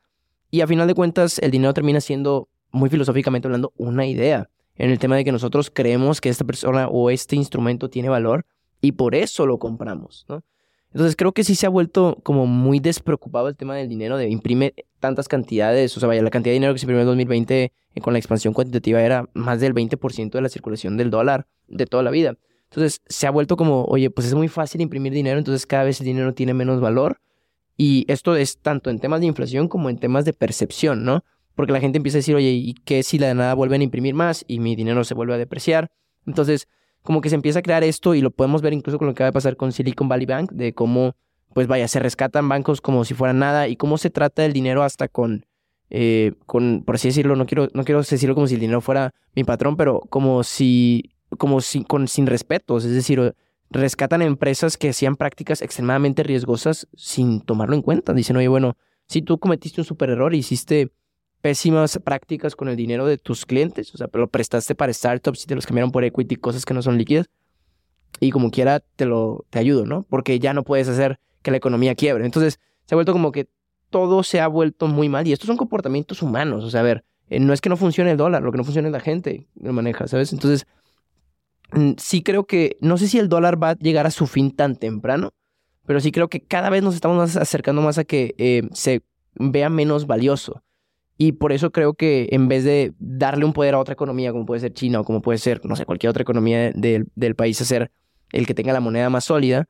Y 0.52 0.62
a 0.62 0.68
final 0.68 0.88
de 0.88 0.94
cuentas, 0.94 1.40
el 1.40 1.50
dinero 1.50 1.74
termina 1.74 2.00
siendo, 2.00 2.48
muy 2.70 2.92
filosóficamente 2.92 3.48
hablando, 3.48 3.74
una 3.76 4.06
idea 4.06 4.52
en 4.76 4.92
el 4.92 5.00
tema 5.00 5.16
de 5.16 5.26
que 5.26 5.32
nosotros 5.32 5.72
creemos 5.74 6.22
que 6.22 6.30
esta 6.30 6.46
persona 6.46 6.88
o 6.90 7.10
este 7.10 7.36
instrumento 7.36 7.90
tiene 7.90 8.10
valor 8.10 8.46
y 8.82 8.92
por 8.92 9.16
eso 9.16 9.48
lo 9.48 9.58
compramos, 9.58 10.28
¿no? 10.30 10.44
Entonces 10.92 11.16
creo 11.16 11.34
que 11.34 11.44
sí 11.44 11.56
se 11.56 11.68
ha 11.68 11.70
vuelto 11.70 12.18
como 12.24 12.48
muy 12.48 12.80
despreocupado 12.80 13.48
el 13.48 13.56
tema 13.56 13.76
del 13.76 13.88
dinero, 13.88 14.18
de 14.18 14.30
imprimir 14.30 14.74
tantas 15.00 15.28
cantidades, 15.28 15.96
o 15.96 16.00
sea, 16.00 16.08
vaya, 16.08 16.24
la 16.24 16.32
cantidad 16.32 16.52
de 16.52 16.56
dinero 16.56 16.74
que 16.74 16.80
se 16.80 16.86
imprimió 16.86 17.02
en 17.02 17.08
2020 17.08 17.64
eh, 17.64 18.02
con 18.02 18.14
la 18.14 18.20
expansión 18.20 18.54
cuantitativa 18.54 19.02
era 19.02 19.30
más 19.34 19.60
del 19.60 19.74
20% 19.74 20.32
de 20.32 20.42
la 20.42 20.50
circulación 20.50 20.98
del 20.98 21.12
dólar 21.12 21.48
de 21.68 21.86
toda 21.86 22.02
la 22.02 22.12
vida. 22.12 22.36
Entonces 22.70 23.02
se 23.08 23.28
ha 23.28 23.32
vuelto 23.32 23.56
como, 23.56 23.86
oye, 23.86 24.10
pues 24.10 24.28
es 24.28 24.34
muy 24.34 24.48
fácil 24.48 24.82
imprimir 24.82 25.14
dinero, 25.14 25.38
entonces 25.38 25.66
cada 25.66 25.84
vez 25.84 26.00
el 26.00 26.06
dinero 26.06 26.34
tiene 26.34 26.54
menos 26.54 26.82
valor. 26.82 27.22
Y 27.78 28.06
esto 28.12 28.36
es 28.36 28.58
tanto 28.58 28.90
en 28.90 29.00
temas 29.00 29.22
de 29.22 29.28
inflación 29.28 29.68
como 29.68 29.90
en 29.90 29.98
temas 29.98 30.26
de 30.26 30.34
percepción, 30.34 31.06
¿no? 31.06 31.24
Porque 31.56 31.72
la 31.72 31.80
gente 31.80 31.98
empieza 31.98 32.18
a 32.18 32.20
decir, 32.20 32.36
oye, 32.36 32.52
¿y 32.52 32.74
qué 32.74 33.04
si 33.04 33.20
la 33.20 33.34
nada 33.34 33.54
vuelven 33.54 33.82
a 33.82 33.84
imprimir 33.86 34.16
más 34.16 34.44
y 34.48 34.60
mi 34.60 34.76
dinero 34.76 35.04
se 35.04 35.14
vuelve 35.14 35.34
a 35.34 35.38
depreciar? 35.38 35.90
Entonces, 36.26 36.68
como 37.04 37.22
que 37.22 37.30
se 37.30 37.36
empieza 37.36 37.60
a 37.60 37.62
crear 37.62 37.84
esto 37.84 38.16
y 38.16 38.22
lo 38.22 38.32
podemos 38.32 38.62
ver 38.62 38.74
incluso 38.74 38.98
con 38.98 39.08
lo 39.08 39.14
que 39.14 39.24
va 39.24 39.30
a 39.30 39.34
pasar 39.34 39.56
con 39.56 39.72
Silicon 39.72 40.10
Valley 40.10 40.26
Bank, 40.26 40.52
de 40.52 40.74
cómo, 40.74 41.16
pues 41.54 41.68
vaya, 41.68 41.88
se 41.88 42.00
rescatan 42.00 42.48
bancos 42.50 42.82
como 42.82 43.06
si 43.06 43.14
fueran 43.14 43.40
nada 43.40 43.68
y 43.68 43.76
cómo 43.76 43.98
se 43.98 44.10
trata 44.10 44.46
el 44.46 44.54
dinero 44.54 44.84
hasta 44.84 45.08
con, 45.08 45.46
eh, 45.90 46.34
con 46.46 46.84
por 46.86 46.96
así 46.96 47.08
decirlo, 47.08 47.36
no 47.36 47.46
quiero, 47.46 47.68
no 47.74 47.84
quiero 47.84 48.02
decirlo 48.02 48.36
como 48.36 48.48
si 48.48 48.56
el 48.56 48.62
dinero 48.62 48.82
fuera 48.82 49.14
mi 49.36 49.44
patrón, 49.44 49.76
pero 49.76 50.02
como 50.10 50.44
si 50.44 51.12
como 51.38 51.62
sin, 51.62 51.84
con, 51.84 52.08
sin 52.08 52.26
respetos, 52.28 52.86
es 52.86 52.94
decir, 52.94 53.36
rescatan 53.70 54.22
empresas 54.22 54.78
que 54.78 54.90
hacían 54.90 55.16
prácticas 55.16 55.62
extremadamente 55.62 56.24
riesgosas 56.24 56.88
sin 56.96 57.42
tomarlo 57.42 57.76
en 57.76 57.82
cuenta. 57.82 58.14
Dicen, 58.14 58.36
oye, 58.38 58.48
bueno, 58.48 58.78
si 59.08 59.22
tú 59.22 59.38
cometiste 59.40 59.82
un 59.82 59.86
super 59.86 60.10
error 60.10 60.34
hiciste 60.34 60.92
pésimas 61.42 62.00
prácticas 62.04 62.56
con 62.56 62.70
el 62.70 62.76
dinero 62.76 63.06
de 63.06 63.18
tus 63.18 63.46
clientes, 63.46 63.94
o 63.94 63.98
sea, 63.98 64.10
lo 64.14 64.28
prestaste 64.28 64.76
para 64.76 64.94
startups 64.94 65.44
y 65.44 65.48
te 65.48 65.56
los 65.56 65.66
cambiaron 65.66 65.92
por 65.92 66.04
equity, 66.04 66.36
cosas 66.36 66.66
que 66.66 66.74
no 66.74 66.82
son 66.82 66.98
líquidas, 66.98 67.30
y 68.20 68.32
como 68.32 68.52
quiera 68.52 68.80
te 68.80 69.06
lo 69.06 69.46
te 69.50 69.60
ayudo, 69.60 69.86
¿no? 69.86 70.04
Porque 70.10 70.40
ya 70.40 70.54
no 70.54 70.64
puedes 70.64 70.88
hacer 70.90 71.20
que 71.42 71.52
la 71.52 71.58
economía 71.58 71.96
quiebre. 71.96 72.26
Entonces, 72.26 72.60
se 72.86 72.94
ha 72.94 72.98
vuelto 72.98 73.14
como 73.14 73.32
que 73.32 73.48
todo 73.90 74.24
se 74.24 74.42
ha 74.42 74.48
vuelto 74.48 74.88
muy 74.88 75.10
mal 75.10 75.28
y 75.28 75.34
estos 75.34 75.48
son 75.48 75.58
comportamientos 75.58 76.22
humanos, 76.22 76.64
o 76.64 76.70
sea, 76.70 76.82
a 76.82 76.84
ver, 76.84 77.06
eh, 77.30 77.40
no 77.40 77.54
es 77.54 77.62
que 77.62 77.70
no 77.70 77.78
funcione 77.78 78.12
el 78.12 78.18
dólar, 78.18 78.44
lo 78.44 78.52
que 78.52 78.58
no 78.58 78.64
funciona 78.64 78.88
es 78.88 78.92
la 78.92 79.00
gente 79.00 79.48
que 79.60 79.68
lo 79.68 79.74
maneja, 79.74 80.08
¿sabes? 80.08 80.34
Entonces, 80.34 80.68
mm, 81.72 81.92
sí 81.98 82.22
creo 82.24 82.46
que, 82.46 82.78
no 82.82 82.98
sé 82.98 83.08
si 83.08 83.20
el 83.20 83.30
dólar 83.30 83.62
va 83.62 83.72
a 83.72 83.76
llegar 83.76 84.06
a 84.06 84.12
su 84.12 84.28
fin 84.28 84.52
tan 84.52 84.76
temprano, 84.76 85.32
pero 85.86 86.00
sí 86.00 86.12
creo 86.12 86.28
que 86.30 86.42
cada 86.42 86.70
vez 86.70 86.84
nos 86.84 86.96
estamos 86.96 87.36
acercando 87.36 87.82
más 87.82 87.98
a 87.98 88.04
que 88.04 88.36
eh, 88.38 88.64
se 88.74 89.02
vea 89.36 89.70
menos 89.70 90.06
valioso. 90.06 90.62
Y 91.22 91.34
por 91.34 91.52
eso 91.52 91.72
creo 91.74 91.96
que 91.96 92.30
en 92.32 92.48
vez 92.48 92.64
de 92.64 92.94
darle 92.98 93.44
un 93.44 93.52
poder 93.52 93.74
a 93.74 93.80
otra 93.80 93.92
economía, 93.92 94.32
como 94.32 94.46
puede 94.46 94.62
ser 94.62 94.72
China 94.74 95.02
o 95.02 95.04
como 95.04 95.22
puede 95.22 95.38
ser, 95.38 95.60
no 95.66 95.76
sé, 95.76 95.86
cualquier 95.86 96.12
otra 96.12 96.22
economía 96.22 96.72
del, 96.72 97.08
del 97.14 97.36
país, 97.36 97.60
a 97.60 97.66
ser 97.66 97.92
el 98.32 98.48
que 98.48 98.54
tenga 98.54 98.72
la 98.72 98.80
moneda 98.80 99.10
más 99.10 99.26
sólida, 99.26 99.68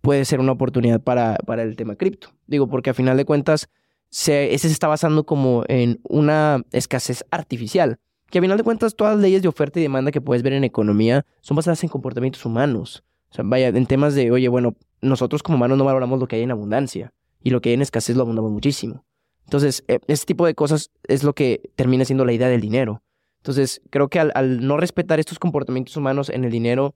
puede 0.00 0.24
ser 0.24 0.38
una 0.38 0.52
oportunidad 0.52 1.00
para, 1.00 1.38
para 1.44 1.64
el 1.64 1.74
tema 1.74 1.96
cripto. 1.96 2.28
Digo, 2.46 2.68
porque 2.68 2.90
a 2.90 2.94
final 2.94 3.16
de 3.16 3.24
cuentas, 3.24 3.68
se, 4.10 4.54
ese 4.54 4.68
se 4.68 4.72
está 4.74 4.86
basando 4.86 5.26
como 5.26 5.64
en 5.66 5.98
una 6.04 6.62
escasez 6.70 7.24
artificial. 7.32 7.98
Que 8.30 8.38
a 8.38 8.40
final 8.40 8.56
de 8.56 8.62
cuentas, 8.62 8.94
todas 8.94 9.14
las 9.14 9.22
leyes 9.22 9.42
de 9.42 9.48
oferta 9.48 9.80
y 9.80 9.82
demanda 9.82 10.12
que 10.12 10.20
puedes 10.20 10.44
ver 10.44 10.52
en 10.52 10.62
economía 10.62 11.26
son 11.40 11.56
basadas 11.56 11.82
en 11.82 11.88
comportamientos 11.88 12.46
humanos. 12.46 13.02
O 13.30 13.34
sea, 13.34 13.44
vaya, 13.44 13.66
en 13.66 13.86
temas 13.86 14.14
de, 14.14 14.30
oye, 14.30 14.46
bueno, 14.46 14.76
nosotros 15.00 15.42
como 15.42 15.56
humanos 15.56 15.78
no 15.78 15.84
valoramos 15.84 16.20
lo 16.20 16.28
que 16.28 16.36
hay 16.36 16.42
en 16.42 16.52
abundancia 16.52 17.12
y 17.42 17.50
lo 17.50 17.60
que 17.60 17.70
hay 17.70 17.74
en 17.74 17.82
escasez 17.82 18.14
lo 18.14 18.22
abundamos 18.22 18.52
muchísimo. 18.52 19.04
Entonces, 19.44 19.84
e, 19.88 20.00
ese 20.06 20.26
tipo 20.26 20.46
de 20.46 20.54
cosas 20.54 20.90
es 21.04 21.24
lo 21.24 21.34
que 21.34 21.70
termina 21.76 22.04
siendo 22.04 22.24
la 22.24 22.32
idea 22.32 22.48
del 22.48 22.60
dinero. 22.60 23.02
Entonces, 23.38 23.80
creo 23.90 24.08
que 24.08 24.20
al, 24.20 24.66
no 24.66 24.76
respetar 24.76 25.18
estos 25.18 25.38
comportamientos 25.38 25.96
humanos 25.96 26.28
en 26.30 26.44
el 26.44 26.50
dinero, 26.50 26.94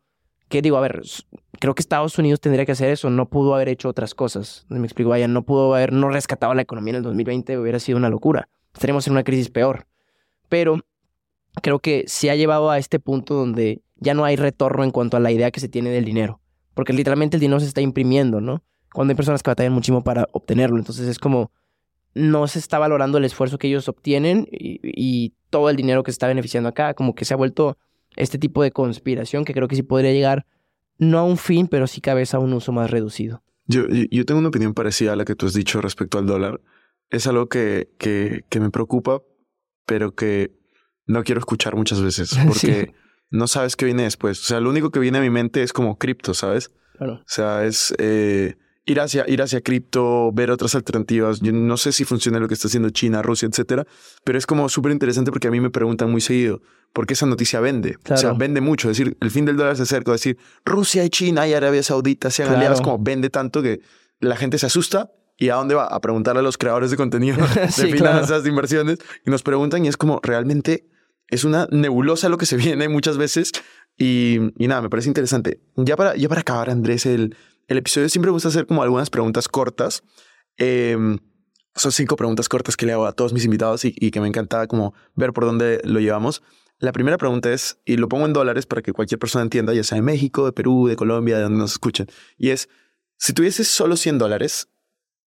¿qué 0.48 0.62
digo? 0.62 0.76
A 0.76 0.80
ver, 0.80 1.02
creo 1.58 1.74
que 1.74 1.80
Estados 1.80 2.16
Unidos 2.18 2.40
tendría 2.40 2.64
que 2.64 2.72
hacer 2.72 2.90
eso, 2.90 3.10
no 3.10 3.28
pudo 3.28 3.54
haber 3.54 3.68
hecho 3.68 3.88
otras 3.88 4.14
cosas. 4.14 4.64
Me 4.68 4.84
explico, 4.84 5.10
vaya, 5.10 5.26
no 5.26 5.42
pudo 5.42 5.74
haber, 5.74 5.92
no 5.92 6.08
rescatado 6.08 6.54
la 6.54 6.62
economía 6.62 6.92
en 6.92 6.96
el 6.96 7.02
2020, 7.02 7.58
hubiera 7.58 7.80
sido 7.80 7.98
una 7.98 8.10
locura. 8.10 8.48
Estaríamos 8.72 9.06
en 9.06 9.14
una 9.14 9.24
crisis 9.24 9.50
peor. 9.50 9.86
Pero 10.48 10.80
creo 11.62 11.80
que 11.80 12.04
se 12.06 12.30
ha 12.30 12.36
llevado 12.36 12.70
a 12.70 12.78
este 12.78 13.00
punto 13.00 13.34
donde 13.34 13.82
ya 13.96 14.14
no 14.14 14.24
hay 14.24 14.36
retorno 14.36 14.84
en 14.84 14.90
cuanto 14.90 15.16
a 15.16 15.20
la 15.20 15.32
idea 15.32 15.50
que 15.50 15.60
se 15.60 15.68
tiene 15.68 15.90
del 15.90 16.04
dinero. 16.04 16.40
Porque 16.74 16.92
literalmente 16.92 17.36
el 17.36 17.40
dinero 17.40 17.58
se 17.58 17.66
está 17.66 17.80
imprimiendo, 17.80 18.40
¿no? 18.40 18.62
Cuando 18.92 19.12
hay 19.12 19.16
personas 19.16 19.42
que 19.42 19.50
batallan 19.50 19.72
muchísimo 19.72 20.04
para 20.04 20.28
obtenerlo. 20.32 20.76
Entonces 20.76 21.08
es 21.08 21.18
como, 21.18 21.50
no 22.16 22.48
se 22.48 22.58
está 22.58 22.78
valorando 22.78 23.18
el 23.18 23.26
esfuerzo 23.26 23.58
que 23.58 23.68
ellos 23.68 23.88
obtienen 23.88 24.48
y, 24.50 24.80
y 24.82 25.34
todo 25.50 25.68
el 25.68 25.76
dinero 25.76 26.02
que 26.02 26.10
se 26.10 26.14
está 26.14 26.26
beneficiando 26.26 26.68
acá. 26.68 26.94
Como 26.94 27.14
que 27.14 27.26
se 27.26 27.34
ha 27.34 27.36
vuelto 27.36 27.76
este 28.16 28.38
tipo 28.38 28.62
de 28.62 28.72
conspiración 28.72 29.44
que 29.44 29.52
creo 29.52 29.68
que 29.68 29.76
sí 29.76 29.82
podría 29.82 30.12
llegar 30.12 30.46
no 30.98 31.18
a 31.18 31.24
un 31.24 31.36
fin, 31.36 31.68
pero 31.68 31.86
sí 31.86 32.00
vez 32.02 32.32
a 32.32 32.38
un 32.38 32.54
uso 32.54 32.72
más 32.72 32.90
reducido. 32.90 33.42
Yo, 33.66 33.82
yo 33.88 34.24
tengo 34.24 34.38
una 34.38 34.48
opinión 34.48 34.72
parecida 34.72 35.12
a 35.12 35.16
la 35.16 35.26
que 35.26 35.34
tú 35.34 35.44
has 35.44 35.52
dicho 35.52 35.82
respecto 35.82 36.18
al 36.18 36.24
dólar. 36.24 36.62
Es 37.10 37.26
algo 37.26 37.48
que, 37.48 37.90
que, 37.98 38.44
que 38.48 38.60
me 38.60 38.70
preocupa, 38.70 39.20
pero 39.84 40.14
que 40.14 40.56
no 41.04 41.22
quiero 41.22 41.38
escuchar 41.40 41.76
muchas 41.76 42.00
veces 42.00 42.34
porque 42.46 42.94
no 43.28 43.46
sabes 43.46 43.76
qué 43.76 43.84
viene 43.84 44.04
después. 44.04 44.40
O 44.40 44.44
sea, 44.44 44.60
lo 44.60 44.70
único 44.70 44.90
que 44.90 45.00
viene 45.00 45.18
a 45.18 45.20
mi 45.20 45.30
mente 45.30 45.62
es 45.62 45.74
como 45.74 45.98
cripto, 45.98 46.32
¿sabes? 46.32 46.72
Claro. 46.96 47.16
O 47.16 47.24
sea, 47.26 47.66
es 47.66 47.94
eh, 47.98 48.56
ir 48.86 49.00
hacia, 49.00 49.24
ir 49.28 49.42
hacia 49.42 49.60
cripto, 49.60 50.30
ver 50.32 50.50
otras 50.50 50.74
alternativas. 50.76 51.40
Yo 51.40 51.52
no 51.52 51.76
sé 51.76 51.92
si 51.92 52.04
funciona 52.04 52.38
lo 52.38 52.48
que 52.48 52.54
está 52.54 52.68
haciendo 52.68 52.88
China, 52.90 53.20
Rusia, 53.20 53.48
etcétera, 53.48 53.84
pero 54.24 54.38
es 54.38 54.46
como 54.46 54.68
súper 54.68 54.92
interesante 54.92 55.32
porque 55.32 55.48
a 55.48 55.50
mí 55.50 55.60
me 55.60 55.70
preguntan 55.70 56.10
muy 56.10 56.20
seguido 56.20 56.62
por 56.92 57.06
qué 57.06 57.14
esa 57.14 57.26
noticia 57.26 57.60
vende. 57.60 57.98
O 58.08 58.16
sea, 58.16 58.32
vende 58.32 58.60
mucho. 58.60 58.88
Es 58.88 58.96
decir, 58.96 59.16
el 59.20 59.30
fin 59.30 59.44
del 59.44 59.56
dólar 59.56 59.76
se 59.76 59.82
acerca. 59.82 60.14
Es 60.14 60.20
decir, 60.20 60.38
Rusia 60.64 61.04
y 61.04 61.10
China 61.10 61.46
y 61.46 61.52
Arabia 61.52 61.82
Saudita 61.82 62.28
han 62.38 62.54
aliados, 62.54 62.80
como 62.80 62.98
vende 62.98 63.28
tanto 63.28 63.60
que 63.60 63.80
la 64.20 64.36
gente 64.36 64.56
se 64.56 64.66
asusta. 64.66 65.10
¿Y 65.38 65.50
a 65.50 65.56
dónde 65.56 65.74
va? 65.74 65.84
A 65.84 66.00
preguntarle 66.00 66.40
a 66.40 66.42
los 66.42 66.56
creadores 66.56 66.90
de 66.90 66.96
contenido, 66.96 67.36
de 67.54 67.68
finanzas, 67.68 68.42
de 68.44 68.48
inversiones. 68.48 68.98
Y 69.26 69.30
nos 69.30 69.42
preguntan 69.42 69.84
y 69.84 69.88
es 69.88 69.98
como 69.98 70.20
realmente 70.22 70.88
es 71.28 71.44
una 71.44 71.66
nebulosa 71.70 72.28
lo 72.28 72.38
que 72.38 72.46
se 72.46 72.56
viene 72.56 72.88
muchas 72.88 73.18
veces. 73.18 73.50
Y, 73.98 74.38
y 74.56 74.68
nada, 74.68 74.80
me 74.80 74.88
parece 74.88 75.08
interesante. 75.08 75.60
Ya 75.74 75.96
para, 75.96 76.16
ya 76.16 76.28
para 76.28 76.42
acabar, 76.42 76.70
Andrés, 76.70 77.04
el, 77.04 77.36
el 77.68 77.78
episodio 77.78 78.08
siempre 78.08 78.30
gusta 78.30 78.48
hacer 78.48 78.66
como 78.66 78.82
algunas 78.82 79.10
preguntas 79.10 79.48
cortas. 79.48 80.02
Em, 80.56 81.18
son 81.74 81.92
cinco 81.92 82.16
preguntas 82.16 82.48
cortas 82.48 82.76
que 82.76 82.86
le 82.86 82.92
hago 82.92 83.06
a 83.06 83.12
todos 83.12 83.32
mis 83.32 83.44
invitados 83.44 83.84
y, 83.84 83.92
que 83.92 84.20
me 84.20 84.28
encanta 84.28 84.66
como 84.66 84.94
ver 85.14 85.32
por 85.32 85.44
dónde 85.44 85.80
lo 85.84 86.00
llevamos. 86.00 86.42
La 86.78 86.92
primera 86.92 87.18
pregunta 87.18 87.52
es, 87.52 87.80
y 87.84 87.96
lo 87.96 88.08
pongo 88.08 88.26
en 88.26 88.32
dólares 88.32 88.66
para 88.66 88.82
que 88.82 88.92
cualquier 88.92 89.18
persona 89.18 89.42
entienda, 89.42 89.74
ya 89.74 89.82
sea 89.82 89.96
de 89.96 90.02
México, 90.02 90.44
de 90.46 90.52
Perú, 90.52 90.88
de 90.88 90.96
Colombia, 90.96 91.36
de 91.36 91.44
donde 91.44 91.58
nos 91.58 91.72
escuchen, 91.72 92.06
y 92.36 92.50
es, 92.50 92.68
si 93.16 93.32
tuvieses 93.32 93.68
solo 93.68 93.96
100 93.96 94.18
dólares, 94.18 94.68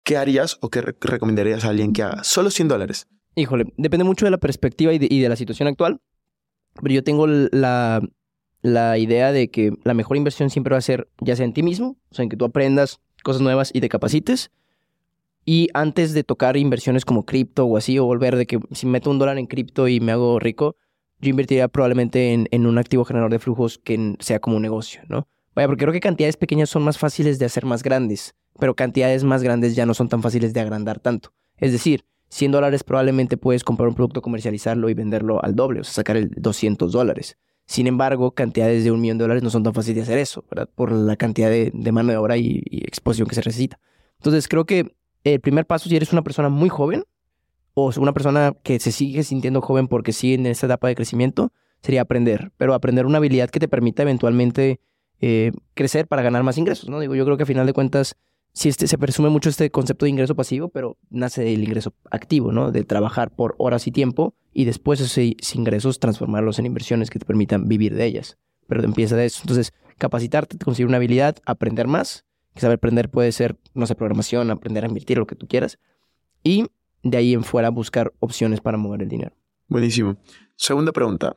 ¿qué 0.03 0.17
harías 0.17 0.57
o 0.61 0.69
qué 0.69 0.81
recomendarías 0.81 1.63
a 1.63 1.69
alguien 1.69 1.93
que 1.93 2.01
haga? 2.01 2.23
Solo 2.23 2.49
100 2.49 2.67
dólares. 2.67 3.07
Híjole, 3.35 3.71
depende 3.77 4.03
mucho 4.03 4.25
de 4.25 4.31
la 4.31 4.39
perspectiva 4.39 4.93
y 4.93 5.21
de 5.21 5.29
la 5.29 5.35
situación 5.35 5.67
actual, 5.67 6.01
pero 6.81 6.93
yo 6.93 7.03
tengo 7.03 7.27
la, 7.27 8.01
la 8.61 8.97
idea 8.97 9.31
de 9.31 9.49
que 9.49 9.73
la 9.83 9.93
mejor 9.93 10.17
inversión 10.17 10.49
siempre 10.49 10.73
va 10.73 10.79
a 10.79 10.81
ser 10.81 11.07
ya 11.19 11.35
sea 11.35 11.45
en 11.45 11.53
ti 11.53 11.63
mismo, 11.63 11.97
o 12.09 12.15
sea, 12.15 12.23
en 12.23 12.29
que 12.29 12.37
tú 12.37 12.45
aprendas 12.45 12.99
cosas 13.23 13.41
nuevas 13.41 13.71
y 13.73 13.81
te 13.81 13.89
capacites. 13.89 14.51
Y 15.45 15.69
antes 15.73 16.13
de 16.13 16.23
tocar 16.23 16.57
inversiones 16.57 17.05
como 17.05 17.25
cripto 17.25 17.65
o 17.65 17.77
así, 17.77 17.99
o 17.99 18.05
volver 18.05 18.35
de 18.35 18.45
que 18.45 18.59
si 18.71 18.85
meto 18.85 19.09
un 19.09 19.19
dólar 19.19 19.37
en 19.37 19.47
cripto 19.47 19.87
y 19.87 19.99
me 19.99 20.11
hago 20.11 20.39
rico, 20.39 20.75
yo 21.19 21.29
invertiría 21.29 21.67
probablemente 21.67 22.33
en, 22.33 22.65
un 22.67 22.77
activo 22.77 23.05
generador 23.05 23.31
de 23.31 23.39
flujos 23.39 23.77
que 23.77 24.15
sea 24.19 24.39
como 24.39 24.57
un 24.57 24.61
negocio, 24.61 25.01
¿no? 25.07 25.27
Vaya, 25.55 25.67
porque 25.67 25.85
creo 25.85 25.93
que 25.93 25.99
cantidades 25.99 26.37
pequeñas 26.37 26.69
son 26.69 26.83
más 26.83 26.97
fáciles 26.97 27.39
de 27.39 27.45
hacer 27.45 27.65
más 27.65 27.81
grandes, 27.81 28.35
pero 28.59 28.75
cantidades 28.75 29.23
más 29.23 29.41
grandes 29.41 29.75
ya 29.75 29.85
no 29.85 29.93
son 29.93 30.09
tan 30.09 30.21
fáciles 30.21 30.53
de 30.53 30.59
agrandar 30.59 30.99
tanto. 30.99 31.33
Es 31.57 31.71
decir, 31.71 32.05
100 32.29 32.51
dólares 32.51 32.83
probablemente 32.83 33.37
puedes 33.37 33.63
comprar 33.63 33.89
un 33.89 33.95
producto, 33.95 34.21
comercializarlo 34.21 34.89
y 34.89 34.93
venderlo 34.93 35.43
al 35.43 35.55
doble, 35.55 35.79
o 35.79 35.83
sea, 35.83 35.93
sacar 35.93 36.17
el 36.17 36.29
200 36.29 36.91
dólares. 36.91 37.37
Sin 37.67 37.85
embargo, 37.85 38.31
cantidades 38.31 38.85
de 38.85 38.91
un 38.91 39.01
millón 39.01 39.17
de 39.17 39.25
dólares 39.25 39.43
no 39.43 39.49
son 39.49 39.61
tan 39.61 39.73
fáciles 39.73 39.97
de 39.97 40.01
hacer 40.03 40.17
eso, 40.17 40.45
¿verdad? 40.49 40.69
Por 40.73 40.89
la 40.91 41.17
cantidad 41.17 41.49
de, 41.49 41.91
mano 41.91 42.11
de 42.11 42.17
obra 42.17 42.37
y, 42.37 42.63
exposición 42.71 43.27
que 43.27 43.35
se 43.35 43.41
necesita. 43.41 43.77
Entonces, 44.19 44.47
creo 44.47 44.65
que 44.65 44.95
el 45.25 45.41
primer 45.41 45.65
paso, 45.65 45.89
si 45.89 45.95
eres 45.97 46.13
una 46.13 46.23
persona 46.23 46.47
muy 46.47 46.69
joven 46.69 47.03
o 47.73 47.91
una 47.97 48.13
persona 48.13 48.55
que 48.63 48.79
se 48.79 48.93
sigue 48.93 49.23
sintiendo 49.23 49.61
joven 49.61 49.89
porque 49.89 50.13
sigue 50.13 50.35
en 50.35 50.45
esta 50.45 50.65
etapa 50.65 50.87
de 50.87 50.95
crecimiento, 50.95 51.51
sería 51.81 52.01
aprender, 52.01 52.53
pero 52.55 52.73
aprender 52.73 53.05
una 53.05 53.17
habilidad 53.17 53.49
que 53.49 53.59
te 53.59 53.67
permita 53.67 54.01
eventualmente 54.03 54.79
eh, 55.19 55.51
crecer 55.73 56.07
para 56.07 56.21
ganar 56.21 56.43
más 56.43 56.57
ingresos, 56.57 56.89
¿no? 56.89 57.01
Digo, 57.01 57.15
yo 57.15 57.25
creo 57.25 57.35
que 57.35 57.43
a 57.43 57.47
final 57.47 57.67
de 57.67 57.73
cuentas 57.73 58.15
sí 58.57 58.69
este, 58.69 58.87
se 58.87 58.97
presume 58.97 59.29
mucho 59.29 59.49
este 59.49 59.69
concepto 59.69 60.05
de 60.05 60.09
ingreso 60.09 60.35
pasivo, 60.35 60.69
pero 60.69 60.97
nace 61.11 61.43
del 61.43 61.63
ingreso 61.63 61.93
activo, 62.09 62.51
¿no? 62.51 62.71
De 62.71 62.83
trabajar 62.83 63.29
por 63.29 63.53
horas 63.59 63.85
y 63.85 63.91
tiempo 63.91 64.33
y 64.51 64.65
después 64.65 64.99
esos 64.99 65.55
ingresos 65.55 65.99
transformarlos 65.99 66.57
en 66.57 66.65
inversiones 66.65 67.11
que 67.11 67.19
te 67.19 67.25
permitan 67.25 67.67
vivir 67.67 67.93
de 67.93 68.05
ellas. 68.05 68.37
Pero 68.67 68.83
empieza 68.83 69.15
de 69.15 69.25
eso. 69.25 69.41
Entonces, 69.43 69.73
capacitarte, 69.99 70.57
conseguir 70.57 70.87
una 70.87 70.97
habilidad, 70.97 71.37
aprender 71.45 71.87
más. 71.87 72.25
Que 72.55 72.61
saber 72.61 72.77
aprender 72.77 73.11
puede 73.11 73.31
ser, 73.31 73.55
no 73.75 73.85
sé, 73.85 73.93
programación, 73.93 74.49
aprender 74.49 74.83
a 74.83 74.87
invertir, 74.87 75.19
lo 75.19 75.27
que 75.27 75.35
tú 75.35 75.47
quieras. 75.47 75.77
Y 76.43 76.65
de 77.03 77.17
ahí 77.17 77.33
en 77.35 77.43
fuera 77.43 77.69
buscar 77.69 78.11
opciones 78.19 78.59
para 78.59 78.77
mover 78.77 79.03
el 79.03 79.09
dinero. 79.09 79.35
Buenísimo. 79.67 80.17
Segunda 80.55 80.91
pregunta. 80.91 81.35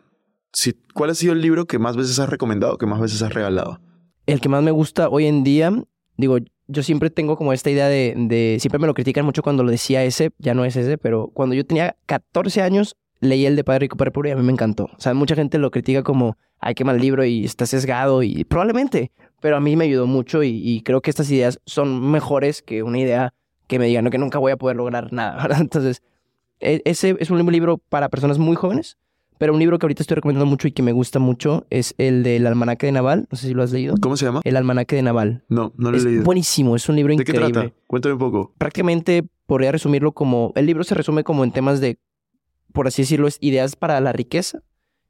Si, 0.54 0.72
¿Cuál 0.94 1.11
ha 1.11 1.14
sido 1.14 1.35
el 1.35 1.42
libro 1.42 1.66
que 1.66 1.78
más 1.78 1.96
veces 1.96 2.18
has 2.18 2.30
recomendado, 2.30 2.78
que 2.78 2.87
más 2.87 2.98
veces 2.98 3.20
has 3.20 3.35
regalado? 3.35 3.78
El 4.24 4.40
que 4.40 4.48
más 4.48 4.62
me 4.62 4.70
gusta 4.70 5.11
hoy 5.11 5.26
en 5.26 5.44
día, 5.44 5.70
digo, 6.16 6.38
yo 6.70 6.83
siempre 6.83 7.11
tengo 7.11 7.37
como 7.37 7.52
esta 7.52 7.70
idea 7.70 7.88
de, 7.88 8.56
siempre 8.61 8.78
me 8.78 8.87
lo 8.87 8.94
critican 8.94 9.24
mucho 9.24 9.42
cuando 9.42 9.62
lo 9.62 9.70
decía 9.70 10.04
ese, 10.04 10.30
ya 10.38 10.54
no 10.54 10.64
es 10.64 10.76
ese, 10.76 10.98
pero 10.98 11.28
cuando 11.28 11.54
yo 11.54 11.66
tenía 11.66 11.96
14 12.06 12.62
años 12.62 12.96
leí 13.20 13.44
el 13.44 13.56
de 13.56 13.64
Padre 13.64 13.80
Rico, 13.80 13.96
Padre 13.96 14.12
Pobre 14.12 14.30
y 14.30 14.33
a 14.33 14.37
mí 14.37 14.42
me 14.42 14.52
encantó. 14.52 14.85
O 14.85 15.00
sea, 15.00 15.12
mucha 15.12 15.35
gente 15.35 15.59
lo 15.59 15.70
critica 15.70 16.02
como, 16.02 16.38
ay, 16.59 16.74
qué 16.74 16.85
mal 16.85 16.98
libro 16.98 17.24
y 17.24 17.44
está 17.44 17.66
sesgado 17.66 18.22
y 18.22 18.44
probablemente, 18.44 19.12
pero 19.40 19.56
a 19.56 19.61
mí 19.61 19.76
me 19.76 19.85
ayudó 19.85 20.06
mucho 20.06 20.42
y, 20.42 20.83
creo 20.85 21.00
que 21.02 21.10
estas 21.10 21.31
ideas 21.31 21.60
son 21.66 22.10
mejores 22.10 22.62
que 22.62 22.83
una 22.83 22.98
idea 22.98 23.35
que 23.66 23.79
me 23.79 23.87
diga, 23.87 24.02
no, 24.02 24.10
que 24.10 24.18
nunca 24.18 24.38
voy 24.38 24.52
a 24.52 24.56
poder 24.56 24.77
lograr 24.77 25.12
nada, 25.12 25.37
¿verdad? 25.42 25.60
Entonces, 25.60 26.02
e, 26.60 26.83
ese 26.85 27.16
es 27.18 27.31
un 27.31 27.44
libro 27.52 27.79
para 27.79 28.08
personas 28.08 28.38
muy 28.38 28.56
jóvenes 28.56 28.96
pero 29.41 29.55
un 29.55 29.59
libro 29.59 29.79
que 29.79 29.87
ahorita 29.87 30.03
estoy 30.03 30.17
recomendando 30.17 30.45
mucho 30.45 30.69
y 30.69 30.73
que 30.73 30.83
me 30.83 30.93
gusta 30.93 31.19
mucho 31.19 31.67
es 31.71 31.95
el 31.97 32.23
del 32.23 32.47
Almanaque 32.47 32.85
de 32.85 32.93
Naval. 32.93 33.27
No 33.31 33.38
sé 33.38 33.47
si 33.47 33.55
lo 33.55 33.63
has 33.63 33.73
leído. 33.73 33.95
¿Cómo 33.99 34.19
se 34.19 34.27
llama? 34.27 34.43
El 34.45 34.55
Almanaque 34.55 34.97
de 34.97 35.03
Naval. 35.03 35.45
No, 35.49 35.73
no 35.79 35.91
lo 35.91 35.97
he 35.97 36.01
leído. 36.03 36.25
Buenísimo, 36.25 36.77
es 36.77 36.87
un 36.91 36.97
libro 36.97 37.15
increíble. 37.15 37.47
¿De 37.47 37.47
qué 37.47 37.53
trata? 37.55 37.75
Cuéntame 37.87 38.13
un 38.13 38.19
poco. 38.19 38.53
Prácticamente 38.59 39.27
podría 39.47 39.73
resumirlo 39.73 40.13
como. 40.13 40.53
El 40.57 40.67
libro 40.67 40.85
se 40.85 40.95
resume 40.95 41.25
como 41.25 41.43
en 41.43 41.53
temas 41.53 41.81
de, 41.81 41.99
por 42.75 42.87
así 42.87 43.01
decirlo, 43.01 43.29
es 43.29 43.38
ideas 43.41 43.77
para 43.77 43.99
la 44.03 44.13
riqueza 44.13 44.63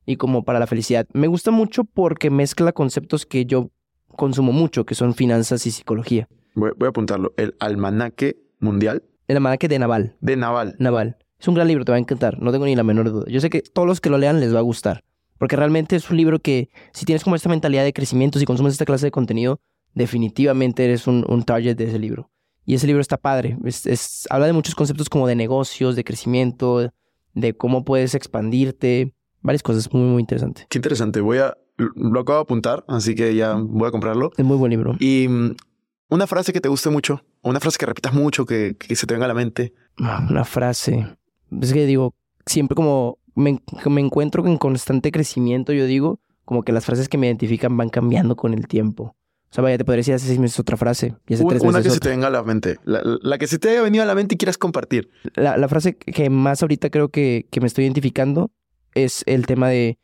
y 0.07 0.15
como 0.15 0.45
para 0.45 0.61
la 0.61 0.69
felicidad. 0.69 1.09
Me 1.13 1.27
gusta 1.27 1.51
mucho 1.51 1.83
porque 1.83 2.31
mezcla 2.31 2.71
conceptos 2.71 3.27
que 3.27 3.47
yo 3.47 3.73
consumo 4.15 4.53
mucho, 4.53 4.87
que 4.87 4.95
son 4.95 5.13
finanzas 5.13 5.67
y 5.67 5.73
psicología. 5.73 6.29
Voy, 6.55 6.71
voy 6.79 6.87
a 6.87 6.91
apuntarlo. 6.91 7.35
El 7.37 7.57
almanaque 7.59 8.37
mundial 8.61 9.03
El 9.27 9.39
almanaque 9.39 9.67
de 9.67 9.81
Naval. 9.81 10.17
de 10.21 10.37
Naval. 10.37 10.77
Naval. 10.79 11.17
Es 11.41 11.49
un 11.49 11.55
gran 11.55 11.67
libro, 11.69 11.85
te 11.85 11.93
va 11.93 11.97
a 11.97 12.01
encantar, 12.01 12.41
no 12.43 12.53
tengo 12.53 12.67
ni 12.67 12.77
la 12.77 12.83
menor 12.83 13.11
duda. 13.11 13.25
Yo 13.29 13.41
sé 13.41 13.49
que 13.51 13.63
todos 13.63 13.89
los 13.89 14.01
que 14.01 14.11
lo 14.11 14.19
lean 14.19 14.41
les 14.41 14.55
va 14.55 14.59
a 14.59 14.63
gustar, 14.63 15.03
porque 15.39 15.57
realmente 15.57 15.97
es 15.97 16.11
un 16.11 16.17
libro 16.19 16.39
que 16.41 16.69
si 16.93 17.07
tienes 17.07 17.25
como 17.25 17.35
esta 17.37 17.49
mentalidad 17.49 17.83
de 17.85 17.93
crecimiento, 17.93 18.39
si 18.39 18.45
consumes 18.45 18.73
esta 18.75 18.85
clase 18.85 19.07
de 19.07 19.11
contenido, 19.11 19.61
definitivamente 19.95 20.85
eres 20.85 21.07
un, 21.07 21.25
un 21.29 21.43
target 21.45 21.77
de 21.77 21.85
ese 21.85 21.99
libro. 21.99 22.31
Y 22.67 22.75
ese 22.75 22.87
libro 22.87 23.01
está 23.01 23.17
padre, 23.17 23.57
es, 23.65 23.87
es- 23.87 24.27
habla 24.31 24.47
de 24.47 24.53
muchos 24.53 24.75
conceptos 24.75 25.09
como 25.09 25.27
de 25.27 25.35
negocios, 25.35 25.97
de 25.97 26.05
crecimiento, 26.05 26.93
de 27.35 27.57
cómo 27.57 27.85
puedes 27.85 28.15
expandirte, 28.15 29.15
varias 29.41 29.63
cosas 29.63 29.93
muy, 29.93 30.03
muy 30.03 30.21
interesante. 30.21 30.67
Qué 30.69 30.79
interesante. 30.79 31.21
Voy 31.21 31.39
a... 31.39 31.57
Lo 31.97 32.21
acabo 32.21 32.39
de 32.41 32.43
apuntar, 32.43 32.85
así 32.89 33.15
que 33.15 33.35
ya 33.35 33.55
voy 33.55 33.89
a 33.89 33.91
comprarlo. 33.91 34.31
Es 34.37 34.45
muy 34.45 34.59
buen 34.59 34.69
libro. 34.71 34.97
Y 35.01 35.27
mm, 35.29 35.57
una 36.11 36.27
frase 36.27 36.53
que 36.53 36.61
te 36.61 36.69
guste 36.69 36.91
mucho, 36.91 37.23
una 37.41 37.59
frase 37.61 37.79
que 37.79 37.87
repitas 37.87 38.13
mucho, 38.13 38.45
que, 38.45 38.77
que 38.79 38.95
se 38.97 39.07
te 39.07 39.15
venga 39.15 39.25
a 39.25 39.29
la 39.29 39.35
mente. 39.35 39.73
Ah, 39.99 40.27
Una 40.29 40.45
frase. 40.45 41.07
Es 41.61 41.73
que 41.73 41.87
digo, 41.87 42.15
siempre 42.47 42.75
como 42.75 43.19
me, 43.35 43.61
me 43.89 44.01
encuentro 44.01 44.47
en 44.47 44.59
constante 44.59 45.11
crecimiento, 45.13 45.73
yo 45.73 45.87
digo, 45.87 46.21
como 46.45 46.63
que 46.63 46.73
las 46.73 46.85
frases 46.85 47.09
que 47.09 47.19
me 47.19 47.27
identifican 47.27 47.77
van 47.77 47.89
cambiando 47.89 48.37
con 48.37 48.55
el 48.55 48.67
tiempo. 48.67 49.17
O 49.51 49.53
sea, 49.53 49.63
vaya, 49.63 49.79
te 49.79 49.85
podría 49.85 50.01
decir 50.01 50.15
hace 50.15 50.27
seis 50.29 50.39
meses 50.39 50.61
otra 50.61 50.77
frase 50.77 51.17
y 51.27 51.35
hace 51.35 51.43
Un- 51.43 51.49
tres 51.51 51.63
una 51.63 51.79
meses 51.79 51.87
que 51.87 51.95
se 51.95 52.01
te 52.01 52.09
venga 52.11 52.29
a 52.29 52.31
la 52.31 52.43
mente. 52.45 52.79
La, 52.85 53.03
la 53.05 53.37
que 53.39 53.49
se 53.49 53.59
te 53.59 53.71
haya 53.71 53.83
venido 53.83 54.05
a 54.05 54.07
la 54.07 54.15
mente 54.15 54.37
y 54.37 54.39
quieras 54.39 54.57
compartir. 54.59 55.11
La, 55.35 55.57
la 55.57 55.69
frase 55.69 55.97
que 55.97 56.31
más 56.31 56.63
ahorita 56.63 56.91
creo 56.91 57.09
que, 57.09 57.47
que 57.51 57.61
me 57.61 57.67
estoy 57.67 57.85
identificando 57.85 58.53
es 58.95 59.25
el 59.27 59.47
tema 59.47 59.69
de... 59.69 59.99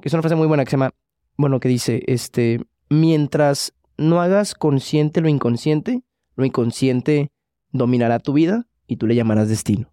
que 0.00 0.08
es 0.08 0.12
una 0.14 0.22
frase 0.22 0.36
muy 0.36 0.46
buena 0.46 0.64
que 0.64 0.70
se 0.70 0.74
llama... 0.76 0.92
Bueno, 1.36 1.58
que 1.60 1.68
dice, 1.68 2.02
este... 2.06 2.60
Mientras 2.90 3.72
no 3.96 4.20
hagas 4.20 4.54
consciente 4.54 5.20
lo 5.20 5.28
inconsciente, 5.28 6.02
lo 6.36 6.44
inconsciente 6.44 7.32
dominará 7.72 8.18
tu 8.18 8.34
vida 8.34 8.66
y 8.86 8.96
tú 8.98 9.06
le 9.06 9.14
llamarás 9.14 9.48
destino. 9.48 9.90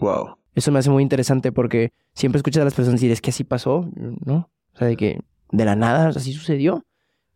Wow. 0.00 0.36
Eso 0.54 0.72
me 0.72 0.78
hace 0.80 0.90
muy 0.90 1.02
interesante 1.02 1.52
porque 1.52 1.92
siempre 2.14 2.38
escuchas 2.38 2.62
a 2.62 2.64
las 2.64 2.74
personas 2.74 3.00
decir, 3.00 3.12
es 3.12 3.20
que 3.20 3.30
así 3.30 3.44
pasó, 3.44 3.88
¿no? 3.94 4.50
O 4.74 4.78
sea, 4.78 4.88
de 4.88 4.96
que 4.96 5.20
de 5.52 5.64
la 5.64 5.76
nada 5.76 6.08
así 6.08 6.32
sucedió. 6.32 6.84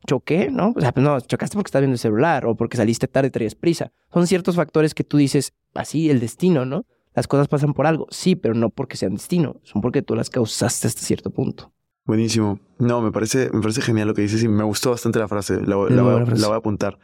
Choqué, 0.07 0.51
¿no? 0.51 0.75
O 0.77 0.81
sea, 0.81 0.93
pues 0.93 1.03
no, 1.03 1.19
chocaste 1.21 1.55
porque 1.57 1.69
estás 1.69 1.81
viendo 1.81 1.95
el 1.95 1.99
celular 1.99 2.45
o 2.45 2.55
porque 2.57 2.77
saliste 2.77 3.09
tarde 3.09 3.29
y 3.29 3.31
traías 3.31 3.55
prisa. 3.55 3.91
Son 4.13 4.27
ciertos 4.27 4.55
factores 4.57 4.93
que 4.95 5.03
tú 5.03 5.17
dices, 5.17 5.55
así, 5.73 6.11
el 6.11 6.21
destino, 6.21 6.67
¿no? 6.67 6.85
Las 7.15 7.27
cosas 7.27 7.49
pasan 7.49 7.73
por 7.73 7.87
algo. 7.87 8.07
Sí, 8.11 8.37
pero 8.37 8.53
no 8.55 8.69
porque 8.69 8.97
sean 8.99 9.15
destino. 9.15 9.57
Son 9.63 9.81
porque 9.81 10.03
tú 10.03 10.15
las 10.15 10.29
causaste 10.29 10.89
hasta 10.89 11.01
cierto 11.01 11.31
punto. 11.31 11.73
Buenísimo. 12.05 12.59
No, 12.79 13.01
me 13.01 13.13
parece, 13.13 13.49
me 13.55 13.63
parece 13.63 13.81
genial 13.81 14.09
lo 14.09 14.15
que 14.15 14.21
dices 14.23 14.43
y 14.43 14.49
me 14.49 14.65
gustó 14.65 14.91
bastante 14.91 15.19
la 15.21 15.29
frase. 15.29 15.59
La, 15.63 15.77
voy- 15.77 15.91
la 15.95 16.03
frase. 16.27 16.43
la 16.43 16.49
voy 16.49 16.55
a 16.57 16.59
apuntar. 16.59 16.99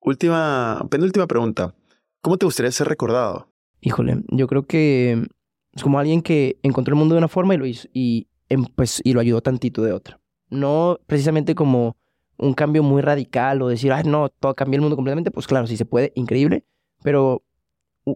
Última, 0.00 0.84
penúltima 0.90 1.26
pregunta. 1.26 1.74
¿Cómo 2.20 2.36
te 2.36 2.44
gustaría 2.46 2.72
ser 2.72 2.88
recordado? 2.88 3.48
Híjole, 3.82 4.22
yo 4.28 4.46
creo 4.46 4.62
que 4.62 5.26
es 5.74 5.82
como 5.82 5.98
alguien 5.98 6.22
que 6.22 6.58
encontró 6.62 6.94
el 6.94 6.98
mundo 6.98 7.14
de 7.14 7.18
una 7.18 7.28
forma 7.28 7.54
y 7.54 7.58
lo 7.58 7.66
hizo, 7.66 7.88
y, 7.92 8.28
em, 8.48 8.64
pues, 8.64 9.02
y 9.04 9.12
lo 9.12 9.20
ayudó 9.20 9.42
tantito 9.42 9.82
de 9.82 9.92
otra. 9.92 10.20
No 10.50 11.00
precisamente 11.06 11.54
como 11.54 11.96
un 12.38 12.54
cambio 12.54 12.82
muy 12.82 13.02
radical 13.02 13.60
o 13.60 13.68
decir, 13.68 13.92
ah, 13.92 14.02
no, 14.04 14.28
todo 14.28 14.54
cambió 14.54 14.76
el 14.76 14.82
mundo 14.82 14.96
completamente. 14.96 15.30
Pues 15.30 15.46
claro, 15.46 15.66
si 15.66 15.76
se 15.76 15.84
puede, 15.84 16.12
increíble. 16.14 16.64
Pero 17.02 17.42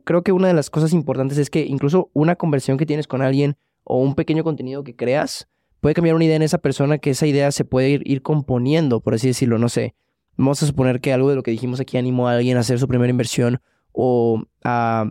creo 0.05 0.23
que 0.23 0.33
una 0.33 0.49
de 0.49 0.55
las 0.55 0.71
cosas 0.71 0.93
importantes 0.93 1.39
es 1.39 1.51
que 1.51 1.64
incluso 1.64 2.11
una 2.12 2.37
conversión 2.37 2.77
que 2.77 2.87
tienes 2.87 3.07
con 3.07 3.23
alguien 3.23 3.57
o 3.85 3.99
un 3.99 4.14
pequeño 4.14 4.45
contenido 4.45 4.85
que 4.85 4.97
creas 4.97 5.49
puede 5.81 5.95
cambiar 5.95 6.17
una 6.17 6.25
idea 6.25 6.37
en 6.37 6.43
esa 6.43 6.59
persona 6.59 6.99
que 6.99 7.11
esa 7.11 7.27
idea 7.27 7.53
se 7.53 7.64
puede 7.64 7.91
ir, 7.91 8.03
ir 8.05 8.23
componiendo, 8.23 9.01
por 9.01 9.14
así 9.14 9.29
decirlo. 9.29 9.59
No 9.59 9.69
sé, 9.69 9.95
vamos 10.37 10.62
a 10.62 10.67
suponer 10.67 11.01
que 11.01 11.12
algo 11.12 11.31
de 11.31 11.37
lo 11.37 11.43
que 11.43 11.51
dijimos 11.51 11.81
aquí 11.81 11.97
animó 11.97 12.29
a 12.29 12.33
alguien 12.33 12.57
a 12.57 12.61
hacer 12.61 12.79
su 12.79 12.89
primera 12.89 13.11
inversión 13.11 13.61
o 13.93 14.43
a 14.64 15.11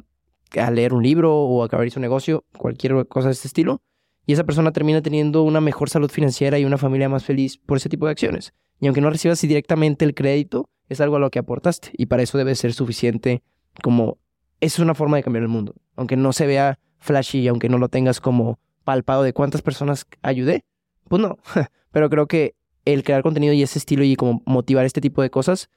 a 0.60 0.72
leer 0.72 0.94
un 0.94 1.04
libro 1.04 1.36
o 1.36 1.64
a 1.64 1.66
acabar 1.66 1.90
su 1.92 2.00
negocio, 2.00 2.46
cualquier 2.58 3.08
cosa 3.08 3.28
de 3.28 3.34
este 3.34 3.48
estilo, 3.48 3.82
y 4.26 4.34
esa 4.34 4.44
persona 4.44 4.72
termina 4.72 5.02
teniendo 5.02 5.44
una 5.44 5.62
mejor 5.62 5.90
salud 5.90 6.10
financiera 6.10 6.58
y 6.58 6.66
una 6.66 6.78
familia 6.78 7.10
más 7.10 7.24
feliz 7.24 7.58
por 7.58 7.78
ese 7.78 7.90
tipo 7.90 8.06
de 8.06 8.12
acciones. 8.12 8.54
Y 8.80 8.88
aunque 8.88 9.02
no 9.02 9.10
recibas 9.10 9.40
directamente 9.42 10.04
el 10.04 10.16
crédito, 10.16 10.70
es 10.90 11.02
algo 11.02 11.18
a 11.18 11.20
lo 11.20 11.30
que 11.30 11.40
aportaste, 11.40 11.92
y 11.94 12.08
para 12.08 12.24
eso 12.24 12.38
debe 12.38 12.56
ser 12.56 12.74
suficiente 12.74 13.44
como... 13.82 14.18
Es 14.62 14.80
una 14.80 14.96
forma 14.96 15.18
de 15.18 15.24
cambiar 15.24 15.44
el 15.44 15.50
mundo. 15.50 15.76
Aunque 15.96 16.16
no 16.16 16.32
se 16.32 16.48
vea 16.48 16.80
flashy 16.98 17.40
y 17.40 17.48
aunque 17.50 17.68
no 17.70 17.78
lo 17.78 17.90
tengas 17.90 18.22
como 18.22 18.58
palpado 18.86 19.22
de 19.24 19.34
cuántas 19.34 19.62
personas 19.62 20.08
ayudé, 20.22 20.64
pues 21.10 21.22
no. 21.22 21.38
Pero 21.92 22.10
creo 22.10 22.28
que 22.28 22.56
el 22.86 23.04
crear 23.04 23.22
contenido 23.22 23.54
y 23.54 23.64
ese 23.64 23.80
estilo 23.80 24.04
y 24.04 24.16
como 24.16 24.42
motivar 24.46 24.86
este 24.86 25.02
tipo 25.02 25.22
de 25.22 25.30
cosas, 25.30 25.70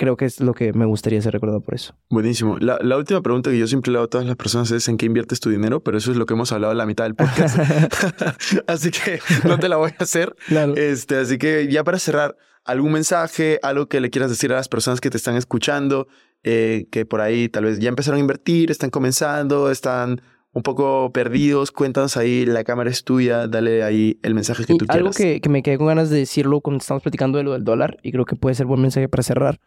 creo 0.00 0.16
que 0.16 0.24
es 0.24 0.40
lo 0.40 0.54
que 0.54 0.72
me 0.72 0.86
gustaría 0.86 1.20
ser 1.20 1.34
recordado 1.34 1.60
por 1.60 1.74
eso. 1.74 1.94
Buenísimo. 2.08 2.56
La, 2.58 2.78
la 2.80 2.96
última 2.96 3.20
pregunta 3.20 3.50
que 3.50 3.58
yo 3.58 3.66
siempre 3.66 3.92
le 3.92 3.98
hago 3.98 4.06
a 4.06 4.08
todas 4.08 4.26
las 4.26 4.36
personas 4.36 4.70
es 4.70 4.88
en 4.88 4.96
qué 4.96 5.04
inviertes 5.04 5.40
tu 5.40 5.50
dinero, 5.50 5.80
pero 5.80 5.98
eso 5.98 6.10
es 6.10 6.16
lo 6.16 6.24
que 6.24 6.32
hemos 6.32 6.50
hablado 6.52 6.72
en 6.72 6.78
la 6.78 6.86
mitad 6.86 7.04
del 7.04 7.14
podcast. 7.14 7.58
así 8.66 8.90
que 8.90 9.20
no 9.46 9.58
te 9.58 9.68
la 9.68 9.76
voy 9.76 9.90
a 9.90 10.02
hacer. 10.02 10.34
Claro. 10.48 10.74
Este, 10.74 11.16
así 11.16 11.36
que 11.36 11.68
ya 11.70 11.84
para 11.84 11.98
cerrar, 11.98 12.34
algún 12.64 12.92
mensaje, 12.92 13.58
algo 13.62 13.88
que 13.88 14.00
le 14.00 14.08
quieras 14.08 14.30
decir 14.30 14.50
a 14.54 14.56
las 14.56 14.68
personas 14.68 15.02
que 15.02 15.10
te 15.10 15.18
están 15.18 15.36
escuchando, 15.36 16.08
eh, 16.44 16.86
que 16.90 17.04
por 17.04 17.20
ahí 17.20 17.50
tal 17.50 17.64
vez 17.64 17.78
ya 17.78 17.90
empezaron 17.90 18.16
a 18.16 18.20
invertir, 18.20 18.70
están 18.70 18.88
comenzando, 18.88 19.70
están 19.70 20.22
un 20.52 20.62
poco 20.62 21.12
perdidos, 21.12 21.72
cuéntanos 21.72 22.16
ahí, 22.16 22.46
la 22.46 22.64
cámara 22.64 22.88
es 22.88 23.04
tuya, 23.04 23.48
dale 23.48 23.82
ahí 23.82 24.18
el 24.22 24.32
mensaje 24.34 24.64
que 24.64 24.72
Y 24.72 24.78
tú 24.78 24.86
algo 24.88 25.10
quieras. 25.10 25.16
que, 25.18 25.40
que 25.42 25.48
me 25.50 25.62
quedé 25.62 25.76
con 25.76 25.88
ganas 25.88 26.08
de 26.08 26.16
decirlo 26.16 26.62
cuando 26.62 26.78
estamos 26.78 27.02
platicando 27.02 27.36
de 27.36 27.44
lo 27.44 27.52
del 27.52 27.64
dólar, 27.64 27.98
y 28.02 28.12
creo 28.12 28.24
que 28.24 28.34
puede 28.34 28.54
ser 28.54 28.64
buen 28.64 28.80
mensaje 28.80 29.10
para 29.10 29.22
cerrar. 29.22 29.60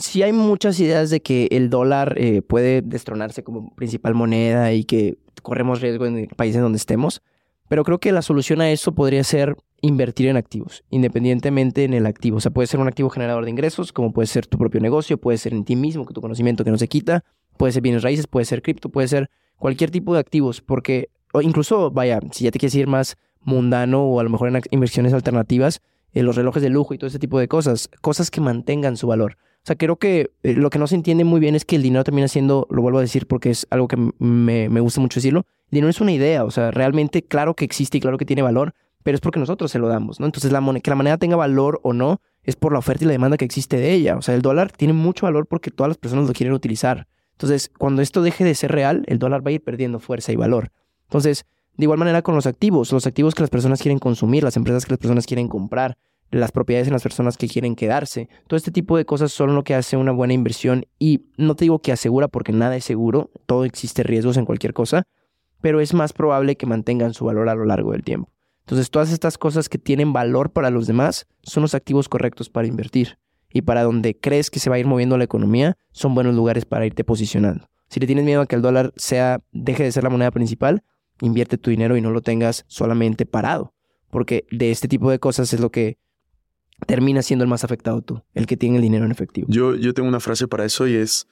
Sí 0.00 0.22
hay 0.22 0.32
muchas 0.32 0.80
ideas 0.80 1.10
de 1.10 1.20
que 1.20 1.46
el 1.50 1.68
dólar 1.68 2.14
eh, 2.16 2.40
puede 2.40 2.80
destronarse 2.80 3.44
como 3.44 3.74
principal 3.74 4.14
moneda 4.14 4.72
y 4.72 4.84
que 4.84 5.18
corremos 5.42 5.82
riesgo 5.82 6.06
en 6.06 6.16
el 6.16 6.28
país 6.28 6.56
en 6.56 6.62
donde 6.62 6.78
estemos, 6.78 7.20
pero 7.68 7.84
creo 7.84 7.98
que 7.98 8.10
la 8.10 8.22
solución 8.22 8.62
a 8.62 8.70
eso 8.70 8.94
podría 8.94 9.22
ser 9.24 9.56
invertir 9.82 10.28
en 10.28 10.38
activos, 10.38 10.84
independientemente 10.88 11.84
en 11.84 11.92
el 11.92 12.06
activo. 12.06 12.38
O 12.38 12.40
sea, 12.40 12.50
puede 12.50 12.66
ser 12.66 12.80
un 12.80 12.88
activo 12.88 13.10
generador 13.10 13.44
de 13.44 13.50
ingresos, 13.50 13.92
como 13.92 14.12
puede 14.14 14.26
ser 14.26 14.46
tu 14.46 14.56
propio 14.56 14.80
negocio, 14.80 15.18
puede 15.18 15.36
ser 15.36 15.52
en 15.52 15.64
ti 15.64 15.76
mismo, 15.76 16.06
que 16.06 16.14
tu 16.14 16.22
conocimiento 16.22 16.64
que 16.64 16.70
no 16.70 16.78
se 16.78 16.88
quita, 16.88 17.22
puede 17.58 17.72
ser 17.72 17.82
bienes 17.82 18.02
raíces, 18.02 18.26
puede 18.26 18.46
ser 18.46 18.62
cripto, 18.62 18.88
puede 18.88 19.06
ser 19.06 19.30
cualquier 19.58 19.90
tipo 19.90 20.14
de 20.14 20.20
activos, 20.20 20.62
porque 20.62 21.10
o 21.34 21.42
incluso, 21.42 21.90
vaya, 21.90 22.20
si 22.32 22.44
ya 22.44 22.50
te 22.50 22.58
quieres 22.58 22.74
ir 22.74 22.86
más 22.86 23.18
mundano 23.42 24.02
o 24.04 24.18
a 24.18 24.22
lo 24.22 24.30
mejor 24.30 24.48
en 24.48 24.62
inversiones 24.70 25.12
alternativas, 25.12 25.82
eh, 26.12 26.22
los 26.22 26.36
relojes 26.36 26.62
de 26.62 26.70
lujo 26.70 26.94
y 26.94 26.98
todo 26.98 27.08
ese 27.08 27.18
tipo 27.18 27.38
de 27.38 27.48
cosas, 27.48 27.90
cosas 28.00 28.30
que 28.30 28.40
mantengan 28.40 28.96
su 28.96 29.06
valor. 29.06 29.36
O 29.62 29.66
sea, 29.66 29.76
creo 29.76 29.96
que 29.96 30.30
eh, 30.42 30.54
lo 30.54 30.70
que 30.70 30.78
no 30.78 30.86
se 30.86 30.94
entiende 30.94 31.24
muy 31.24 31.38
bien 31.38 31.54
es 31.54 31.64
que 31.64 31.76
el 31.76 31.82
dinero 31.82 32.02
termina 32.02 32.28
siendo, 32.28 32.66
lo 32.70 32.80
vuelvo 32.80 32.98
a 32.98 33.02
decir 33.02 33.26
porque 33.26 33.50
es 33.50 33.66
algo 33.70 33.88
que 33.88 33.96
me, 34.18 34.80
gusta 34.80 35.00
mucho 35.00 35.20
decirlo, 35.20 35.44
el 35.70 35.76
dinero 35.76 35.90
es 35.90 36.00
una 36.00 36.12
idea, 36.12 36.44
o 36.44 36.50
sea, 36.50 36.70
realmente 36.70 37.22
claro 37.22 37.54
que 37.54 37.64
existe 37.64 37.98
y 37.98 38.00
claro 38.00 38.16
que 38.16 38.24
tiene 38.24 38.42
valor, 38.42 38.74
pero 39.02 39.14
es 39.14 39.20
porque 39.20 39.38
nosotros 39.38 39.70
se 39.70 39.78
lo 39.78 39.88
damos, 39.88 40.18
¿no? 40.18 40.26
Entonces, 40.26 40.50
la 40.50 40.60
que 40.80 40.90
la 40.90 40.96
moneda 40.96 41.18
tenga 41.18 41.36
valor 41.36 41.80
o 41.82 41.92
no 41.92 42.20
es 42.42 42.56
por 42.56 42.72
la 42.72 42.78
oferta 42.78 43.04
y 43.04 43.06
la 43.06 43.12
demanda 43.12 43.36
que 43.36 43.44
existe 43.44 43.76
de 43.76 43.92
ella. 43.92 44.16
O 44.16 44.22
sea, 44.22 44.34
el 44.34 44.42
dólar 44.42 44.72
tiene 44.72 44.94
mucho 44.94 45.26
valor 45.26 45.46
porque 45.46 45.70
todas 45.70 45.88
las 45.88 45.98
personas 45.98 46.26
lo 46.26 46.32
quieren 46.32 46.54
utilizar. 46.54 47.06
Entonces, 47.32 47.70
cuando 47.78 48.02
esto 48.02 48.22
deje 48.22 48.44
de 48.44 48.54
ser 48.54 48.72
real, 48.72 49.04
el 49.06 49.18
dólar 49.18 49.44
va 49.44 49.50
a 49.50 49.52
ir 49.52 49.62
perdiendo 49.62 50.00
fuerza 50.00 50.32
y 50.32 50.36
valor. 50.36 50.70
Entonces, 51.04 51.46
de 51.76 51.84
igual 51.84 51.98
manera 51.98 52.22
con 52.22 52.34
los 52.34 52.46
activos, 52.46 52.92
los 52.92 53.06
activos 53.06 53.34
que 53.34 53.42
las 53.42 53.50
personas 53.50 53.80
quieren 53.80 53.98
consumir, 53.98 54.44
las 54.44 54.56
empresas 54.56 54.84
que 54.84 54.92
las 54.92 54.98
personas 54.98 55.26
quieren 55.26 55.48
comprar, 55.48 55.96
las 56.30 56.52
propiedades 56.52 56.88
en 56.88 56.92
las 56.92 57.02
personas 57.02 57.36
que 57.36 57.48
quieren 57.48 57.74
quedarse. 57.74 58.28
Todo 58.46 58.56
este 58.56 58.70
tipo 58.70 58.96
de 58.96 59.04
cosas 59.04 59.32
son 59.32 59.54
lo 59.54 59.64
que 59.64 59.74
hace 59.74 59.96
una 59.96 60.12
buena 60.12 60.32
inversión 60.32 60.86
y 60.98 61.26
no 61.36 61.56
te 61.56 61.64
digo 61.64 61.80
que 61.80 61.92
asegura 61.92 62.28
porque 62.28 62.52
nada 62.52 62.76
es 62.76 62.84
seguro, 62.84 63.30
todo 63.46 63.64
existe 63.64 64.02
riesgos 64.02 64.36
en 64.36 64.44
cualquier 64.44 64.72
cosa, 64.72 65.04
pero 65.60 65.80
es 65.80 65.94
más 65.94 66.12
probable 66.12 66.56
que 66.56 66.66
mantengan 66.66 67.14
su 67.14 67.24
valor 67.24 67.48
a 67.48 67.54
lo 67.54 67.64
largo 67.64 67.92
del 67.92 68.04
tiempo. 68.04 68.30
Entonces, 68.60 68.90
todas 68.90 69.10
estas 69.10 69.36
cosas 69.36 69.68
que 69.68 69.78
tienen 69.78 70.12
valor 70.12 70.52
para 70.52 70.70
los 70.70 70.86
demás 70.86 71.26
son 71.42 71.62
los 71.62 71.74
activos 71.74 72.08
correctos 72.08 72.48
para 72.48 72.68
invertir. 72.68 73.18
Y 73.52 73.62
para 73.62 73.82
donde 73.82 74.16
crees 74.16 74.48
que 74.48 74.60
se 74.60 74.70
va 74.70 74.76
a 74.76 74.78
ir 74.78 74.86
moviendo 74.86 75.18
la 75.18 75.24
economía, 75.24 75.76
son 75.90 76.14
buenos 76.14 76.36
lugares 76.36 76.66
para 76.66 76.86
irte 76.86 77.02
posicionando. 77.02 77.68
Si 77.88 77.98
le 77.98 78.06
tienes 78.06 78.24
miedo 78.24 78.42
a 78.42 78.46
que 78.46 78.54
el 78.54 78.62
dólar 78.62 78.92
sea, 78.94 79.40
deje 79.50 79.82
de 79.82 79.90
ser 79.90 80.04
la 80.04 80.10
moneda 80.10 80.30
principal, 80.30 80.84
invierte 81.20 81.58
tu 81.58 81.70
dinero 81.70 81.96
y 81.96 82.00
no 82.00 82.12
lo 82.12 82.22
tengas 82.22 82.64
solamente 82.68 83.26
parado. 83.26 83.74
Porque 84.08 84.46
de 84.52 84.70
este 84.70 84.86
tipo 84.86 85.10
de 85.10 85.18
cosas 85.18 85.52
es 85.52 85.58
lo 85.58 85.70
que 85.70 85.98
termina 86.86 87.22
siendo 87.22 87.42
el 87.44 87.48
más 87.48 87.64
afectado 87.64 88.02
tú, 88.02 88.22
el 88.34 88.46
que 88.46 88.56
tiene 88.56 88.76
el 88.76 88.82
dinero 88.82 89.04
en 89.04 89.10
efectivo. 89.12 89.46
Yo, 89.50 89.74
yo 89.74 89.94
tengo 89.94 90.08
una 90.08 90.20
frase 90.20 90.48
para 90.48 90.64
eso 90.64 90.86
y 90.86 90.94
es, 90.94 91.26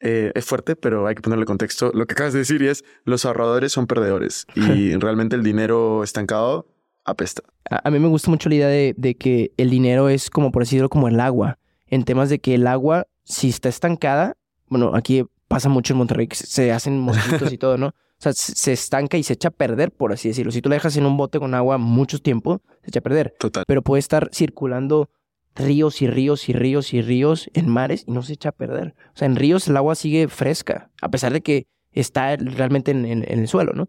eh, 0.00 0.32
es 0.34 0.44
fuerte, 0.44 0.76
pero 0.76 1.06
hay 1.06 1.14
que 1.14 1.22
ponerle 1.22 1.44
contexto. 1.44 1.90
Lo 1.94 2.06
que 2.06 2.12
acabas 2.12 2.32
de 2.32 2.40
decir 2.40 2.62
y 2.62 2.68
es, 2.68 2.84
los 3.04 3.24
ahorradores 3.24 3.72
son 3.72 3.86
perdedores 3.86 4.46
y 4.54 4.94
realmente 4.98 5.36
el 5.36 5.42
dinero 5.42 6.02
estancado 6.04 6.66
apesta. 7.04 7.42
A, 7.70 7.86
a 7.88 7.90
mí 7.90 7.98
me 7.98 8.08
gusta 8.08 8.30
mucho 8.30 8.48
la 8.48 8.54
idea 8.56 8.68
de, 8.68 8.94
de 8.96 9.14
que 9.16 9.52
el 9.56 9.70
dinero 9.70 10.08
es 10.08 10.30
como, 10.30 10.52
por 10.52 10.62
decirlo, 10.62 10.88
como 10.88 11.08
el 11.08 11.18
agua. 11.20 11.58
En 11.86 12.04
temas 12.04 12.28
de 12.28 12.38
que 12.38 12.54
el 12.54 12.66
agua, 12.66 13.06
si 13.24 13.48
está 13.48 13.68
estancada, 13.68 14.36
bueno, 14.68 14.92
aquí 14.94 15.24
pasa 15.48 15.68
mucho 15.70 15.94
en 15.94 15.98
Monterrey 15.98 16.26
que 16.28 16.36
se- 16.36 16.46
se 16.46 16.72
hacen 16.72 16.98
mosquitos 16.98 17.50
y 17.52 17.56
todo, 17.58 17.78
¿no? 17.78 17.94
O 18.18 18.22
sea, 18.22 18.32
se 18.32 18.72
estanca 18.72 19.16
y 19.16 19.22
se 19.22 19.34
echa 19.34 19.48
a 19.48 19.52
perder, 19.52 19.92
por 19.92 20.12
así 20.12 20.28
decirlo. 20.28 20.50
Si 20.50 20.60
tú 20.60 20.68
la 20.68 20.74
dejas 20.74 20.96
en 20.96 21.06
un 21.06 21.16
bote 21.16 21.38
con 21.38 21.54
agua 21.54 21.78
mucho 21.78 22.18
tiempo, 22.18 22.60
se 22.82 22.90
echa 22.90 22.98
a 22.98 23.02
perder. 23.02 23.34
Total. 23.38 23.64
Pero 23.66 23.82
puede 23.82 24.00
estar 24.00 24.28
circulando 24.32 25.08
ríos 25.54 26.02
y 26.02 26.06
ríos 26.06 26.48
y 26.48 26.52
ríos 26.52 26.94
y 26.94 27.02
ríos 27.02 27.50
en 27.54 27.68
mares 27.68 28.04
y 28.06 28.12
no 28.12 28.22
se 28.22 28.34
echa 28.34 28.50
a 28.50 28.52
perder. 28.52 28.94
O 29.14 29.18
sea, 29.18 29.26
en 29.26 29.36
ríos 29.36 29.68
el 29.68 29.76
agua 29.76 29.94
sigue 29.94 30.28
fresca, 30.28 30.90
a 31.00 31.10
pesar 31.10 31.32
de 31.32 31.42
que 31.42 31.66
está 31.92 32.36
realmente 32.36 32.92
en, 32.92 33.24
el 33.26 33.48
suelo, 33.48 33.72
¿no? 33.72 33.88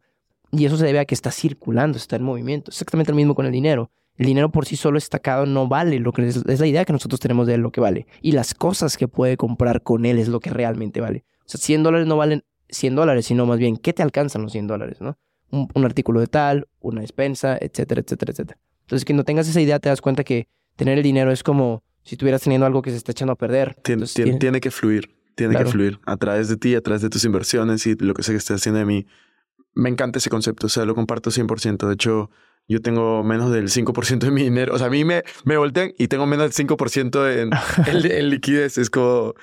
Y 0.52 0.66
eso 0.66 0.78
se 0.78 0.86
debe 0.86 1.00
a 1.00 1.06
que 1.06 1.14
está 1.14 1.32
circulando, 1.32 1.98
está 1.98 2.16
en 2.16 2.24
movimiento. 2.24 2.72
Exactamente 2.72 3.12
lo 3.12 3.16
mismo 3.16 3.36
con 3.36 3.46
el 3.46 3.52
dinero. 3.52 3.92
El 4.18 4.26
dinero 4.26 4.50
por 4.52 4.66
sí 4.66 4.76
solo 4.76 4.98
estacado 4.98 5.46
no 5.46 5.68
vale 5.68 6.00
lo 6.00 6.12
que 6.12 6.28
es, 6.28 6.38
es, 6.38 6.60
la 6.60 6.68
idea 6.68 6.86
que 6.86 6.94
nosotros 6.94 7.20
tenemos 7.20 7.48
de 7.48 7.54
él, 7.54 7.62
lo 7.62 7.72
que 7.72 7.82
vale. 7.82 8.08
Y 8.22 8.32
las 8.32 8.54
cosas 8.54 8.98
que 8.98 9.08
puede 9.08 9.38
comprar 9.38 9.84
con 9.84 10.06
él 10.06 10.18
es 10.18 10.28
lo 10.28 10.40
que 10.40 10.50
realmente 10.50 11.02
vale. 11.02 11.24
O 11.46 11.50
sea, 11.50 11.60
100 11.60 11.84
dólares 11.84 12.08
no 12.08 12.18
valen 12.18 12.44
100 12.70 12.96
dólares, 12.96 13.26
sino 13.26 13.46
más 13.46 13.60
bien, 13.60 13.78
¿qué 13.78 13.94
te 13.94 14.04
alcanzan 14.04 14.44
los 14.44 14.52
100 14.52 14.68
dólares, 14.68 15.02
no? 15.02 15.18
Un, 15.52 15.84
artículo 15.84 16.20
de 16.20 16.28
tal, 16.28 16.68
una 16.80 17.02
despensa, 17.02 17.58
etcétera, 17.60 18.02
etcétera, 18.02 18.32
etcétera. 18.32 18.60
Entonces, 18.82 19.04
que 19.04 19.14
no 19.14 19.24
tengas 19.24 19.48
esa 19.48 19.60
idea, 19.60 19.80
te 19.80 19.90
das 19.90 20.00
cuenta 20.00 20.24
que 20.24 20.48
tener 20.76 20.98
el 20.98 21.04
dinero 21.04 21.32
es 21.32 21.42
como 21.42 21.84
si 22.04 22.16
estuvieras 22.16 22.42
teniendo 22.42 22.68
algo 22.68 22.82
que 22.84 22.92
se 22.92 22.98
está 22.98 23.12
echando 23.12 23.34
a 23.34 23.36
perder. 23.36 23.76
tiene, 23.82 24.06
tiene, 24.38 24.62
que 24.62 24.70
fluir, 24.70 25.10
tiene 25.36 25.56
que 25.56 25.66
fluir 25.66 26.00
a 26.06 26.18
través 26.18 26.50
de 26.50 26.58
ti, 26.58 26.76
a 26.76 26.82
través 26.82 27.02
de 27.02 27.10
tus 27.10 27.26
inversiones 27.26 27.86
y 27.88 27.96
lo 27.96 28.14
que 28.14 28.22
sé 28.22 28.32
que 28.32 28.38
estés 28.38 28.58
haciendo 28.58 28.80
de 28.80 28.86
mí. 28.86 29.08
Me 29.74 29.90
encanta 29.90 30.20
ese 30.20 30.30
concepto, 30.30 30.68
o 30.68 30.70
sea, 30.70 30.86
lo 30.86 30.94
comparto 30.94 31.32
100%. 31.32 31.88
De 31.88 31.94
hecho, 31.94 32.30
yo 32.68 32.82
tengo 32.82 33.24
menos 33.24 33.52
del 33.52 33.70
5% 33.70 34.20
de 34.20 34.32
mi 34.32 34.44
dinero. 34.44 34.76
O 34.76 34.78
sea, 34.78 34.88
a 34.88 34.90
mí 34.92 35.04
me, 35.04 35.24
me 35.46 35.58
voltean 35.58 35.94
y 35.98 36.08
tengo 36.08 36.28
menos 36.28 36.56
del 36.56 36.68
5% 36.68 37.42
en, 37.88 38.12
en, 38.12 38.30
liquidez. 38.30 38.78
Es 38.78 38.92
como 38.92 39.34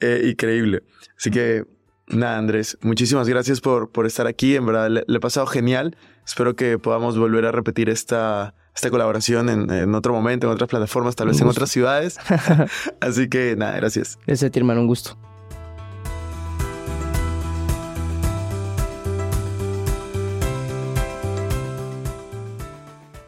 eh, 0.00 0.28
increíble. 0.30 0.82
Así 1.16 1.30
que 1.30 1.64
Nada, 2.08 2.36
Andrés, 2.36 2.76
muchísimas 2.82 3.28
gracias 3.28 3.60
por, 3.60 3.90
por 3.90 4.06
estar 4.06 4.26
aquí. 4.26 4.56
En 4.56 4.66
verdad, 4.66 4.90
le, 4.90 5.04
he 5.08 5.20
pasado 5.20 5.46
genial. 5.46 5.96
Espero 6.26 6.54
que 6.54 6.78
podamos 6.78 7.18
volver 7.18 7.46
a 7.46 7.52
repetir 7.52 7.88
esta, 7.88 8.54
esta 8.74 8.90
colaboración 8.90 9.48
en, 9.48 9.70
en 9.70 9.94
otro 9.94 10.12
momento, 10.12 10.46
en 10.46 10.52
otras 10.52 10.68
plataformas, 10.68 11.16
tal 11.16 11.28
vez 11.28 11.40
en 11.40 11.48
otras 11.48 11.70
ciudades. 11.70 12.18
Así 13.00 13.28
que 13.28 13.56
nada, 13.56 13.76
gracias. 13.76 14.18
Gracias 14.26 14.48
a 14.48 14.52
ti, 14.52 14.58
hermano, 14.58 14.82
un 14.82 14.86
gusto. 14.86 15.18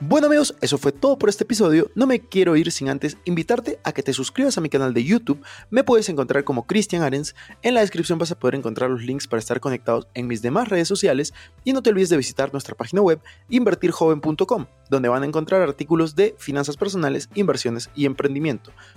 Bueno 0.08 0.28
amigos, 0.28 0.54
eso 0.60 0.78
fue 0.78 0.92
todo 0.92 1.18
por 1.18 1.28
este 1.28 1.42
episodio. 1.42 1.90
No 1.96 2.06
me 2.06 2.20
quiero 2.20 2.54
ir 2.54 2.70
sin 2.70 2.88
antes 2.88 3.18
invitarte 3.24 3.80
a 3.82 3.90
que 3.90 4.04
te 4.04 4.12
suscribas 4.12 4.56
a 4.56 4.60
mi 4.60 4.68
canal 4.68 4.94
de 4.94 5.02
YouTube. 5.02 5.42
Me 5.68 5.82
puedes 5.82 6.08
encontrar 6.08 6.44
como 6.44 6.64
Cristian 6.64 7.02
Arens. 7.02 7.34
En 7.62 7.74
la 7.74 7.80
descripción 7.80 8.16
vas 8.16 8.30
a 8.30 8.38
poder 8.38 8.54
encontrar 8.54 8.88
los 8.88 9.02
links 9.02 9.26
para 9.26 9.40
estar 9.40 9.58
conectados 9.58 10.06
en 10.14 10.28
mis 10.28 10.42
demás 10.42 10.68
redes 10.68 10.86
sociales. 10.86 11.34
Y 11.64 11.72
no 11.72 11.82
te 11.82 11.90
olvides 11.90 12.08
de 12.08 12.18
visitar 12.18 12.52
nuestra 12.52 12.76
página 12.76 13.02
web 13.02 13.18
invertirjoven.com, 13.48 14.66
donde 14.90 15.08
van 15.08 15.24
a 15.24 15.26
encontrar 15.26 15.60
artículos 15.60 16.14
de 16.14 16.36
finanzas 16.38 16.76
personales, 16.76 17.28
inversiones 17.34 17.90
y 17.96 18.06
emprendimiento. 18.06 18.70